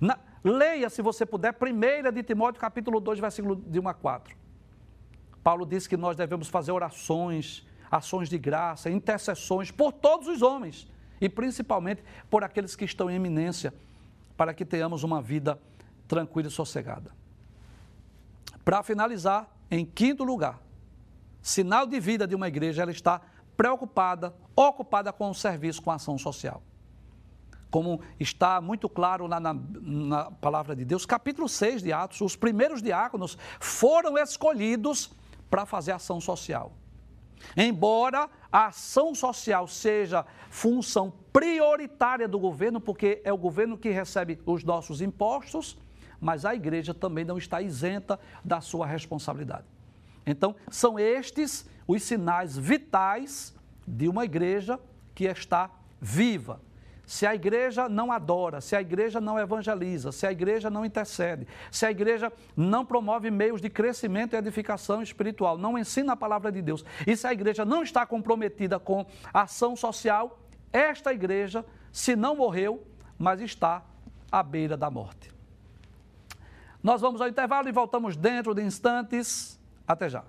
Na, 0.00 0.18
leia, 0.42 0.90
se 0.90 1.00
você 1.00 1.24
puder, 1.24 1.54
1 1.54 2.12
de 2.12 2.22
Timóteo, 2.22 2.60
capítulo 2.60 3.00
2, 3.00 3.20
versículo 3.20 3.56
de 3.56 3.78
1 3.78 3.88
a 3.88 3.94
4. 3.94 4.36
Paulo 5.42 5.64
diz 5.64 5.86
que 5.86 5.96
nós 5.96 6.16
devemos 6.16 6.48
fazer 6.48 6.72
orações, 6.72 7.66
ações 7.90 8.28
de 8.28 8.38
graça, 8.38 8.90
intercessões 8.90 9.70
por 9.70 9.92
todos 9.92 10.28
os 10.28 10.42
homens 10.42 10.88
e 11.20 11.28
principalmente 11.28 12.02
por 12.28 12.42
aqueles 12.42 12.74
que 12.74 12.84
estão 12.84 13.10
em 13.10 13.14
eminência, 13.14 13.72
para 14.36 14.52
que 14.52 14.64
tenhamos 14.64 15.04
uma 15.04 15.20
vida 15.22 15.58
tranquila 16.08 16.48
e 16.48 16.50
sossegada. 16.50 17.21
Para 18.64 18.82
finalizar, 18.82 19.48
em 19.70 19.84
quinto 19.84 20.22
lugar, 20.24 20.60
sinal 21.40 21.86
de 21.86 21.98
vida 21.98 22.26
de 22.26 22.34
uma 22.34 22.48
igreja, 22.48 22.82
ela 22.82 22.92
está 22.92 23.20
preocupada, 23.56 24.34
ocupada 24.54 25.12
com 25.12 25.30
o 25.30 25.34
serviço, 25.34 25.82
com 25.82 25.90
a 25.90 25.94
ação 25.94 26.16
social. 26.16 26.62
Como 27.70 28.00
está 28.20 28.60
muito 28.60 28.88
claro 28.88 29.26
na, 29.26 29.40
na, 29.40 29.54
na 29.54 30.30
palavra 30.30 30.76
de 30.76 30.84
Deus, 30.84 31.06
capítulo 31.06 31.48
6 31.48 31.82
de 31.82 31.92
Atos, 31.92 32.20
os 32.20 32.36
primeiros 32.36 32.82
diáconos 32.82 33.36
foram 33.58 34.18
escolhidos 34.18 35.10
para 35.48 35.64
fazer 35.64 35.92
ação 35.92 36.20
social. 36.20 36.72
Embora 37.56 38.28
a 38.50 38.66
ação 38.66 39.14
social 39.14 39.66
seja 39.66 40.24
função 40.50 41.12
prioritária 41.32 42.28
do 42.28 42.38
governo, 42.38 42.80
porque 42.80 43.20
é 43.24 43.32
o 43.32 43.38
governo 43.38 43.76
que 43.76 43.90
recebe 43.90 44.40
os 44.46 44.62
nossos 44.62 45.00
impostos, 45.00 45.78
mas 46.22 46.44
a 46.44 46.54
igreja 46.54 46.94
também 46.94 47.24
não 47.24 47.36
está 47.36 47.60
isenta 47.60 48.18
da 48.44 48.60
sua 48.60 48.86
responsabilidade. 48.86 49.64
Então, 50.24 50.54
são 50.70 51.00
estes 51.00 51.68
os 51.86 52.04
sinais 52.04 52.56
vitais 52.56 53.52
de 53.84 54.08
uma 54.08 54.24
igreja 54.24 54.78
que 55.16 55.24
está 55.24 55.68
viva. 56.00 56.60
Se 57.04 57.26
a 57.26 57.34
igreja 57.34 57.88
não 57.88 58.12
adora, 58.12 58.60
se 58.60 58.76
a 58.76 58.80
igreja 58.80 59.20
não 59.20 59.36
evangeliza, 59.36 60.12
se 60.12 60.24
a 60.24 60.30
igreja 60.30 60.70
não 60.70 60.86
intercede, 60.86 61.46
se 61.72 61.84
a 61.84 61.90
igreja 61.90 62.32
não 62.56 62.86
promove 62.86 63.28
meios 63.28 63.60
de 63.60 63.68
crescimento 63.68 64.34
e 64.34 64.36
edificação 64.36 65.02
espiritual, 65.02 65.58
não 65.58 65.76
ensina 65.76 66.12
a 66.12 66.16
palavra 66.16 66.52
de 66.52 66.62
Deus, 66.62 66.84
e 67.04 67.16
se 67.16 67.26
a 67.26 67.32
igreja 67.32 67.64
não 67.64 67.82
está 67.82 68.06
comprometida 68.06 68.78
com 68.78 69.04
ação 69.34 69.74
social, 69.74 70.38
esta 70.72 71.12
igreja, 71.12 71.66
se 71.90 72.14
não 72.14 72.36
morreu, 72.36 72.86
mas 73.18 73.40
está 73.40 73.82
à 74.30 74.40
beira 74.42 74.76
da 74.76 74.88
morte. 74.88 75.31
Nós 76.82 77.00
vamos 77.00 77.20
ao 77.20 77.28
intervalo 77.28 77.68
e 77.68 77.72
voltamos 77.72 78.16
dentro 78.16 78.54
de 78.54 78.62
instantes. 78.62 79.60
Até 79.86 80.08
já. 80.08 80.24